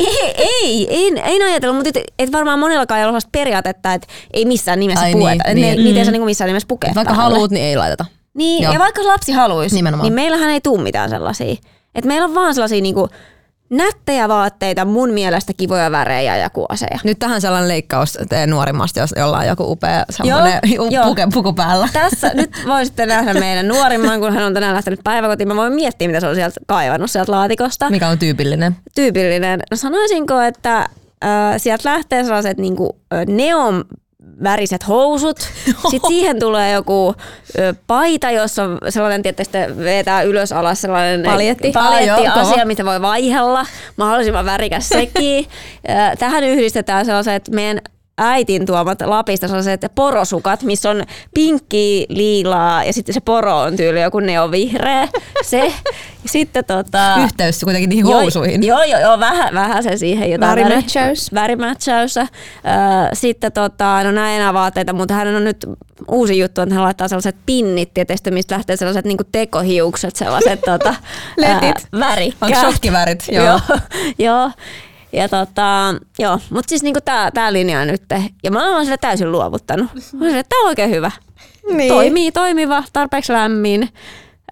ei, 0.00 0.32
ei, 0.36 0.86
ei, 0.90 1.12
ei 1.24 1.42
ajatellut, 1.42 1.76
mutta 1.76 1.88
et, 2.00 2.04
et 2.18 2.32
varmaan 2.32 2.58
monellakaan 2.58 2.98
ei 2.98 3.04
ole 3.04 3.08
sellaista 3.08 3.28
periaatetta, 3.32 3.92
että 3.94 4.06
ei 4.32 4.44
missään 4.44 4.80
nimessä 4.80 5.04
Ai 5.04 5.12
pueta. 5.12 5.44
niin, 5.44 5.54
Niin, 5.54 5.76
ne, 5.76 5.82
niin. 5.82 5.96
Ei 5.96 6.04
saa 6.04 6.12
niinku 6.12 6.24
missään 6.24 6.46
nimessä 6.48 6.66
pukea 6.68 6.92
Vaikka 6.94 7.14
päälle. 7.14 7.32
haluat, 7.34 7.50
niin 7.50 7.64
ei 7.64 7.76
laiteta. 7.76 8.04
Niin, 8.34 8.62
Joo. 8.62 8.72
ja 8.72 8.78
vaikka 8.78 9.06
lapsi 9.06 9.32
haluaisi, 9.32 9.74
Nimenomaan. 9.76 10.04
niin 10.04 10.12
meillähän 10.14 10.50
ei 10.50 10.60
tule 10.60 10.82
mitään 10.82 11.10
sellaisia. 11.10 11.54
Et 11.94 12.04
meillä 12.04 12.24
on 12.24 12.34
vaan 12.34 12.54
sellaisia 12.54 12.80
niinku 12.82 13.08
nättejä 13.72 14.28
vaatteita, 14.28 14.84
mun 14.84 15.10
mielestä 15.10 15.52
kivoja 15.56 15.90
värejä 15.90 16.36
ja 16.36 16.50
kuoseja. 16.50 16.98
Nyt 17.04 17.18
tähän 17.18 17.40
sellainen 17.40 17.68
leikkaus 17.68 18.18
nuorimmasta, 18.46 19.00
jos 19.00 19.14
jolla 19.16 19.38
on 19.38 19.46
joku 19.46 19.72
upea 19.72 20.04
semmoinen 20.10 20.60
Joo, 20.64 20.88
joo. 20.90 21.04
puke, 21.04 21.28
puku 21.34 21.52
päällä. 21.52 21.88
Tässä 21.92 22.30
nyt 22.34 22.50
voisitte 22.66 23.06
nähdä 23.06 23.34
meidän 23.34 23.68
nuorimman, 23.68 24.20
kun 24.20 24.32
hän 24.32 24.44
on 24.44 24.54
tänään 24.54 24.74
lähtenyt 24.74 25.00
päiväkotiin. 25.04 25.48
Mä 25.48 25.56
voin 25.56 25.72
miettiä, 25.72 26.08
mitä 26.08 26.20
se 26.20 26.26
on 26.26 26.34
sieltä 26.34 26.60
kaivannut 26.66 27.10
sieltä 27.10 27.32
laatikosta. 27.32 27.90
Mikä 27.90 28.08
on 28.08 28.18
tyypillinen? 28.18 28.76
Tyypillinen. 28.94 29.60
No 29.70 29.76
sanoisinko, 29.76 30.40
että 30.40 30.78
äh, 30.78 30.88
sieltä 31.56 31.90
lähtee 31.90 32.24
sellaiset 32.24 32.58
niinku, 32.58 32.96
neon 33.26 33.84
väriset 34.42 34.88
housut. 34.88 35.38
Sitten 35.90 36.08
siihen 36.08 36.38
tulee 36.38 36.72
joku 36.72 37.14
paita, 37.86 38.30
jossa 38.30 38.64
on 38.64 38.78
sellainen, 38.88 39.22
tietysti 39.22 39.58
vetää 39.78 40.22
ylös 40.22 40.52
alas 40.52 40.80
sellainen 40.80 41.22
Paljetti. 41.22 41.72
paljetti 41.72 42.26
Ah, 42.26 42.38
asia, 42.38 42.66
mitä 42.66 42.84
voi 42.84 43.02
vaihella. 43.02 43.66
Mahdollisimman 43.96 44.44
värikäs 44.44 44.88
sekin. 44.88 45.46
Tähän 46.18 46.44
yhdistetään 46.44 47.06
sellaiset 47.06 47.48
meidän 47.48 47.80
äitin 48.28 48.66
tuomat 48.66 49.00
Lapista 49.04 49.48
sellaiset 49.48 49.86
porosukat, 49.94 50.62
missä 50.62 50.90
on 50.90 51.02
pinkki, 51.34 52.06
liilaa 52.08 52.84
ja 52.84 52.92
sitten 52.92 53.14
se 53.14 53.20
poro 53.20 53.58
on 53.58 53.76
tyyli 53.76 54.02
joku 54.02 54.20
neovihreä. 54.20 55.08
Se. 55.42 55.72
Sitten 56.26 56.64
tota... 56.64 57.16
Yhteys 57.24 57.60
kuitenkin 57.64 57.88
niihin 57.88 58.06
Joo, 58.06 58.20
housuihin. 58.20 58.62
Joo, 58.62 58.82
joo, 58.82 59.00
joo 59.00 59.18
vähän, 59.18 59.54
vähän 59.54 59.82
se 59.82 59.96
siihen 59.96 60.30
jotain 60.30 60.58
väri- 60.58 60.64
Värimätsäys. 60.64 61.34
Värimätsäys. 61.34 62.14
Sitten 63.12 63.52
tota, 63.52 64.04
no 64.04 64.12
näin 64.12 64.36
enää 64.36 64.54
vaatteita, 64.54 64.92
mutta 64.92 65.14
hän 65.14 65.36
on 65.36 65.44
nyt 65.44 65.66
uusi 66.08 66.38
juttu, 66.38 66.60
että 66.60 66.74
hän 66.74 66.84
laittaa 66.84 67.08
sellaiset 67.08 67.36
pinnit 67.46 67.94
tietysti, 67.94 68.30
mistä 68.30 68.54
lähtee 68.54 68.76
sellaiset 68.76 69.04
niinku 69.04 69.24
tekohiukset, 69.32 70.16
sellaiset 70.16 70.60
tota, 70.60 70.94
Letit. 71.36 71.62
ää, 71.92 72.00
värikkäät. 72.00 72.52
Onko 72.52 72.60
shotkivärit? 72.60 73.24
Joo. 73.32 73.44
joo. 73.44 73.60
joo. 74.18 74.50
Ja 75.12 75.28
tota, 75.28 75.94
joo, 76.18 76.38
mutta 76.50 76.68
siis 76.68 76.82
niinku 76.82 77.00
tää, 77.04 77.30
tää 77.30 77.52
linja 77.52 77.80
on 77.80 77.86
nyt. 77.86 78.02
Ja 78.44 78.50
mä 78.50 78.74
oon 78.74 78.84
sille 78.84 78.96
täysin 78.96 79.32
luovuttanut. 79.32 79.86
Mä 79.94 80.00
oon 80.20 80.28
sille, 80.28 80.38
että 80.38 80.48
tää 80.48 80.60
on 80.62 80.68
oikein 80.68 80.90
hyvä. 80.90 81.10
Niin. 81.72 81.88
Toimii, 81.88 82.32
toimiva, 82.32 82.84
tarpeeksi 82.92 83.32
lämmin. 83.32 83.88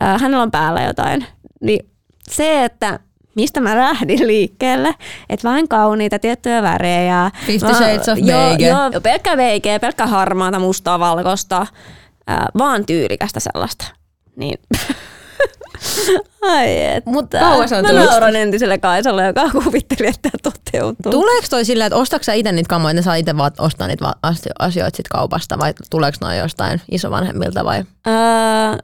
Äh, 0.02 0.20
hänellä 0.20 0.42
on 0.42 0.50
päällä 0.50 0.82
jotain. 0.82 1.26
Niin 1.60 1.90
se, 2.28 2.64
että 2.64 3.00
mistä 3.36 3.60
mä 3.60 3.76
lähdin 3.76 4.26
liikkeelle, 4.26 4.94
että 5.28 5.48
vain 5.48 5.68
kauniita 5.68 6.18
tiettyjä 6.18 6.62
värejä. 6.62 7.30
Fifty 7.46 7.74
Shades 7.74 8.08
of 8.08 8.18
joo. 8.18 8.50
Joo, 8.58 9.00
pelkkä 9.02 9.36
veikeä, 9.36 9.80
pelkkä 9.80 10.06
harmaata, 10.06 10.58
mustaa, 10.58 10.98
valkoista, 10.98 11.60
äh, 12.30 12.38
vaan 12.58 12.86
tyylikästä 12.86 13.40
sellaista. 13.40 13.84
Niin. 14.36 14.58
Ai 16.42 16.84
et. 16.84 17.06
Mutta 17.06 17.38
kauas 17.38 17.72
on 17.72 17.82
Mä 17.82 17.92
nauran 17.92 18.36
entiselle 18.36 18.78
Kaisalle, 18.78 19.26
joka 19.26 19.50
kuvitteli, 19.50 20.08
että 20.08 20.30
tämä 20.30 20.52
toteutuu. 20.52 21.12
Tuleeko 21.12 21.46
toi 21.50 21.64
silleen, 21.64 21.86
että 21.86 21.96
ostatko 21.96 22.24
sä 22.24 22.32
itse 22.32 22.52
niitä 22.52 22.68
kamoja, 22.68 22.90
että 22.90 23.02
saa 23.02 23.14
itse 23.14 23.36
vaan 23.36 23.52
ostaa 23.58 23.86
niitä 23.86 24.12
asioita 24.58 24.96
sit 24.96 25.08
kaupasta 25.08 25.58
vai 25.58 25.74
tuleeko 25.90 26.18
noin 26.20 26.38
jostain 26.38 26.80
isovanhemmilta 26.90 27.64
vai? 27.64 27.84
Öö, 28.06 28.78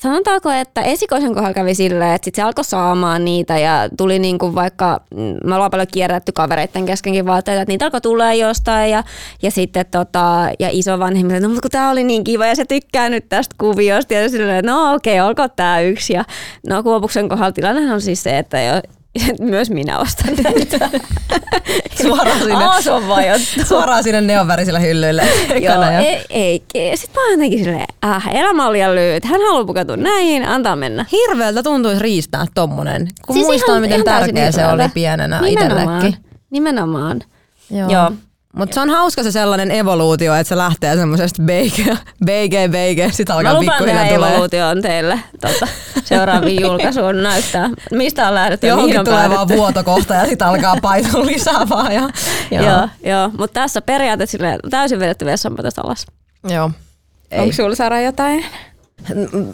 sanotaanko, 0.00 0.50
että 0.50 0.82
esikoisen 0.82 1.34
kohdalla 1.34 1.54
kävi 1.54 1.74
silleen, 1.74 2.14
että 2.14 2.24
sit 2.24 2.34
se 2.34 2.42
alkoi 2.42 2.64
saamaan 2.64 3.24
niitä 3.24 3.58
ja 3.58 3.88
tuli 3.96 4.18
niinku 4.18 4.54
vaikka, 4.54 5.00
mm, 5.10 5.36
me 5.44 5.54
ollaan 5.54 5.70
paljon 5.70 5.88
kierrätty 5.92 6.32
kavereiden 6.32 6.86
keskenkin 6.86 7.26
vaatteita, 7.26 7.62
että 7.62 7.72
niitä 7.72 7.84
alkoi 7.84 8.00
tulla 8.00 8.32
jostain 8.32 8.90
ja, 8.90 9.04
ja 9.42 9.50
sitten 9.50 9.86
tota, 9.90 10.48
ja 10.58 10.68
isovanhemmille, 10.72 11.40
no 11.40 11.48
mutta 11.48 11.62
kun 11.62 11.70
tää 11.70 11.90
oli 11.90 12.04
niin 12.04 12.24
kiva 12.24 12.46
ja 12.46 12.54
se 12.54 12.64
tykkää 12.64 13.08
nyt 13.08 13.28
tästä 13.28 13.54
kuviosta 13.58 14.14
ja 14.14 14.28
silleen, 14.28 14.64
no 14.64 14.94
okei, 14.94 15.20
olkoon 15.20 15.50
tää 15.56 15.80
yksi. 15.80 16.12
Ja 16.12 16.24
no 16.68 16.82
Kuopuksen 16.82 17.28
kohdalla 17.28 17.52
tilanne 17.52 17.94
on 17.94 18.00
siis 18.00 18.22
se, 18.22 18.38
että 18.38 18.82
Myös 19.40 19.70
minä 19.70 19.98
ostan 19.98 20.34
näitä. 20.44 20.90
Suoraan 22.02 22.38
sinne, 22.38 22.64
se 22.82 22.90
on 22.92 23.08
vajottu. 23.08 23.64
suoraan 23.68 24.02
sinne 24.02 24.20
neonvärisille 24.20 24.82
hyllyille. 24.82 25.22
Joo, 25.62 25.82
ja- 25.82 25.98
ei, 26.30 26.62
ei. 26.74 26.96
Sitten 26.96 27.22
mä 27.22 27.30
jotenkin 27.30 27.58
silleen, 27.64 27.86
äh, 28.04 28.28
elämä 28.34 28.66
on 28.66 28.72
liian 28.72 28.94
lyhyt. 28.94 29.24
Hän 29.24 29.40
haluaa 29.40 29.64
pukeutua 29.64 29.96
näihin, 29.96 30.48
antaa 30.48 30.76
mennä. 30.76 31.04
Hirveältä 31.12 31.62
tuntuisi 31.62 32.02
riistää 32.02 32.46
tommonen, 32.54 33.08
kun 33.26 33.34
Siis 33.36 33.46
muistaa 33.46 33.68
ihan- 33.68 33.80
miten 33.80 33.94
ihan 33.94 34.04
tärkeä 34.22 34.52
se 34.52 34.66
oli 34.66 34.88
pienenä 34.94 35.40
itsellekin. 35.46 36.16
Nimenomaan. 36.50 37.20
Joo. 37.70 37.90
Joo. 37.90 38.12
Mutta 38.56 38.74
se 38.74 38.80
on 38.80 38.90
hauska 38.90 39.22
se 39.22 39.30
sellainen 39.32 39.70
evoluutio, 39.70 40.34
että 40.34 40.48
se 40.48 40.56
lähtee 40.56 40.96
semmoisesta 40.96 41.42
BG, 41.42 41.96
BG, 42.24 42.52
BG, 42.70 43.12
sit 43.12 43.28
Mä 43.28 43.34
alkaa 43.34 43.54
lupaan 43.54 43.84
tehdä 43.84 43.92
pikkuhiljaa 44.00 44.16
tulee. 44.16 44.28
evoluutioon 44.30 44.82
teille 44.82 45.20
tota, 45.40 45.66
seuraaviin 46.06 46.62
julkaisuun 46.66 47.22
näyttää, 47.22 47.70
mistä 47.92 48.28
on 48.28 48.34
lähdetty 48.34 48.66
ja 48.66 48.76
mihin 48.76 48.92
Johonkin 48.94 49.14
on 49.14 49.16
tulee 49.16 49.36
vaan 49.36 49.48
vuotokohta 49.48 50.14
ja 50.14 50.26
sitten 50.26 50.46
alkaa 50.48 50.76
paitua 50.82 51.26
lisää 51.26 51.68
vaan. 51.68 51.92
Ja, 51.92 52.08
Joo, 52.50 52.64
joo, 52.64 52.88
joo. 53.04 53.28
mutta 53.38 53.60
tässä 53.60 53.82
periaatteessa 53.82 54.32
silleen 54.32 54.60
täysin 54.70 54.98
vedetty 55.00 55.24
vessanpötöstä 55.24 55.82
alas. 55.82 56.06
joo. 56.48 56.70
Ei. 57.30 57.40
Onko 57.40 57.52
sulla 57.52 57.74
Sara 57.74 58.00
jotain? 58.00 58.44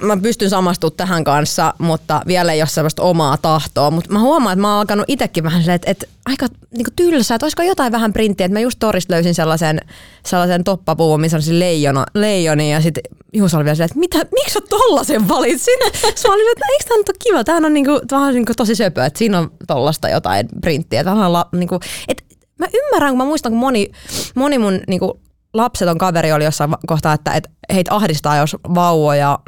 Mä 0.01 0.17
pystyn 0.17 0.51
samastumaan 0.51 0.97
tähän 0.97 1.25
kanssa, 1.25 1.75
mutta 1.79 2.23
vielä 2.27 2.53
ei 2.53 2.63
ole 2.63 2.69
sellaista 2.69 3.03
omaa 3.03 3.37
tahtoa. 3.37 3.91
Mutta 3.91 4.13
mä 4.13 4.21
huomaan, 4.21 4.53
että 4.53 4.61
mä 4.61 4.71
oon 4.71 4.79
alkanut 4.79 5.05
itsekin 5.09 5.45
vähän 5.45 5.61
silleen, 5.61 5.77
että, 5.77 5.91
että 5.91 6.07
aika 6.27 6.47
niinku 6.71 6.91
tylsää, 6.97 7.35
että 7.35 7.45
olisiko 7.45 7.63
jotain 7.63 7.93
vähän 7.93 8.13
printtiä. 8.13 8.47
Että 8.47 8.57
mä 8.57 8.61
just 8.61 8.79
torista 8.79 9.15
löysin 9.15 9.35
sellaisen, 9.35 9.81
sellaisen 10.27 10.65
toppapuun, 10.65 11.21
missä 11.21 11.37
on 11.37 11.43
siis 11.43 11.59
leijona, 11.59 12.05
leijoni 12.15 12.73
ja 12.73 12.81
sitten 12.81 13.03
Juuso 13.33 13.57
oli 13.57 13.65
vielä 13.65 13.75
silleen, 13.75 13.91
että 13.91 13.99
mitä, 13.99 14.27
miksi 14.35 14.55
sä 14.55 14.61
tollasen 14.69 15.29
valitsit? 15.29 15.75
Sitten 15.93 16.13
mä 16.29 16.35
olin, 16.35 16.53
että 16.53 16.65
no, 16.65 16.73
eikö 16.73 16.85
tää 16.89 16.97
nyt 16.97 17.09
ole 17.09 17.17
kiva? 17.25 17.45
Tämähän 17.45 17.65
on 17.65 17.75
niinku, 17.75 18.01
vähän 18.11 18.35
niinku 18.35 18.53
tosi 18.57 18.75
söpö, 18.75 19.05
että 19.05 19.19
siinä 19.19 19.39
on 19.39 19.51
tollasta 19.67 20.09
jotain 20.09 20.49
printtiä. 20.61 21.05
Tämä 21.05 21.27
on 21.27 21.33
la, 21.33 21.49
niinku, 21.53 21.81
et, 22.09 22.25
mä 22.59 22.67
ymmärrän, 22.75 23.11
kun 23.11 23.19
mä 23.19 23.25
muistan, 23.25 23.53
kun 23.53 23.59
moni, 23.59 23.91
moni 24.35 24.59
mun 24.59 24.81
niinku, 24.89 25.21
lapseton 25.55 25.99
kaveri 25.99 26.33
oli 26.33 26.45
jossain 26.45 26.71
kohtaa, 26.87 27.13
että, 27.13 27.33
että 27.35 27.51
heitä 27.75 27.95
ahdistaa, 27.95 28.37
jos 28.37 28.57
vauvoja 28.75 29.39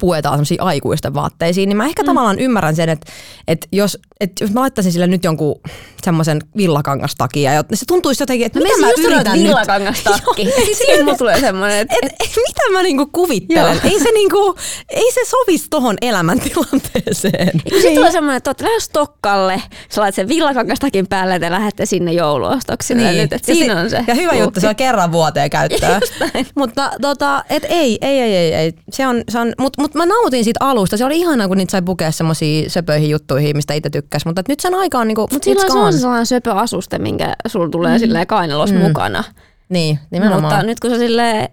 puetaan 0.00 0.34
semmoisiin 0.34 0.62
aikuisten 0.62 1.14
vaatteisiin, 1.14 1.68
niin 1.68 1.76
mä 1.76 1.86
ehkä 1.86 2.02
mm. 2.02 2.06
tavallaan 2.06 2.38
ymmärrän 2.38 2.76
sen, 2.76 2.88
että, 2.88 3.12
että 3.48 3.66
jos, 3.72 3.98
että 4.20 4.44
jos 4.44 4.52
mä 4.52 4.60
laittaisin 4.60 4.92
sille 4.92 5.06
nyt 5.06 5.24
jonkun 5.24 5.60
semmoisen 6.04 6.40
villakangastakin, 6.56 7.42
ja 7.42 7.64
se 7.74 7.84
tuntuisi 7.86 8.22
jotenkin, 8.22 8.46
että 8.46 8.58
No 8.58 8.64
mitä 8.64 8.80
mä 8.80 8.90
yritän 8.98 9.32
nyt. 9.38 9.48
villakangastakki. 9.48 10.44
Siis 10.64 10.78
Siinä 10.78 11.04
mulla 11.04 11.18
tulee 11.18 11.40
semmoinen, 11.40 11.78
että 11.78 11.94
et, 12.02 12.12
et, 12.12 12.28
mitä 12.48 12.62
mä 12.72 12.82
niinku 12.82 13.06
kuvittelen? 13.06 13.80
Ei 13.84 14.00
se, 14.00 14.10
niinku, 14.10 14.56
ei 14.88 15.12
se 15.12 15.20
sovisi 15.26 15.66
tohon 15.70 15.96
elämäntilanteeseen. 16.02 17.60
Sitten 17.72 17.94
tulee 17.94 18.10
semmoinen, 18.12 18.36
että 18.36 18.50
olette 18.50 18.64
lähes 18.64 18.84
Stokkalle, 18.84 19.62
sä 19.88 20.00
laitat 20.00 20.14
sen 20.14 20.28
villakangastakin 20.28 21.06
päälle 21.06 21.36
ja 21.42 21.50
lähdette 21.50 21.86
sinne 21.86 22.12
jouluostoksille 22.12 23.12
nyt, 23.12 23.32
että 23.32 23.52
Ja 23.52 23.56
siinä 23.56 23.74
si- 23.74 23.80
on 23.80 23.90
se. 23.90 24.04
Ja 24.06 24.14
hyvä 24.14 24.34
juttu, 24.34 24.60
se 24.60 24.68
on 24.68 24.76
kerran 24.76 25.12
vuoteen 25.12 25.50
käyttöön. 25.50 26.00
mutta 26.54 26.90
tota, 27.00 27.44
et 27.50 27.62
ei, 27.68 27.98
ei, 28.00 28.20
ei, 28.20 28.36
ei, 28.36 28.54
ei. 28.54 28.72
Se 28.90 29.06
on, 29.06 29.24
se 29.28 29.38
on, 29.38 29.52
mutta 29.84 29.98
mut 29.98 30.08
mä 30.08 30.14
nautin 30.14 30.44
siitä 30.44 30.64
alusta. 30.64 30.96
Se 30.96 31.04
oli 31.04 31.18
ihanaa, 31.18 31.48
kun 31.48 31.56
niitä 31.56 31.70
sai 31.70 31.82
pukea 31.82 32.12
semmoisiin 32.12 32.70
söpöihin 32.70 33.10
juttuihin, 33.10 33.56
mistä 33.56 33.74
itse 33.74 33.90
tykkäsi. 33.90 34.26
Mutta 34.26 34.42
nyt 34.48 34.60
sen 34.60 34.74
aika 34.74 34.98
on 34.98 35.08
niinku, 35.08 35.28
Mutta 35.32 35.44
silloin 35.44 35.72
se 35.72 35.78
on 35.78 35.92
se 35.92 35.98
sellainen 35.98 36.26
söpö 36.26 36.52
asuste, 36.52 36.98
minkä 36.98 37.32
sulla 37.46 37.68
tulee 37.68 37.92
mm. 37.92 37.98
silleen 37.98 38.26
kainalos 38.26 38.72
mm. 38.72 38.78
mukana. 38.78 39.24
Niin, 39.68 39.98
nimenomaan. 40.10 40.42
Mutta 40.42 40.66
nyt 40.66 40.80
kun 40.80 40.90
sä 40.90 40.98
silleen 40.98 41.48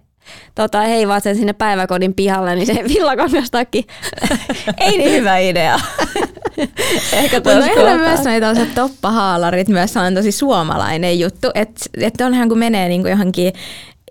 tota, 0.55 0.82
heivaat 0.82 1.23
sen 1.23 1.36
sinne 1.36 1.53
päiväkodin 1.53 2.13
pihalle, 2.13 2.55
niin 2.55 2.65
se 2.65 2.73
villakangastakki 2.93 3.88
ei 4.77 4.97
niin 4.97 5.11
hyvä 5.11 5.38
idea. 5.38 5.79
Ehkä 7.13 7.41
tuossa 7.41 7.65
meillä 7.65 7.91
on 7.91 7.99
myös 7.99 8.23
noita 8.23 8.39
tällaiset 8.39 8.75
toppahaalarit, 8.75 9.67
myös 9.67 9.97
on 9.97 10.13
tosi 10.13 10.32
suomalainen 10.32 11.19
juttu, 11.19 11.47
että 11.55 11.86
et 12.01 12.21
onhan 12.21 12.49
kun 12.49 12.57
menee 12.57 12.88
niinku 12.88 13.07
johonkin 13.07 13.53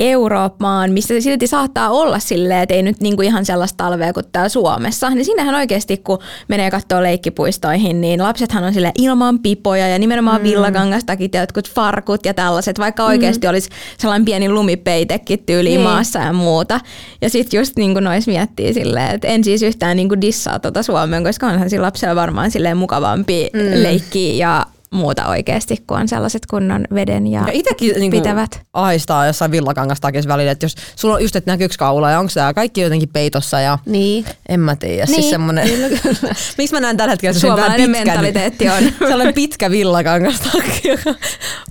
Eurooppaan, 0.01 0.93
missä 0.93 1.21
silti 1.21 1.47
saattaa 1.47 1.91
olla 1.91 2.19
silleen, 2.19 2.63
että 2.63 2.75
ei 2.75 2.83
nyt 2.83 3.01
niinku 3.01 3.23
ihan 3.23 3.45
sellaista 3.45 3.85
talvea 3.85 4.13
kuin 4.13 4.27
täällä 4.33 4.49
Suomessa, 4.49 5.11
niin 5.11 5.25
siinähän 5.25 5.55
oikeasti 5.55 5.97
kun 5.97 6.19
menee 6.49 6.71
katsoa 6.71 7.03
leikkipuistoihin, 7.03 8.01
niin 8.01 8.23
lapsethan 8.23 8.65
on 8.65 8.75
sille 8.75 8.93
ilman 8.99 9.39
pipoja 9.39 9.89
ja 9.89 9.99
nimenomaan 9.99 10.41
mm. 10.41 10.45
villakangastakit 10.45 11.35
ja 11.35 11.41
jotkut 11.41 11.71
farkut 11.71 12.25
ja 12.25 12.35
tällaiset, 12.35 12.79
vaikka 12.79 13.05
oikeasti 13.05 13.47
olisi 13.49 13.69
sellainen 13.99 14.25
pieni 14.25 14.49
lumipeitekin 14.49 15.43
tyyliin 15.47 15.75
Niin. 15.75 15.81
maassa 15.81 16.19
ja 16.19 16.33
muuta. 16.33 16.81
Ja 17.23 17.31
sitten 17.31 17.59
just 17.59 17.77
niin 17.77 17.93
kuin 17.93 18.05
nois 18.05 18.27
miettii 18.27 18.75
silleen, 18.75 19.15
että 19.15 19.29
en 19.29 19.45
siis 19.45 19.63
yhtään 19.63 19.97
niin 19.97 20.09
kuin 20.09 20.21
dissaa 20.21 20.59
tuota 20.59 20.83
Suomeen, 20.83 21.25
koska 21.25 21.47
onhan 21.47 21.71
sillä 21.71 21.87
lapsella 21.87 22.15
varmaan 22.17 22.51
silleen 22.51 22.77
mukavampi 22.77 23.51
mm. 23.53 23.83
leikki 23.83 24.39
ja 24.39 24.67
muuta 24.93 25.27
oikeasti, 25.27 25.77
kun 25.87 26.01
on 26.01 26.09
sellaiset 26.09 26.47
kunnon 26.47 26.85
veden 26.95 27.27
ja, 27.27 27.41
Ja 27.47 27.53
itekin 27.53 27.95
niinku 27.99 28.17
pitävät. 28.17 28.61
aistaa 28.73 29.27
jossain 29.27 29.51
villakangastakissa 29.51 30.29
välillä, 30.29 30.53
että 30.53 30.65
jos 30.65 30.75
sulla 30.97 31.15
on 31.15 31.23
just, 31.23 31.37
että 31.37 31.51
näkyykö 31.51 31.75
kaula 31.79 32.11
ja 32.11 32.19
onko 32.19 32.31
tämä 32.35 32.55
kaikki 32.55 32.81
jotenkin 32.81 33.09
peitossa 33.09 33.61
ja 33.61 33.79
Niin. 33.87 34.25
en 34.49 34.61
mä 34.61 34.77
tiedä. 34.77 35.05
Niin, 35.05 35.15
Siis 35.15 35.31
semmonen, 35.31 35.69
miksi 36.59 36.75
mä 36.75 36.81
näen 36.81 36.97
tällä 36.97 37.11
hetkellä 37.11 37.33
sen 37.39 37.43
vähän 37.51 37.59
Suomalainen 37.59 37.91
pitkän, 37.91 38.07
mentaliteetti 38.07 38.69
on. 38.69 38.83
sellainen 39.09 39.35
pitkä 39.35 39.71
villakangastakki, 39.71 40.89
joka 41.05 41.15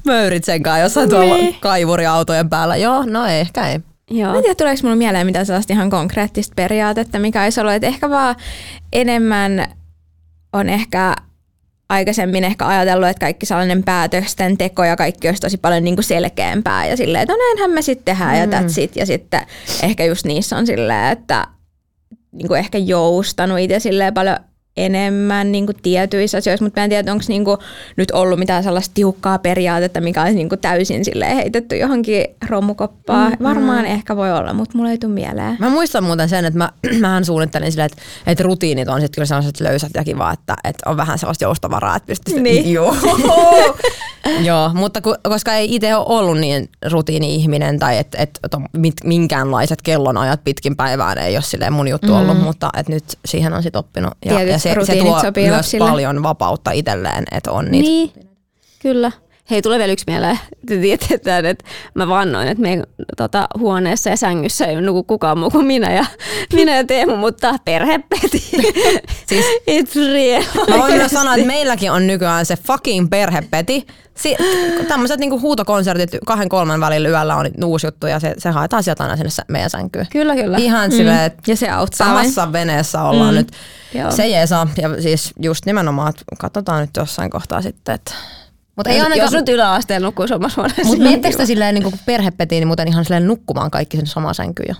möyrit 0.06 0.44
sen 0.44 0.64
kanssa 0.64 0.80
jossain 0.80 1.10
tuolla 1.10 1.36
Niin. 1.36 1.56
kaivuriautojen 1.60 2.50
päällä. 2.50 2.76
Joo, 2.78 3.04
no 3.06 3.26
ei, 3.26 3.40
ehkä 3.40 3.68
ei. 3.70 3.80
Joo. 4.12 4.32
Mä 4.32 4.38
en 4.38 4.44
tiedä, 4.44 4.56
tuleeko 4.56 4.80
mulle 4.84 4.96
mieleen 4.96 5.26
mitään 5.26 5.46
sellaista 5.46 5.74
ihan 5.74 5.90
konkreettista 5.90 6.54
periaatetta, 6.56 7.20
mikä 7.20 7.44
olisi 7.44 7.60
ollut, 7.62 7.74
että 7.74 7.88
ehkä 7.88 8.10
vaan 8.10 8.36
enemmän 8.94 9.68
on 10.54 10.70
ehkä 10.70 11.16
aikaisemmin 11.90 12.44
ehkä 12.44 12.68
ajatellut, 12.68 13.10
että 13.10 13.20
kaikki 13.20 13.46
sellainen 13.46 13.84
päätösten 13.84 14.58
teko 14.58 14.84
ja 14.84 14.96
kaikki 14.96 15.28
olisi 15.28 15.42
tosi 15.42 15.58
paljon 15.58 15.84
niin 15.84 15.96
kuin 15.96 16.06
selkeämpää 16.06 16.88
ja 16.88 16.98
silleen, 16.98 17.22
että 17.22 17.34
no 17.34 17.38
näinhän 17.38 17.72
me 17.72 17.82
sitten 17.82 18.06
tehdään 18.06 18.36
mm. 18.36 18.54
ja 18.54 18.60
that's 18.60 18.82
it. 18.82 18.96
Ja 18.96 19.06
sitten 19.06 19.42
ehkä 19.84 20.06
just 20.06 20.26
niissä 20.26 20.58
on 20.58 20.68
silleen, 20.68 21.12
että 21.12 21.48
niin 22.32 22.48
kuin 22.48 22.60
ehkä 22.60 22.78
joustanut 22.78 23.60
itse 23.60 23.80
silleen 23.80 24.14
paljon 24.14 24.38
enemmän 24.86 25.52
niin 25.52 25.66
kuin 25.66 25.78
tietyissä 25.84 26.38
asioissa, 26.38 26.66
mutta 26.66 26.80
mä 26.80 26.84
en 26.84 26.90
tiedä, 26.90 27.12
onko 27.12 27.24
niin 27.28 27.46
kuin 27.46 27.58
nyt 27.96 28.12
ollut 28.12 28.40
mitään 28.40 28.64
sellaista 28.64 28.94
tiukkaa 28.94 29.40
periaatetta, 29.40 30.02
mikä 30.02 30.22
olisi 30.22 30.36
niin 30.36 30.50
kuin 30.50 30.60
täysin 30.60 31.06
silleen 31.06 31.36
heitetty 31.36 31.78
johonkin 31.78 32.26
romukoppaan. 32.50 33.32
Mm-hmm. 33.32 33.44
Varmaan 33.46 33.86
ehkä 33.86 34.16
voi 34.16 34.32
olla, 34.32 34.54
mutta 34.54 34.78
mulla 34.78 34.92
ei 34.92 34.98
tule 34.98 35.14
mieleen. 35.14 35.58
Mä 35.60 35.70
muistan 35.70 36.04
muuten 36.04 36.30
sen, 36.30 36.46
että 36.46 36.58
mä, 36.58 36.70
mähän 37.00 37.26
suunnittelin 37.26 37.72
silleen, 37.72 37.90
että, 37.92 38.02
että 38.28 38.44
rutiinit 38.44 38.88
on 38.88 39.02
sitten 39.02 39.16
kyllä 39.16 39.26
sellaiset 39.26 39.60
löysät 39.60 39.92
ja 39.96 40.04
kiva, 40.04 40.32
että, 40.32 40.56
että 40.64 40.90
on 40.90 40.98
vähän 40.98 41.20
sellaista 41.20 41.44
joustavaraa, 41.44 41.96
että 41.96 42.08
pystyy 42.08 42.40
Niin. 42.40 42.74
Joo. 42.80 42.96
Joo, 44.44 44.72
mutta 44.74 45.02
ku, 45.02 45.16
koska 45.24 45.54
ei 45.54 45.76
itse 45.76 45.96
ole 45.96 46.06
ollut 46.08 46.38
niin 46.38 46.70
rutiini-ihminen 46.92 47.80
tai 47.80 47.98
että 47.98 48.18
et, 48.18 48.40
et 48.44 48.52
mit, 48.78 48.94
minkäänlaiset 49.04 49.82
kellonajat 49.82 50.44
pitkin 50.44 50.76
päivään 50.76 51.18
ei 51.18 51.36
ole 51.36 51.44
silleen 51.44 51.74
mun 51.74 51.88
juttu 51.88 52.16
ollut, 52.16 52.38
Mm. 52.38 52.44
mutta 52.44 52.70
et 52.78 52.90
nyt 52.90 53.04
siihen 53.26 53.54
on 53.54 53.64
sitten 53.64 53.80
oppinut. 53.80 54.14
Ja, 54.26 54.44
ja 54.44 54.60
se, 54.86 54.94
se 54.94 55.00
tuo 55.00 55.22
sopii 55.22 55.44
myös 55.44 55.56
lapsille. 55.56 55.90
paljon 55.90 56.24
vapautta 56.24 56.72
itselleen, 56.72 57.24
että 57.32 57.52
on 57.52 57.66
niitä. 57.66 57.90
Niin, 57.90 58.12
kyllä. 58.80 59.12
Hei, 59.52 59.62
tulee 59.62 59.80
vielä 59.80 59.94
yksi 59.94 60.06
mieleen. 60.08 60.40
Te 60.68 60.78
tiedetään, 60.78 61.46
että 61.46 61.66
mä 61.94 62.08
vannoin, 62.08 62.48
että 62.48 62.62
meidän 62.62 62.84
tota, 63.18 63.48
huoneessa 63.58 64.10
ja 64.10 64.18
sängyssä 64.18 64.66
ei 64.66 64.82
nuku 64.82 65.04
kukaan 65.04 65.38
muu 65.38 65.50
kuin 65.50 65.66
minä 65.66 65.94
ja, 65.94 66.06
minä 66.54 66.76
ja 66.76 66.84
Teemu, 66.84 67.16
mutta 67.16 67.56
perhepeti. 67.66 68.40
Siis 69.30 69.46
It's 69.72 70.12
real. 70.14 70.44
Mä 70.70 70.78
voin 70.78 70.94
myös 70.94 71.12
sanoa, 71.12 71.36
että 71.36 71.48
meilläkin 71.48 71.92
on 71.92 72.08
nykyään 72.08 72.46
se 72.46 72.58
fucking 72.68 73.10
perhepeti. 73.10 73.88
Si- 74.16 74.36
tämmöiset 74.88 75.20
niinku 75.20 75.40
huutokonsertit 75.40 76.10
kahden 76.26 76.50
kolmen 76.50 76.80
välillä 76.80 77.10
yöllä 77.10 77.36
on 77.36 77.48
uusi 77.66 77.88
juttu 77.88 78.08
ja 78.08 78.20
se, 78.20 78.34
se 78.38 78.50
haetaan 78.50 78.84
sieltä 78.84 79.04
aina 79.04 79.16
sinne 79.16 79.30
meidän 79.48 79.70
sänkyyn. 79.70 80.08
Kyllä, 80.12 80.36
kyllä. 80.36 80.58
Ihan 80.58 80.90
mm. 80.90 80.96
silleen, 80.96 81.22
että 81.22 81.52
Ja 81.52 81.56
se 81.56 81.70
auttaa 81.70 82.14
vain. 82.14 82.18
samassa 82.18 82.54
veneessä 82.54 83.02
ollaan 83.04 83.34
mm. 83.34 83.38
nyt. 83.38 83.52
Joo. 83.94 84.12
Se 84.12 84.28
jeesa. 84.28 84.68
Ja 84.78 85.02
siis 85.02 85.34
just 85.42 85.66
nimenomaan, 85.66 86.10
että 86.10 86.24
katsotaan 86.40 86.82
nyt 86.82 86.90
jossain 86.98 87.30
kohtaa 87.30 87.62
sitten, 87.62 87.96
että 87.96 88.12
mutta 88.80 88.90
ei 88.90 89.00
ainakaan, 89.02 89.20
jos 89.26 89.32
nyt 89.32 89.50
yläasteella 89.50 90.08
nukkuisi 90.08 90.34
omassa 90.34 90.62
huoneessa. 90.62 90.84
mutta 90.84 90.98
niin 91.04 91.10
miettekö 91.10 91.32
kiva. 91.34 91.44
te 91.44 91.46
silleen 91.46 91.76
niin 91.76 91.84
kuin 91.84 91.96
perhepetiin, 92.06 92.60
niin 92.62 92.68
muuten 92.68 92.88
ihan 92.88 93.06
silleen 93.06 93.28
nukkumaan 93.28 93.72
kaikki 93.72 93.98
sen 93.98 94.08
samaan 94.08 94.36
sänkyyn 94.36 94.66
jo? 94.70 94.76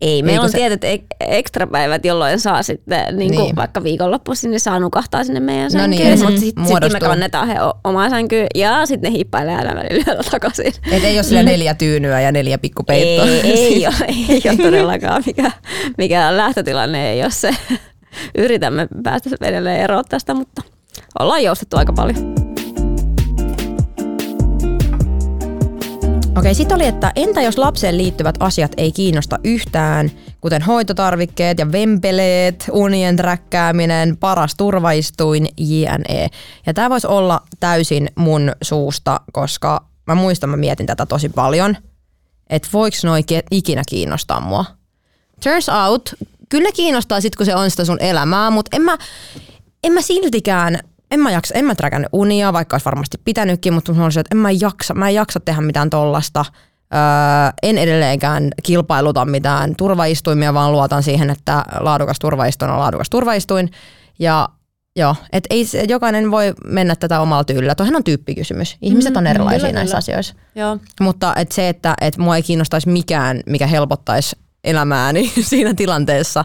Ei, 0.00 0.22
meillä 0.22 0.42
on 0.44 0.50
se- 0.50 0.58
tietyt 0.58 0.84
ek- 0.84 1.06
ekstrapäivät, 1.20 2.04
jolloin 2.04 2.40
saa 2.40 2.62
sitten, 2.62 3.18
niin 3.18 3.34
kuin 3.34 3.44
Niin. 3.44 3.56
vaikka 3.56 3.82
viikonloppuisin, 3.82 4.50
niin 4.50 4.60
saa 4.60 4.78
nukahtaa 4.78 5.24
sinne 5.24 5.40
meidän 5.40 5.64
No 5.64 5.70
sänkyyn, 5.70 5.90
niin, 5.90 6.10
mutta 6.10 6.26
sitten 6.26 6.40
sit 6.40 6.56
me 6.56 6.62
muodostuu. 6.62 7.00
kannetaan 7.00 7.48
he 7.48 7.62
o- 7.62 7.74
omaan 7.84 8.10
sänkyyn 8.10 8.46
ja 8.54 8.86
sitten 8.86 9.12
ne 9.12 9.16
hiippailee 9.16 9.56
aina 9.56 9.74
välillä 9.74 10.22
takaisin. 10.30 10.72
Et 10.92 11.04
ei 11.04 11.16
ole 11.16 11.22
silleen 11.22 11.46
neljä 11.46 11.74
tyynyä 11.74 12.20
ja 12.20 12.32
neljä 12.32 12.58
pikkupeittoa. 12.58 13.26
Ei, 13.26 13.40
ei, 13.40 13.86
ole, 13.86 13.94
ei 14.08 14.42
ole 14.50 14.56
todellakaan. 14.56 15.22
Mikä, 15.26 15.50
mikä 15.98 16.36
lähtötilanne 16.36 17.10
ei 17.12 17.22
ole 17.22 17.30
se. 17.30 17.50
Yritämme 18.38 18.88
päästä 19.02 19.30
edelleen 19.40 19.80
eroon 19.80 20.04
tästä, 20.08 20.34
mutta 20.34 20.62
ollaan 21.18 21.42
joustettu 21.44 21.76
aika 21.76 21.92
paljon. 21.92 22.41
Okei, 26.36 26.54
sitten 26.54 26.74
oli, 26.74 26.86
että 26.86 27.12
entä 27.16 27.42
jos 27.42 27.58
lapseen 27.58 27.98
liittyvät 27.98 28.34
asiat 28.40 28.72
ei 28.76 28.92
kiinnosta 28.92 29.38
yhtään, 29.44 30.10
kuten 30.40 30.62
hoitotarvikkeet 30.62 31.58
ja 31.58 31.72
vempeleet, 31.72 32.64
unien 32.72 33.16
träkkääminen, 33.16 34.16
paras 34.16 34.54
turvaistuin, 34.54 35.48
jne. 35.58 36.28
Ja 36.66 36.74
tämä 36.74 36.90
voisi 36.90 37.06
olla 37.06 37.40
täysin 37.60 38.10
mun 38.14 38.52
suusta, 38.62 39.20
koska 39.32 39.84
mä 40.06 40.14
muistan, 40.14 40.50
mä 40.50 40.56
mietin 40.56 40.86
tätä 40.86 41.06
tosi 41.06 41.28
paljon, 41.28 41.76
että 42.50 42.68
voiko 42.72 42.96
noi 43.04 43.20
ikinä 43.50 43.82
kiinnostaa 43.88 44.40
mua. 44.40 44.64
Turns 45.44 45.68
out, 45.68 46.14
kyllä 46.48 46.72
kiinnostaa 46.72 47.20
sit, 47.20 47.36
kun 47.36 47.46
se 47.46 47.54
on 47.54 47.70
sitä 47.70 47.84
sun 47.84 48.00
elämää, 48.00 48.50
mutta 48.50 48.76
en 48.76 48.82
mä, 48.82 48.98
en 49.84 49.92
mä 49.92 50.02
siltikään 50.02 50.78
en 51.12 51.20
mä, 51.20 51.30
jaksa, 51.30 51.54
en 51.54 51.64
mä 51.64 51.74
träkännyt 51.74 52.08
unia, 52.12 52.52
vaikka 52.52 52.74
olisi 52.74 52.84
varmasti 52.84 53.18
pitänytkin, 53.24 53.74
mutta 53.74 53.92
mä 53.92 54.04
olisin, 54.04 54.20
että 54.20 54.34
en 54.34 54.38
mä 54.38 54.50
jaksa, 54.50 54.94
mä 54.94 55.08
en 55.08 55.14
jaksa 55.14 55.40
tehdä 55.40 55.60
mitään 55.60 55.90
tollasta. 55.90 56.44
Öö, 56.94 56.98
en 57.62 57.78
edelleenkään 57.78 58.48
kilpailuta 58.62 59.24
mitään 59.24 59.76
turvaistuimia, 59.76 60.54
vaan 60.54 60.72
luotan 60.72 61.02
siihen, 61.02 61.30
että 61.30 61.64
laadukas 61.80 62.18
turvaistuin 62.18 62.70
on 62.70 62.78
laadukas 62.78 63.10
turvaistuin. 63.10 63.70
Ja 64.18 64.48
joo, 64.96 65.16
että 65.32 65.46
ei, 65.50 65.66
jokainen 65.88 66.30
voi 66.30 66.54
mennä 66.66 66.96
tätä 66.96 67.20
omalla 67.20 67.44
tyylillä. 67.44 67.74
Toihan 67.74 67.96
on 67.96 68.04
tyyppikysymys. 68.04 68.76
Ihmiset 68.82 69.16
on 69.16 69.22
mm, 69.24 69.30
erilaisia 69.30 69.58
kyllä, 69.58 69.72
näissä 69.72 69.90
kyllä. 69.90 69.98
asioissa. 69.98 70.34
Joo. 70.54 70.78
Mutta 71.00 71.34
et 71.36 71.52
se, 71.52 71.68
että 71.68 71.94
et 72.00 72.16
mua 72.16 72.36
ei 72.36 72.42
kiinnostaisi 72.42 72.88
mikään, 72.88 73.40
mikä 73.46 73.66
helpottaisi 73.66 74.36
elämääni 74.64 75.32
siinä 75.50 75.74
tilanteessa, 75.74 76.44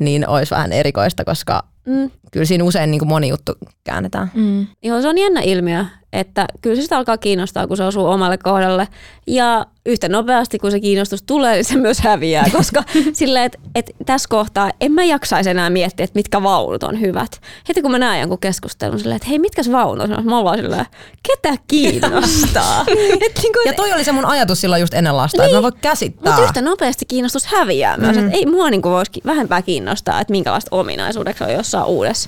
niin 0.00 0.28
olisi 0.28 0.50
vähän 0.50 0.72
erikoista, 0.72 1.24
koska 1.24 1.62
mm. 1.86 2.10
Kyllä 2.32 2.46
siinä 2.46 2.64
usein 2.64 2.90
niin 2.90 2.98
kuin 2.98 3.08
moni 3.08 3.28
juttu 3.28 3.52
käännetään. 3.84 4.30
Mm. 4.34 4.66
Joo, 4.82 5.02
se 5.02 5.08
on 5.08 5.18
jännä 5.18 5.40
ilmiö, 5.40 5.84
että 6.12 6.46
kyllä 6.62 6.76
se 6.76 6.82
sitä 6.82 6.96
alkaa 6.96 7.18
kiinnostaa, 7.18 7.66
kun 7.66 7.76
se 7.76 7.84
osuu 7.84 8.06
omalle 8.06 8.38
kohdalle. 8.38 8.88
Ja 9.26 9.66
yhtä 9.86 10.08
nopeasti, 10.08 10.58
kun 10.58 10.70
se 10.70 10.80
kiinnostus 10.80 11.22
tulee, 11.22 11.54
niin 11.54 11.64
se 11.64 11.76
myös 11.76 12.00
häviää, 12.00 12.44
koska 12.58 12.82
silleen, 13.12 13.44
että, 13.44 13.58
että 13.74 13.92
tässä 14.06 14.28
kohtaa 14.28 14.70
en 14.80 14.92
mä 14.92 15.04
jaksaisi 15.04 15.50
enää 15.50 15.70
miettiä, 15.70 16.04
että 16.04 16.18
mitkä 16.18 16.42
vaunut 16.42 16.82
on 16.82 17.00
hyvät. 17.00 17.40
Heti 17.68 17.82
kun 17.82 17.90
mä 17.90 17.98
näen 17.98 18.20
jonkun 18.20 18.38
keskustelun 18.38 18.98
silleen, 18.98 19.16
että 19.16 19.28
hei, 19.28 19.38
mitkä 19.38 19.62
se 19.62 19.72
vaunut 19.72 20.10
on, 20.10 20.26
mä 20.26 20.38
ollaan 20.38 20.58
silleen, 20.58 20.86
ketä 21.28 21.56
kiinnostaa? 21.68 22.80
et, 23.26 23.40
niin 23.42 23.52
kuin, 23.52 23.66
ja 23.66 23.72
toi 23.72 23.92
oli 23.92 24.04
se 24.04 24.12
mun 24.12 24.24
ajatus 24.24 24.60
silloin 24.60 24.80
just 24.80 24.94
ennen 24.94 25.16
lasta, 25.16 25.38
niin, 25.38 25.44
että 25.44 25.58
mä 25.58 25.62
voin 25.62 25.74
käsittää. 25.80 26.32
Mutta 26.32 26.44
yhtä 26.44 26.62
nopeasti 26.62 27.04
kiinnostus 27.04 27.46
häviää 27.46 27.96
myös, 27.96 28.16
mm. 28.16 28.24
että 28.24 28.36
ei 28.36 28.46
mua 28.46 28.70
niin 28.70 28.82
voisi 28.82 29.12
vähempää 29.26 29.62
kiinnostaa, 29.62 30.20
että 30.20 30.30
minkälaista 30.30 30.76
ominaisuudeksi 30.76 31.44
on 31.44 31.52
jossain 31.52 31.86
uudessa 31.86 32.21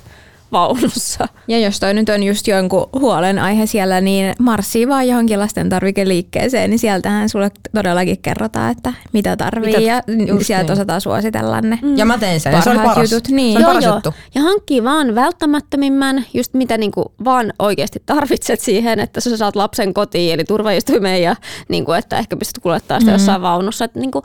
vaunussa. 0.55 1.29
Ja 1.49 1.59
jos 1.59 1.81
toi 1.81 1.95
nyt 1.95 2.09
on 2.09 2.23
just 2.23 2.49
jonkun 2.49 2.89
huolenaihe 2.93 3.67
siellä, 3.67 4.01
niin 4.01 4.35
marssii 4.39 4.89
vaan 4.89 5.09
johonkin 5.09 5.41
lasten 5.41 5.69
tarvikeliikkeeseen, 5.69 6.71
niin 6.71 6.79
sieltähän 6.79 7.29
sulle 7.29 7.51
todellakin 7.75 8.19
kerrotaan, 8.23 8.73
että 8.73 8.93
mitä 9.13 9.37
tarvii 9.37 9.77
mitä, 9.77 9.81
ja 9.81 10.03
sieltä 10.43 10.65
niin. 10.65 10.73
osataan 10.73 11.01
suositella 11.01 11.61
ne 11.61 11.79
mm. 11.83 11.97
Ja 11.97 12.05
mä 12.05 12.19
tein 12.19 12.41
sen, 12.41 12.63
se 12.63 12.71
oli 12.71 12.79
paras, 12.79 13.13
jutut. 13.13 13.29
Niin. 13.29 13.53
Se 13.53 13.59
oli 13.59 13.67
paras 13.67 13.85
joo, 13.85 13.95
juttu. 13.95 14.15
Ja 14.35 14.43
hankkii 14.43 14.85
vaan 14.85 15.15
välttämättömimmän, 15.15 16.25
just 16.35 16.55
mitä 16.55 16.79
niinku 16.79 17.13
vaan 17.25 17.53
oikeasti 17.59 18.03
tarvitset 18.07 18.61
siihen, 18.61 19.01
että 19.01 19.21
sä 19.21 19.37
saat 19.37 19.57
lapsen 19.57 19.95
kotiin, 19.95 20.35
eli 20.35 20.45
turvaistuimeen 20.45 21.23
ja 21.23 21.37
niinku, 21.69 21.93
että 21.93 22.19
ehkä 22.19 22.37
pystyt 22.37 22.63
kuljettaa 22.63 23.01
sitä 23.01 23.11
mm. 23.11 23.15
jossain 23.15 23.43
vaunussa. 23.43 23.85
Että 23.85 24.01
niinku, 24.01 24.23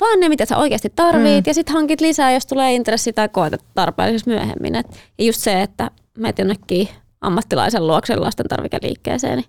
vaan 0.00 0.20
ne, 0.20 0.28
mitä 0.28 0.44
sä 0.44 0.56
oikeasti 0.56 0.92
tarvit, 0.96 1.36
mm. 1.36 1.42
ja 1.46 1.54
sitten 1.54 1.74
hankit 1.74 2.00
lisää, 2.00 2.32
jos 2.32 2.46
tulee 2.46 2.74
intressi 2.74 3.12
tai 3.12 3.28
koetat 3.28 3.64
tarpeellisuus 3.74 4.26
myöhemmin. 4.26 4.74
Et, 4.74 4.86
ja 5.18 5.24
just 5.24 5.40
se, 5.40 5.62
että 5.62 5.90
menet 6.18 6.38
jonnekin 6.38 6.88
ammattilaisen 7.20 7.86
luoksen 7.86 8.20
lasten 8.20 8.48
tarvikeliikkeeseen, 8.48 9.38
niin 9.38 9.48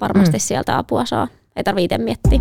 varmasti 0.00 0.36
mm. 0.36 0.40
sieltä 0.40 0.78
apua 0.78 1.04
saa. 1.04 1.28
Ei 1.56 1.64
tarvitse 1.64 1.94
itse 1.94 2.04
miettiä. 2.04 2.40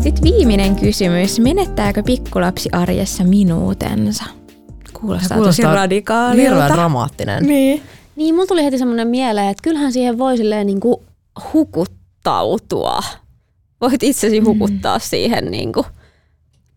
Sitten 0.00 0.22
viimeinen 0.22 0.76
kysymys. 0.76 1.40
Menettääkö 1.40 2.02
pikkulapsi 2.02 2.68
arjessa 2.72 3.24
minuutensa? 3.24 4.24
Kuulostaa, 4.92 5.36
kuulostaa 5.36 5.36
tosi 5.38 5.62
radikaalilta. 5.62 6.42
Hirveän 6.42 6.72
dramaattinen. 6.72 7.46
Niin. 7.46 7.82
Niin, 8.16 8.34
mulla 8.34 8.46
tuli 8.46 8.64
heti 8.64 8.78
semmoinen 8.78 9.08
mieleen, 9.08 9.48
että 9.48 9.62
kyllähän 9.62 9.92
siihen 9.92 10.18
voi 10.18 10.36
silleen 10.36 10.66
niin 10.66 10.80
kuin 10.80 10.96
hukuttaa 11.52 11.97
hukutautua. 12.24 13.02
Voit 13.80 14.02
itsesi 14.02 14.38
hukuttaa 14.38 14.98
mm. 14.98 15.02
siihen 15.02 15.50
niin 15.50 15.72
kuin 15.72 15.86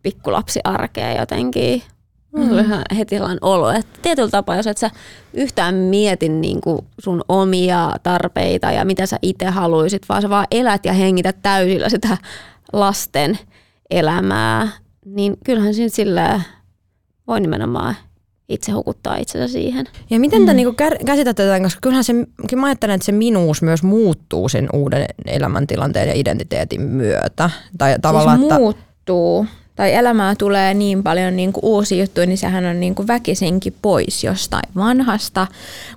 pikkulapsiarkeen 0.03 1.17
jotenkin. 1.17 1.81
Mm. 2.31 2.45
Mulla 2.45 2.61
ihan 2.61 2.83
heti 2.97 3.15
sellainen 3.15 3.39
olo, 3.41 3.71
että 3.71 3.99
tietyllä 4.01 4.29
tapaa, 4.29 4.55
jos 4.55 4.67
et 4.67 4.77
sä 4.77 4.91
yhtään 5.33 5.75
mietin 5.75 6.41
niin 6.41 6.61
kuin 6.61 6.79
sun 6.99 7.23
omia 7.29 7.95
tarpeita 8.03 8.71
ja 8.71 8.85
mitä 8.85 9.05
sä 9.05 9.19
itse 9.21 9.45
haluaisit, 9.45 10.09
vaan 10.09 10.21
sä 10.21 10.29
vaan 10.29 10.47
elät 10.51 10.85
ja 10.85 10.93
hengität 10.93 11.37
täysillä 11.41 11.89
sitä 11.89 12.17
lasten 12.73 13.39
elämää, 13.89 14.67
niin 15.05 15.37
kyllähän 15.45 15.73
siinä 15.73 15.89
sillä 15.89 16.41
voi 17.27 17.39
nimenomaan 17.39 17.95
itse 18.53 18.71
hukuttaa 18.71 19.15
itsensä 19.15 19.53
siihen. 19.53 19.85
Ja 20.09 20.19
miten 20.19 20.41
mm. 20.41 20.45
te 20.45 20.53
niinku 20.53 20.75
käsitätte 21.05 21.43
tätä, 21.43 21.59
koska 21.59 21.79
kyllähän 21.81 22.03
se, 22.03 22.13
kyllä 22.49 22.61
mä 22.61 22.67
ajattelen, 22.67 22.95
että 22.95 23.05
se 23.05 23.11
minuus 23.11 23.61
myös 23.61 23.83
muuttuu 23.83 24.49
sen 24.49 24.69
uuden 24.73 25.05
elämäntilanteen 25.25 26.07
ja 26.07 26.13
identiteetin 26.15 26.81
myötä. 26.81 27.49
Tai 27.77 27.95
tavallaan, 28.01 28.37
siis 28.37 28.51
että... 28.51 28.59
muuttuu 28.59 29.47
tai 29.75 29.93
elämää 29.93 30.35
tulee 30.35 30.73
niin 30.73 31.03
paljon 31.03 31.35
niin 31.35 31.53
kuin 31.53 31.65
uusia 31.65 32.03
juttuja, 32.03 32.25
niin 32.25 32.37
sehän 32.37 32.65
on 32.65 32.79
niin 32.79 32.95
kuin 32.95 33.07
väkisinkin 33.07 33.75
pois 33.81 34.23
jostain 34.23 34.69
vanhasta, 34.75 35.47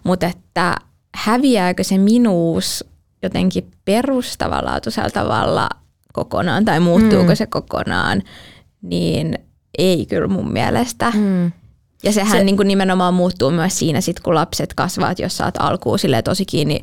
mutta 0.05 0.27
että 0.27 0.77
häviääkö 1.15 1.85
se 1.85 1.99
minuus 1.99 2.85
jotenkin 3.23 3.71
perustavanlaatuisella 3.85 5.11
tavalla 5.11 5.69
kokonaan 6.13 6.65
tai 6.65 6.81
muuttuuko 6.81 7.29
mm. 7.29 7.37
se 7.37 7.47
kokonaan, 7.47 8.23
niin 8.83 9.39
ei 9.79 10.07
kyllä 10.07 10.29
mun 10.29 10.53
mielestä. 10.53 11.13
Mm. 11.15 11.53
Ja 12.05 12.13
sehän 12.13 12.39
se, 12.39 12.45
niin 12.45 12.57
kuin 12.57 12.69
nimenomaan 12.69 13.15
muuttuu 13.15 13.51
myös 13.51 13.79
siinä, 13.79 14.01
sit 14.01 14.21
kun 14.21 14.35
lapset 14.35 14.75
kasvavat, 14.75 15.19
jos 15.19 15.37
saat 15.37 15.55
alkuun 15.59 15.99
tosi 16.25 16.45
kiinni 16.45 16.83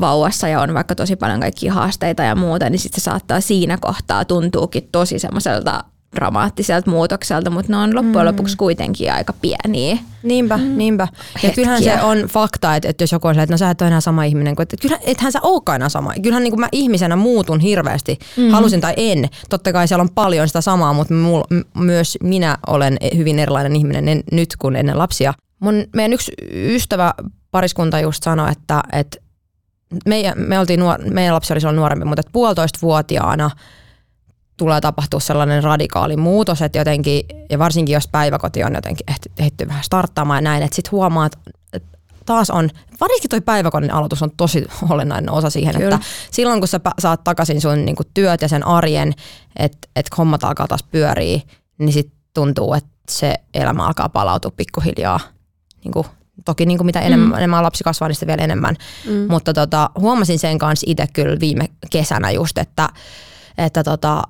vauvassa 0.00 0.48
ja 0.48 0.60
on 0.60 0.74
vaikka 0.74 0.94
tosi 0.94 1.16
paljon 1.16 1.40
kaikkia 1.40 1.72
haasteita 1.72 2.22
ja 2.22 2.34
muuta, 2.34 2.70
niin 2.70 2.78
sitten 2.78 3.00
se 3.00 3.04
saattaa 3.04 3.40
siinä 3.40 3.78
kohtaa 3.80 4.24
tuntuukin 4.24 4.88
tosi 4.92 5.18
semmoiselta 5.18 5.84
dramaattiselta 6.14 6.90
muutokselta, 6.90 7.50
mutta 7.50 7.72
ne 7.72 7.78
on 7.78 7.94
loppujen 7.94 8.26
mm. 8.26 8.30
lopuksi 8.30 8.56
kuitenkin 8.56 9.12
aika 9.12 9.32
pieniä. 9.32 9.98
Niinpä, 10.22 10.56
mm. 10.56 10.78
niinpä. 10.78 11.08
Ja 11.42 11.50
kyllähän 11.50 11.82
se 11.82 12.02
on 12.02 12.18
fakta, 12.18 12.76
että, 12.76 12.88
että 12.88 13.04
jos 13.04 13.12
joku 13.12 13.28
on 13.28 13.38
että 13.38 13.52
no 13.54 13.58
sä 13.58 13.70
et 13.70 13.80
ole 13.80 13.88
enää 13.88 14.00
sama 14.00 14.24
ihminen, 14.24 14.54
että 14.58 14.76
kyllähän, 14.80 15.04
ethän 15.06 15.32
sä 15.32 15.38
olekaan 15.42 15.76
enää 15.76 15.88
sama. 15.88 16.12
Kyllähän 16.22 16.42
niin 16.42 16.52
kuin 16.52 16.60
mä 16.60 16.68
ihmisenä 16.72 17.16
muutun 17.16 17.60
hirveästi, 17.60 18.18
mm. 18.36 18.50
halusin 18.50 18.80
tai 18.80 18.94
en. 18.96 19.28
Totta 19.50 19.72
kai 19.72 19.88
siellä 19.88 20.02
on 20.02 20.14
paljon 20.14 20.46
sitä 20.46 20.60
samaa, 20.60 20.92
mutta 20.92 21.14
mul, 21.14 21.42
myös 21.74 22.18
minä 22.22 22.58
olen 22.66 22.96
hyvin 23.16 23.38
erilainen 23.38 23.76
ihminen 23.76 24.08
en, 24.08 24.22
nyt 24.32 24.56
kuin 24.58 24.76
ennen 24.76 24.98
lapsia. 24.98 25.34
Mun, 25.60 25.84
meidän 25.96 26.12
yksi 26.12 26.32
ystävä 26.52 27.14
pariskunta 27.50 28.00
just 28.00 28.22
sanoi, 28.22 28.52
että, 28.52 28.82
että 28.92 29.18
me, 30.06 30.32
me 30.36 30.58
oltiin 30.58 30.80
nuor, 30.80 31.00
meidän 31.10 31.34
lapsi 31.34 31.52
oli 31.52 31.60
silloin 31.60 31.76
nuorempi, 31.76 32.04
mutta 32.04 32.20
että 32.20 32.32
puolitoista 32.32 32.78
vuotiaana– 32.82 33.50
tulee 34.56 34.80
tapahtua 34.80 35.20
sellainen 35.20 35.64
radikaali 35.64 36.16
muutos, 36.16 36.62
että 36.62 36.78
jotenkin, 36.78 37.22
ja 37.50 37.58
varsinkin 37.58 37.92
jos 37.92 38.08
päiväkoti 38.08 38.64
on 38.64 38.74
jotenkin 38.74 39.06
ehditty 39.38 39.68
vähän 39.68 39.84
starttaamaan 39.84 40.38
ja 40.38 40.50
näin, 40.50 40.62
että 40.62 40.76
sitten 40.76 40.92
huomaat, 40.92 41.38
että 41.72 41.98
taas 42.26 42.50
on, 42.50 42.70
varsinkin 43.00 43.30
toi 43.30 43.40
päiväkodin 43.40 43.92
aloitus 43.94 44.22
on 44.22 44.30
tosi 44.36 44.64
olennainen 44.90 45.30
osa 45.30 45.50
siihen, 45.50 45.74
Kyllä. 45.74 45.94
että 45.94 46.06
silloin 46.30 46.60
kun 46.60 46.68
sä 46.68 46.80
saat 46.98 47.24
takaisin 47.24 47.60
sun 47.60 47.84
niin 47.84 47.96
työt 48.14 48.42
ja 48.42 48.48
sen 48.48 48.66
arjen, 48.66 49.12
että 49.56 49.88
et 49.96 50.06
hommat 50.18 50.44
alkaa 50.44 50.68
taas 50.68 50.82
pyöriä, 50.82 51.40
niin 51.78 51.92
sitten 51.92 52.18
tuntuu, 52.34 52.74
että 52.74 52.90
se 53.08 53.34
elämä 53.54 53.86
alkaa 53.86 54.08
palautua 54.08 54.52
pikkuhiljaa. 54.56 55.20
Niin 55.84 55.92
kuin, 55.92 56.06
toki 56.44 56.66
niin 56.66 56.78
kuin 56.78 56.86
mitä 56.86 57.00
enemmän, 57.00 57.28
mm. 57.28 57.34
enemmän 57.34 57.62
lapsi 57.62 57.84
kasvaa, 57.84 58.08
niin 58.08 58.26
vielä 58.26 58.42
enemmän. 58.42 58.76
Mm. 59.08 59.26
Mutta 59.28 59.52
tota, 59.52 59.90
huomasin 59.98 60.38
sen 60.38 60.58
kanssa 60.58 60.84
itse 60.88 61.06
kyllä 61.12 61.40
viime 61.40 61.68
kesänä 61.90 62.30
just, 62.30 62.58
että 62.58 62.88
että 63.58 63.84
tota, 63.84 64.22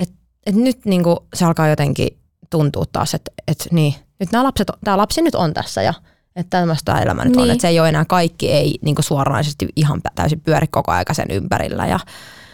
et, 0.00 0.10
et 0.46 0.54
nyt 0.54 0.84
niinku 0.84 1.26
se 1.34 1.44
alkaa 1.44 1.68
jotenkin 1.68 2.08
tuntua 2.50 2.84
taas, 2.92 3.14
että 3.14 3.30
et 3.48 3.68
niin, 3.70 3.94
nyt 4.20 4.32
nämä 4.32 4.44
lapset, 4.44 4.70
tämä 4.84 4.96
lapsi 4.96 5.22
nyt 5.22 5.34
on 5.34 5.54
tässä 5.54 5.82
ja 5.82 5.94
että 6.36 6.58
tämmöistä 6.58 6.98
elämä 6.98 7.24
nyt 7.24 7.36
niin. 7.36 7.42
on, 7.42 7.50
että 7.50 7.62
se 7.62 7.68
ei 7.68 7.80
ole 7.80 7.88
enää 7.88 8.04
kaikki, 8.04 8.52
ei 8.52 8.74
niinku 8.82 9.02
suoranaisesti 9.02 9.68
ihan 9.76 10.00
täysin 10.14 10.40
pyöri 10.40 10.66
koko 10.66 10.92
aika 10.92 11.14
sen 11.14 11.26
ympärillä 11.30 11.86
ja 11.86 12.00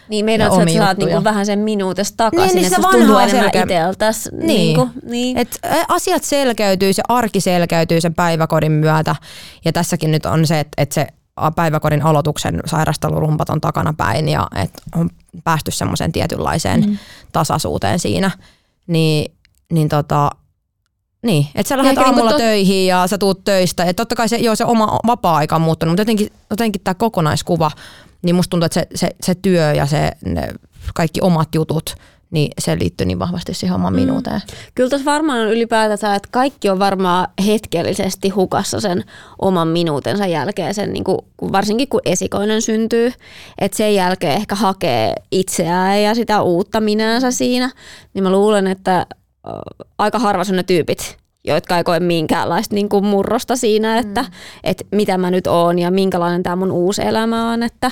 niin, 0.09 0.25
meidän 0.25 0.51
on, 0.51 0.67
että 0.67 0.79
saat 0.79 0.97
niinku 0.97 1.23
vähän 1.23 1.45
sen 1.45 1.59
minuutesta 1.59 2.17
takaisin, 2.17 2.55
niin, 2.55 2.55
niin 2.55 2.73
että 2.73 2.89
se 2.91 2.97
tuntuu 2.97 3.17
enemmän 3.17 3.51
itseltäs. 3.55 4.29
Niin. 4.31 4.47
Niinku, 4.47 4.89
niin. 5.03 5.37
Et 5.37 5.59
asiat 5.87 6.23
selkeytyy, 6.23 6.93
se 6.93 7.03
arki 7.07 7.41
selkeytyy 7.41 8.01
sen 8.01 8.13
päiväkodin 8.13 8.71
myötä. 8.71 9.15
Ja 9.65 9.73
tässäkin 9.73 10.11
nyt 10.11 10.25
on 10.25 10.47
se, 10.47 10.59
että, 10.59 10.81
että 10.81 10.95
se 10.95 11.07
päiväkodin 11.55 12.01
aloituksen 12.01 12.59
sairastelurumpat 12.65 13.49
on 13.49 13.61
takana 13.61 13.93
päin 13.97 14.29
ja 14.29 14.47
että 14.55 14.81
on 14.95 15.09
päästy 15.43 15.71
semmoiseen 15.71 16.11
tietynlaiseen 16.11 16.81
mm. 16.81 16.97
tasaisuuteen 17.31 17.99
siinä, 17.99 18.31
niin, 18.87 19.33
niin 19.71 19.89
tota, 19.89 20.29
Niin, 21.23 21.47
että 21.55 21.69
sä 21.69 21.77
lähdet 21.77 21.95
niinku 21.95 22.09
aamulla 22.09 22.31
tot- 22.31 22.37
töihin 22.37 22.87
ja 22.87 23.07
sä 23.07 23.17
tuut 23.17 23.43
töistä. 23.43 23.83
Ja 23.83 23.93
totta 23.93 24.15
kai 24.15 24.29
se, 24.29 24.37
joo, 24.37 24.55
se 24.55 24.65
oma 24.65 24.99
vapaa-aika 25.07 25.55
on 25.55 25.61
muuttunut, 25.61 25.91
mutta 25.91 26.01
jotenkin, 26.01 26.31
jotenkin 26.49 26.81
tämä 26.83 26.95
kokonaiskuva, 26.95 27.71
niin 28.21 28.35
musta 28.35 28.49
tuntuu, 28.49 28.65
että 28.65 28.73
se, 28.73 28.87
se, 28.95 29.09
se 29.23 29.35
työ 29.35 29.73
ja 29.73 29.85
se, 29.85 30.11
ne 30.25 30.53
kaikki 30.93 31.21
omat 31.21 31.55
jutut, 31.55 31.95
niin 32.33 32.51
se 32.59 32.79
liittyy 32.79 33.05
niin 33.07 33.19
vahvasti 33.19 33.53
siihen 33.53 33.75
omaan 33.75 33.93
minuuteen. 33.93 34.41
Kyllä 34.75 34.89
tuossa 34.89 35.11
varmaan 35.11 35.39
on 35.39 35.51
ylipäätänsä, 35.51 36.15
että 36.15 36.29
kaikki 36.31 36.69
on 36.69 36.79
varmaan 36.79 37.27
hetkellisesti 37.45 38.29
hukassa 38.29 38.79
sen 38.79 39.03
oman 39.41 39.67
minuutensa 39.67 40.25
jälkeen, 40.25 40.73
sen 40.73 40.93
niin 40.93 41.03
kuin, 41.03 41.17
varsinkin 41.51 41.87
kun 41.87 42.01
esikoinen 42.05 42.61
syntyy, 42.61 43.11
että 43.59 43.77
sen 43.77 43.95
jälkeen 43.95 44.33
ehkä 44.33 44.55
hakee 44.55 45.13
itseään 45.31 46.03
ja 46.03 46.15
sitä 46.15 46.41
uutta 46.41 46.79
minänsä 46.79 47.31
siinä, 47.31 47.69
niin 48.13 48.23
mä 48.23 48.31
luulen, 48.31 48.67
että 48.67 49.05
aika 49.97 50.19
harva 50.19 50.43
on 50.49 50.55
ne 50.55 50.63
tyypit, 50.63 51.17
jotka 51.43 51.77
ei 51.77 51.83
koe 51.83 51.99
minkäänlaista 51.99 52.75
niin 52.75 52.89
kuin 52.89 53.05
murrosta 53.05 53.55
siinä, 53.55 53.97
että, 53.97 54.21
mm. 54.21 54.29
että 54.63 54.83
mitä 54.91 55.17
mä 55.17 55.31
nyt 55.31 55.47
oon 55.47 55.79
ja 55.79 55.91
minkälainen 55.91 56.43
tämä 56.43 56.55
mun 56.55 56.71
uusi 56.71 57.01
elämä 57.01 57.51
on. 57.51 57.63
Että, 57.63 57.91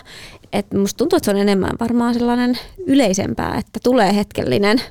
että 0.54 0.78
musta 0.78 0.97
tuntuu, 0.97 1.18
että 1.18 1.26
se 1.26 1.32
on 1.32 1.41
enemmän 1.41 1.74
varmaan 1.80 2.14
sellainen 2.14 2.58
yleisempää, 2.88 3.58
että 3.58 3.80
tulee 3.84 4.16
hetkellinen 4.16 4.82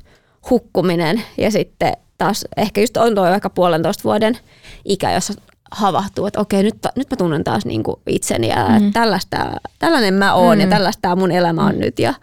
hukkuminen 0.50 1.22
ja 1.38 1.50
sitten 1.50 1.92
taas 2.18 2.44
ehkä 2.56 2.80
just 2.80 2.96
on 2.96 3.14
tuo 3.14 3.26
ehkä 3.26 3.50
puolentoista 3.50 4.04
vuoden 4.04 4.38
ikä, 4.84 5.12
jossa 5.12 5.34
havahtuu, 5.70 6.26
että 6.26 6.40
okei, 6.40 6.62
nyt, 6.62 6.76
nyt 6.96 7.10
mä 7.10 7.16
tunnen 7.16 7.44
taas 7.44 7.64
niin 7.64 7.82
kuin 7.82 7.96
itseni 8.06 8.48
ja 8.48 8.66
mm. 8.80 8.92
tällaista, 8.92 9.36
tällainen 9.78 10.14
mä 10.14 10.34
oon 10.34 10.56
mm. 10.58 10.60
ja 10.60 10.66
tällaista 10.66 11.16
mun 11.16 11.32
elämä 11.32 11.66
on 11.66 11.74
mm. 11.74 11.80
nyt 11.80 11.98
ja 11.98 12.14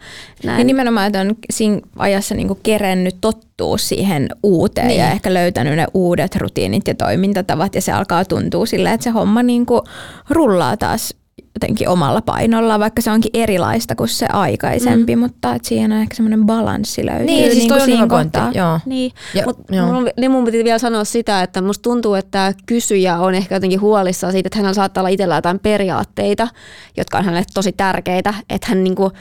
näin. 0.44 0.58
Ja 0.58 0.64
nimenomaan, 0.64 1.06
että 1.06 1.20
on 1.20 1.36
siinä 1.50 1.80
ajassa 1.96 2.34
niinku 2.34 2.58
kerennyt 2.62 3.16
tottua 3.20 3.78
siihen 3.78 4.28
uuteen 4.42 4.88
niin. 4.88 5.00
ja 5.00 5.10
ehkä 5.10 5.34
löytänyt 5.34 5.76
ne 5.76 5.86
uudet 5.94 6.36
rutiinit 6.36 6.88
ja 6.88 6.94
toimintatavat 6.94 7.74
ja 7.74 7.82
se 7.82 7.92
alkaa 7.92 8.24
tuntua 8.24 8.66
silleen, 8.66 8.94
että 8.94 9.04
se 9.04 9.10
homma 9.10 9.42
niinku 9.42 9.84
rullaa 10.30 10.76
taas 10.76 11.14
jotenkin 11.62 11.88
omalla 11.88 12.22
painolla, 12.22 12.78
vaikka 12.78 13.02
se 13.02 13.10
onkin 13.10 13.30
erilaista 13.34 13.94
kuin 13.94 14.08
se 14.08 14.26
aikaisempi, 14.32 15.16
mm. 15.16 15.20
mutta 15.20 15.54
et 15.54 15.64
siihen 15.64 15.92
on 15.92 15.98
ehkä 15.98 16.14
semmoinen 16.14 16.46
balanssi 16.46 17.06
löytyy 17.06 17.26
Niin, 17.26 17.44
siis 17.44 17.54
niinku 17.54 17.68
toi 17.68 17.80
on 17.80 17.84
siinä 17.84 18.02
hyvä 18.02 18.08
pointti. 18.08 18.38
Joo. 18.54 18.80
Niin, 18.86 19.12
Ja- 19.34 19.44
mutta 19.46 19.74
joo. 19.74 19.92
mun, 19.92 20.08
niin 20.16 20.30
mun 20.30 20.44
piti 20.44 20.64
vielä 20.64 20.78
sanoa 20.78 21.04
sitä, 21.04 21.42
että 21.42 21.62
musta 21.62 21.82
tuntuu, 21.82 22.14
että 22.14 22.54
kysyjä 22.66 23.18
on 23.18 23.34
ehkä 23.34 23.54
jotenkin 23.54 23.80
huolissaan 23.80 24.32
siitä, 24.32 24.46
että 24.46 24.58
hänellä 24.58 24.74
saattaa 24.74 25.00
olla 25.00 25.08
itsellä 25.08 25.34
jotain 25.34 25.58
periaatteita, 25.58 26.48
jotka 26.96 27.18
on 27.18 27.24
hänelle 27.24 27.46
tosi 27.54 27.72
tärkeitä, 27.72 28.34
että 28.50 28.66
hän 28.68 28.84
niinku 28.84 29.12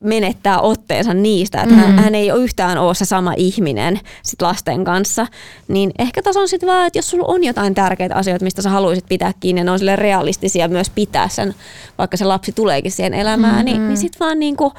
menettää 0.00 0.60
otteensa 0.60 1.14
niistä, 1.14 1.62
että 1.62 1.74
mm. 1.74 1.80
hän, 1.80 2.14
ei 2.14 2.32
ole 2.32 2.42
yhtään 2.42 2.78
ole 2.78 2.94
se 2.94 3.04
sama 3.04 3.32
ihminen 3.36 4.00
sit 4.22 4.42
lasten 4.42 4.84
kanssa, 4.84 5.26
niin 5.68 5.90
ehkä 5.98 6.22
tässä 6.22 6.40
on 6.40 6.48
sitten 6.48 6.68
vaan, 6.68 6.86
että 6.86 6.98
jos 6.98 7.10
sulla 7.10 7.24
on 7.28 7.44
jotain 7.44 7.74
tärkeitä 7.74 8.14
asioita, 8.14 8.44
mistä 8.44 8.62
sä 8.62 8.70
haluaisit 8.70 9.06
pitää 9.08 9.32
kiinni, 9.40 9.60
ja 9.60 9.64
ne 9.64 9.70
on 9.70 9.78
sille 9.78 9.96
realistisia 9.96 10.68
myös 10.68 10.90
pitää 10.90 11.28
sen, 11.28 11.54
vaikka 11.98 12.16
se 12.16 12.24
lapsi 12.24 12.52
tuleekin 12.52 12.92
siihen 12.92 13.14
elämään, 13.14 13.58
mm. 13.58 13.64
niin, 13.64 13.88
niin 13.88 13.96
sitten 13.96 14.20
vaan 14.20 14.38
niinku 14.38 14.72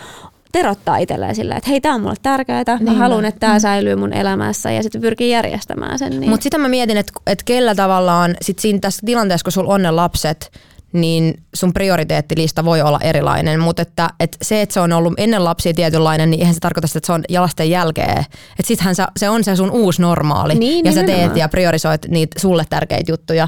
terottaa 0.51 0.97
itselleen 0.97 1.35
sillä, 1.35 1.55
että 1.55 1.69
hei, 1.69 1.81
tämä 1.81 1.95
on 1.95 2.01
mulle 2.01 2.15
tärkeää, 2.21 2.63
mä 2.67 2.77
Niin. 2.79 2.97
haluan, 2.97 3.25
että 3.25 3.39
tämä 3.39 3.59
säilyy 3.59 3.95
mun 3.95 4.13
elämässä 4.13 4.71
ja 4.71 4.83
sitten 4.83 5.01
pyrkii 5.01 5.29
järjestämään 5.29 5.99
sen. 5.99 6.19
Niin. 6.19 6.29
Mutta 6.29 6.43
sitä 6.43 6.57
mä 6.57 6.67
mietin, 6.69 6.97
että 6.97 7.13
et 7.27 7.43
kellä 7.43 7.75
tavallaan 7.75 8.35
sit 8.41 8.59
siinä 8.59 8.79
tässä 8.79 9.05
tilanteessa, 9.05 9.43
kun 9.43 9.51
sulla 9.51 9.73
on 9.73 9.81
ne 9.81 9.91
lapset, 9.91 10.51
niin 10.93 11.43
sun 11.55 11.73
prioriteettilista 11.73 12.65
voi 12.65 12.81
olla 12.81 12.99
erilainen, 13.03 13.59
mutta 13.59 13.81
että, 13.81 14.09
et 14.19 14.37
se, 14.41 14.61
että 14.61 14.73
se 14.73 14.79
on 14.79 14.93
ollut 14.93 15.13
ennen 15.17 15.43
lapsia 15.43 15.73
tietynlainen, 15.73 16.31
niin 16.31 16.39
eihän 16.39 16.53
se 16.53 16.59
tarkoita 16.59 16.87
sitä, 16.87 16.97
että 16.97 17.07
se 17.07 17.13
on 17.13 17.23
ja 17.29 17.41
lasten 17.41 17.69
jälkeen. 17.69 18.19
Että 18.19 18.63
sittenhän 18.63 18.95
sä, 18.95 19.07
se 19.17 19.29
on 19.29 19.43
se 19.43 19.55
sun 19.55 19.71
uusi 19.71 20.01
normaali 20.01 20.55
Niin, 20.55 20.85
ja 20.85 20.91
sä 20.91 21.03
teet 21.03 21.35
ja 21.35 21.49
priorisoit 21.49 22.05
niitä 22.07 22.39
sulle 22.39 22.65
tärkeitä 22.69 23.11
juttuja, 23.11 23.47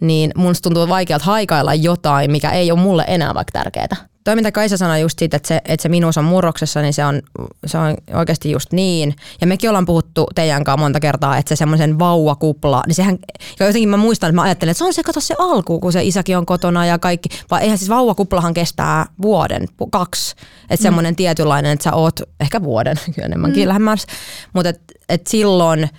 niin 0.00 0.30
mun 0.36 0.54
tuntuu 0.62 0.88
vaikealta 0.88 1.24
haikailla 1.24 1.74
jotain, 1.74 2.30
mikä 2.30 2.50
ei 2.50 2.72
ole 2.72 2.80
mulle 2.80 3.04
enää 3.08 3.34
vaikka 3.34 3.52
tärkeää. 3.52 4.11
Toi 4.24 4.36
mitä 4.36 4.52
Kaisa 4.52 4.76
sanoi 4.76 5.00
just 5.00 5.18
siitä, 5.18 5.36
että 5.36 5.48
se, 5.48 5.60
että 5.64 5.82
se 5.82 5.88
minuus 5.88 6.18
on 6.18 6.24
murroksessa, 6.24 6.82
niin 6.82 6.92
se 6.92 7.04
on, 7.04 7.22
se 7.66 7.78
on 7.78 7.96
oikeasti 8.14 8.50
just 8.50 8.72
niin. 8.72 9.14
Ja 9.40 9.46
mekin 9.46 9.70
ollaan 9.70 9.86
puhuttu 9.86 10.26
teidän 10.34 10.64
kanssa 10.64 10.76
monta 10.76 11.00
kertaa, 11.00 11.36
että 11.36 11.48
se 11.48 11.56
semmoisen 11.56 11.98
vauvakupla, 11.98 12.82
niin 12.86 12.94
sehän, 12.94 13.18
ja 13.60 13.66
jotenkin 13.66 13.88
mä 13.88 13.96
muistan, 13.96 14.28
että 14.28 14.34
mä 14.34 14.42
ajattelen, 14.42 14.70
että 14.70 14.78
se 14.78 14.84
on 14.84 14.94
se, 14.94 15.02
kato 15.02 15.20
se 15.20 15.34
alku, 15.38 15.80
kun 15.80 15.92
se 15.92 16.04
isäkin 16.04 16.38
on 16.38 16.46
kotona 16.46 16.86
ja 16.86 16.98
kaikki, 16.98 17.28
vaan 17.50 17.62
eihän 17.62 17.78
siis 17.78 17.90
vauvakuplahan 17.90 18.54
kestää 18.54 19.06
vuoden, 19.22 19.68
kaksi. 19.90 20.34
Että 20.70 20.82
semmoinen 20.82 21.16
tietynlainen, 21.16 21.72
että 21.72 21.84
sä 21.84 21.92
oot 21.92 22.20
ehkä 22.40 22.62
vuoden 22.62 22.96
enemmänkin 23.24 23.62
mm. 23.62 23.68
lähemmäs, 23.68 24.06
mutta 24.52 24.68
et, 24.68 24.80
et 25.08 25.26
silloin 25.26 25.90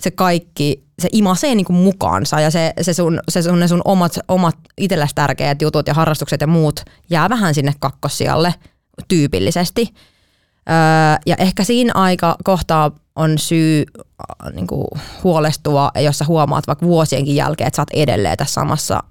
se 0.00 0.10
kaikki, 0.10 0.84
se 0.98 1.08
imasee 1.12 1.54
niinku 1.54 1.72
mukaansa 1.72 2.40
ja 2.40 2.50
se, 2.50 2.72
se, 2.80 2.94
sun, 2.94 3.20
se 3.28 3.42
sun, 3.42 3.60
ne 3.60 3.68
sun 3.68 3.82
omat, 3.84 4.18
omat 4.28 4.56
itselläsi 4.78 5.14
tärkeät 5.14 5.62
jutut 5.62 5.86
ja 5.86 5.94
harrastukset 5.94 6.40
ja 6.40 6.46
muut 6.46 6.80
jää 7.10 7.28
vähän 7.28 7.54
sinne 7.54 7.72
kakkossijalle 7.78 8.54
tyypillisesti. 9.08 9.94
Öö, 10.68 10.74
ja 11.26 11.36
ehkä 11.38 11.64
siinä 11.64 11.92
aika 11.94 12.36
kohtaa 12.44 12.90
on 13.16 13.38
syy 13.38 13.84
äh, 13.98 14.52
niinku, 14.52 14.88
huolestua, 15.24 15.90
jos 16.00 16.18
sä 16.18 16.24
huomaat 16.24 16.66
vaikka 16.66 16.86
vuosienkin 16.86 17.36
jälkeen, 17.36 17.68
että 17.68 17.76
sä 17.76 17.82
oot 17.82 18.02
edelleen 18.02 18.36
tässä 18.36 18.54
samassa 18.54 19.02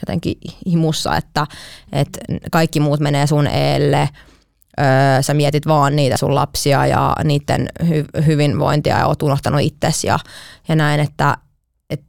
jotenkin 0.00 0.34
himussa, 0.66 1.16
että, 1.16 1.46
että 1.92 2.18
kaikki 2.52 2.80
muut 2.80 3.00
menee 3.00 3.26
sun 3.26 3.46
eelle, 3.46 4.08
öö, 4.80 5.22
sä 5.22 5.34
mietit 5.34 5.66
vaan 5.66 5.96
niitä 5.96 6.16
sun 6.16 6.34
lapsia 6.34 6.86
ja 6.86 7.16
niiden 7.24 7.68
hy- 7.82 8.24
hyvinvointia 8.26 8.98
ja 8.98 9.06
oot 9.06 9.22
unohtanut 9.22 9.60
itsesi 9.60 10.06
ja, 10.06 10.18
ja 10.68 10.76
näin, 10.76 11.00
että 11.00 11.36
et, 11.90 12.00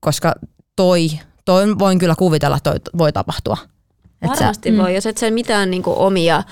koska 0.00 0.34
toi, 0.76 1.08
toi 1.44 1.78
voin 1.78 1.98
kyllä 1.98 2.14
kuvitella, 2.18 2.58
toi 2.60 2.76
voi 2.98 3.12
tapahtua. 3.12 3.56
Et 4.22 4.34
sä- 4.34 4.40
Varmasti 4.44 4.70
mm. 4.70 4.78
voi, 4.78 4.94
jos 4.94 5.06
et 5.06 5.18
sen 5.18 5.34
mitään 5.34 5.70
niinku 5.70 5.94
omia 5.96 6.42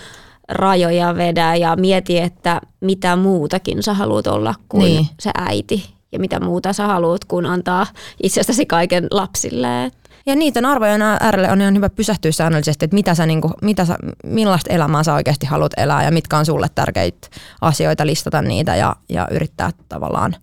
rajoja 0.48 1.16
vedä 1.16 1.54
ja 1.54 1.76
mieti, 1.76 2.18
että 2.18 2.60
mitä 2.80 3.16
muutakin 3.16 3.82
sä 3.82 3.94
haluat 3.94 4.26
olla 4.26 4.54
kuin 4.68 4.84
niin. 4.84 5.06
se 5.20 5.30
äiti 5.34 5.94
ja 6.12 6.18
mitä 6.18 6.40
muuta 6.40 6.72
sä 6.72 6.86
haluat, 6.86 7.24
kun 7.24 7.46
antaa 7.46 7.86
itsestäsi 8.22 8.66
kaiken 8.66 9.06
lapsille. 9.10 9.90
Ja 10.26 10.36
niiden 10.36 10.66
arvojen 10.66 11.02
äärelle 11.02 11.50
on 11.50 11.60
ihan 11.60 11.76
hyvä 11.76 11.90
pysähtyä 11.90 12.32
säännöllisesti, 12.32 12.84
että 12.84 12.94
mitä 12.94 13.14
sä, 13.14 13.26
niinku, 13.26 13.50
mitä 13.62 13.84
sä, 13.84 13.96
millaista 14.24 14.72
elämää 14.72 15.02
sä 15.02 15.14
oikeasti 15.14 15.46
haluat 15.46 15.72
elää 15.76 16.04
ja 16.04 16.10
mitkä 16.10 16.38
on 16.38 16.46
sulle 16.46 16.66
tärkeitä 16.74 17.28
asioita, 17.60 18.06
listata 18.06 18.42
niitä 18.42 18.76
ja, 18.76 18.96
ja 19.08 19.28
yrittää 19.30 19.70
tavallaan 19.88 20.36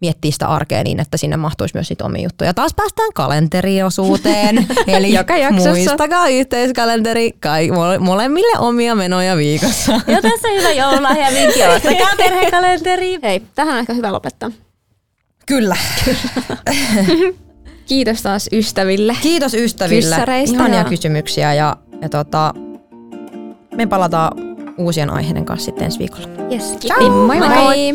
miettiä 0.00 0.30
sitä 0.30 0.46
arkea 0.46 0.82
niin, 0.82 1.00
että 1.00 1.16
sinne 1.16 1.36
mahtuisi 1.36 1.74
myös 1.76 1.90
niitä 1.90 2.04
omia 2.04 2.22
juttuja. 2.22 2.54
Taas 2.54 2.74
päästään 2.74 3.12
kalenteriosuuteen. 3.14 4.66
Eli 4.86 5.14
Joka 5.14 5.36
jaksossa. 5.36 5.70
muistakaa 5.70 6.28
yhteiskalenteri 6.28 7.32
kai, 7.40 7.70
mole, 7.70 7.98
molemmille 7.98 8.58
omia 8.58 8.94
menoja 8.94 9.36
viikossa. 9.36 9.92
Ja 9.92 10.22
tässä 10.22 10.48
hyvä 10.58 10.70
joululahja 10.70 11.26
vinkki, 11.40 11.62
ottakaa 11.62 12.16
perhekalenteri. 12.16 13.18
Hei, 13.22 13.42
tähän 13.54 13.74
on 13.74 13.80
ehkä 13.80 13.94
hyvä 13.94 14.12
lopettaa. 14.12 14.50
Kyllä. 15.46 15.76
Kiitos 17.90 18.22
taas 18.22 18.48
ystäville. 18.52 19.16
Kiitos 19.22 19.54
ystäville. 19.54 20.00
Kyssäreistä 20.02 20.56
Ihania 20.56 20.78
ja- 20.78 20.84
kysymyksiä 20.84 21.54
ja, 21.54 21.76
ja 22.02 22.08
tota, 22.08 22.54
me 23.74 23.86
palataan 23.86 24.32
uusien 24.78 25.10
aiheiden 25.10 25.44
kanssa 25.44 25.64
sitten 25.64 25.84
ensi 25.84 25.98
viikolla. 25.98 26.28
Yes, 26.52 26.74
Moi 27.26 27.38
moi! 27.38 27.48
moi. 27.48 27.94